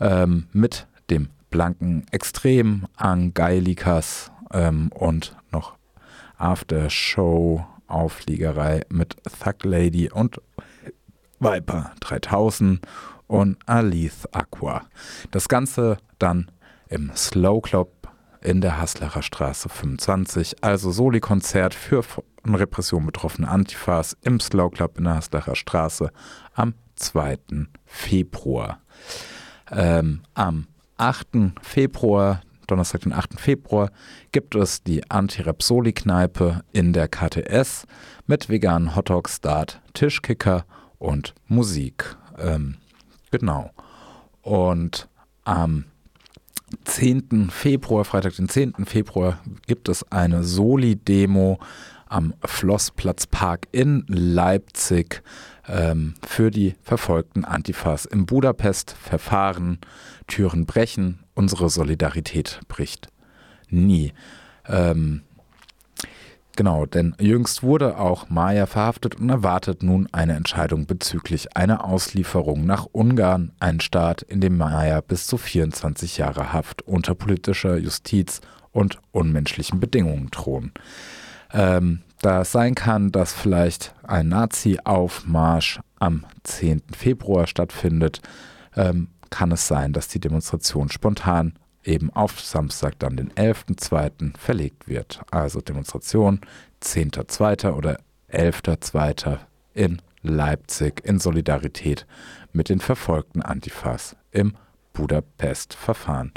ähm, 0.00 0.46
mit 0.52 0.86
dem 1.10 1.28
blanken 1.56 2.04
Extrem, 2.10 2.86
Angeilikas 2.96 4.30
ähm, 4.52 4.90
und 4.92 5.34
noch 5.52 5.76
Aftershow 6.36 7.64
Aufliegerei 7.86 8.82
mit 8.90 9.16
Thug 9.24 9.64
Lady 9.64 10.10
und 10.10 10.38
Viper 11.40 11.92
3000 12.00 12.86
und 13.26 13.56
Alith 13.64 14.28
Aqua. 14.32 14.82
Das 15.30 15.48
Ganze 15.48 15.96
dann 16.18 16.50
im 16.90 17.10
Slow 17.16 17.62
Club 17.62 17.90
in 18.42 18.60
der 18.60 18.78
Haslacher 18.78 19.22
Straße 19.22 19.70
25. 19.70 20.62
Also 20.62 20.90
Soli-Konzert 20.90 21.72
für 21.72 22.02
von 22.02 22.24
Repression 22.44 23.06
betroffene 23.06 23.48
Antifas 23.48 24.14
im 24.20 24.40
Slow 24.40 24.68
Club 24.68 24.98
in 24.98 25.04
der 25.04 25.14
Haslacher 25.14 25.56
Straße 25.56 26.12
am 26.52 26.74
2. 26.96 27.38
Februar. 27.86 28.80
Ähm, 29.70 30.20
am 30.34 30.66
8. 30.96 31.52
Februar, 31.62 32.40
Donnerstag, 32.66 33.02
den 33.02 33.12
8. 33.12 33.40
Februar, 33.40 33.90
gibt 34.32 34.54
es 34.54 34.82
die 34.82 35.08
Anti-Rap-Soli-Kneipe 35.10 36.62
in 36.72 36.92
der 36.92 37.08
KTS 37.08 37.86
mit 38.26 38.48
veganen 38.48 38.96
Hotdogs, 38.96 39.40
Dart, 39.40 39.80
Tischkicker 39.94 40.64
und 40.98 41.34
Musik. 41.46 42.16
Ähm, 42.38 42.76
genau. 43.30 43.70
Und 44.42 45.08
am 45.44 45.84
10. 46.84 47.50
Februar, 47.50 48.04
Freitag, 48.04 48.36
den 48.36 48.48
10. 48.48 48.86
Februar, 48.86 49.38
gibt 49.66 49.88
es 49.88 50.10
eine 50.10 50.42
Soli-Demo 50.42 51.58
am 52.08 52.34
Flossplatzpark 52.44 53.68
in 53.72 54.04
Leipzig 54.08 55.22
ähm, 55.68 56.14
für 56.26 56.50
die 56.50 56.74
verfolgten 56.82 57.44
Antifas 57.44 58.04
im 58.04 58.26
Budapest-Verfahren. 58.26 59.78
Türen 60.26 60.66
brechen, 60.66 61.20
unsere 61.34 61.70
Solidarität 61.70 62.60
bricht 62.68 63.08
nie. 63.68 64.12
Ähm, 64.68 65.22
Genau, 66.56 66.86
denn 66.86 67.14
jüngst 67.20 67.62
wurde 67.62 67.98
auch 67.98 68.30
Maya 68.30 68.64
verhaftet 68.64 69.16
und 69.16 69.28
erwartet 69.28 69.82
nun 69.82 70.08
eine 70.12 70.32
Entscheidung 70.32 70.86
bezüglich 70.86 71.54
einer 71.54 71.84
Auslieferung 71.84 72.64
nach 72.64 72.86
Ungarn, 72.90 73.52
ein 73.60 73.78
Staat, 73.80 74.22
in 74.22 74.40
dem 74.40 74.56
Maya 74.56 75.02
bis 75.02 75.26
zu 75.26 75.36
24 75.36 76.16
Jahre 76.16 76.54
Haft 76.54 76.80
unter 76.80 77.14
politischer 77.14 77.76
Justiz 77.76 78.40
und 78.72 78.98
unmenschlichen 79.12 79.80
Bedingungen 79.80 80.30
drohen. 80.30 80.72
Ähm, 81.52 82.00
da 82.26 82.44
sein 82.44 82.74
kann, 82.74 83.12
dass 83.12 83.32
vielleicht 83.32 83.94
ein 84.02 84.28
Nazi-Aufmarsch 84.30 85.78
am 86.00 86.26
10. 86.42 86.82
Februar 86.92 87.46
stattfindet, 87.46 88.20
ähm, 88.74 89.10
kann 89.30 89.52
es 89.52 89.68
sein, 89.68 89.92
dass 89.92 90.08
die 90.08 90.18
Demonstration 90.18 90.90
spontan 90.90 91.54
eben 91.84 92.10
auf 92.10 92.40
Samstag, 92.40 92.98
dann 92.98 93.16
den 93.16 93.30
11.2. 93.30 94.36
verlegt 94.36 94.88
wird. 94.88 95.20
Also 95.30 95.60
Demonstration 95.60 96.40
10.2. 96.82 97.70
oder 97.70 98.00
11.2. 98.32 99.38
in 99.74 100.02
Leipzig 100.22 101.04
in 101.04 101.20
Solidarität 101.20 102.08
mit 102.52 102.70
den 102.70 102.80
verfolgten 102.80 103.40
Antifas 103.40 104.16
im 104.32 104.56
Budapest-Verfahren. 104.94 106.32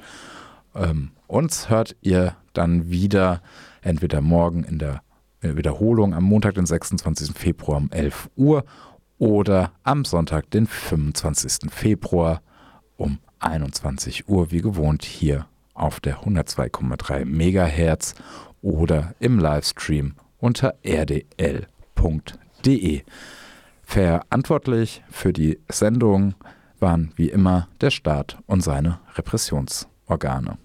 Ähm, 0.75 1.13
uns 1.25 1.67
hört 1.67 1.95
ihr 2.01 2.35
dann 2.53 2.91
wieder 2.91 3.41
entweder 3.81 4.21
morgen 4.21 4.63
in 4.63 4.77
der 4.77 5.01
Wiederholung 5.41 6.13
am 6.13 6.23
Montag, 6.23 6.55
den 6.55 6.65
26. 6.65 7.37
Februar 7.37 7.77
um 7.77 7.91
11 7.91 8.29
Uhr 8.35 8.63
oder 9.17 9.71
am 9.83 10.05
Sonntag, 10.05 10.49
den 10.51 10.67
25. 10.67 11.71
Februar 11.71 12.41
um 12.97 13.19
21 13.39 14.27
Uhr, 14.27 14.51
wie 14.51 14.61
gewohnt, 14.61 15.03
hier 15.03 15.45
auf 15.73 15.99
der 15.99 16.23
102,3 16.23 17.25
Megahertz 17.25 18.15
oder 18.61 19.15
im 19.19 19.39
Livestream 19.39 20.15
unter 20.37 20.75
rdl.de. 20.85 21.31
Verantwortlich 23.83 25.03
für 25.09 25.33
die 25.33 25.59
Sendung 25.69 26.35
waren 26.79 27.11
wie 27.15 27.29
immer 27.29 27.67
der 27.81 27.89
Staat 27.89 28.37
und 28.45 28.61
seine 28.61 28.99
Repressionsorgane. 29.15 30.57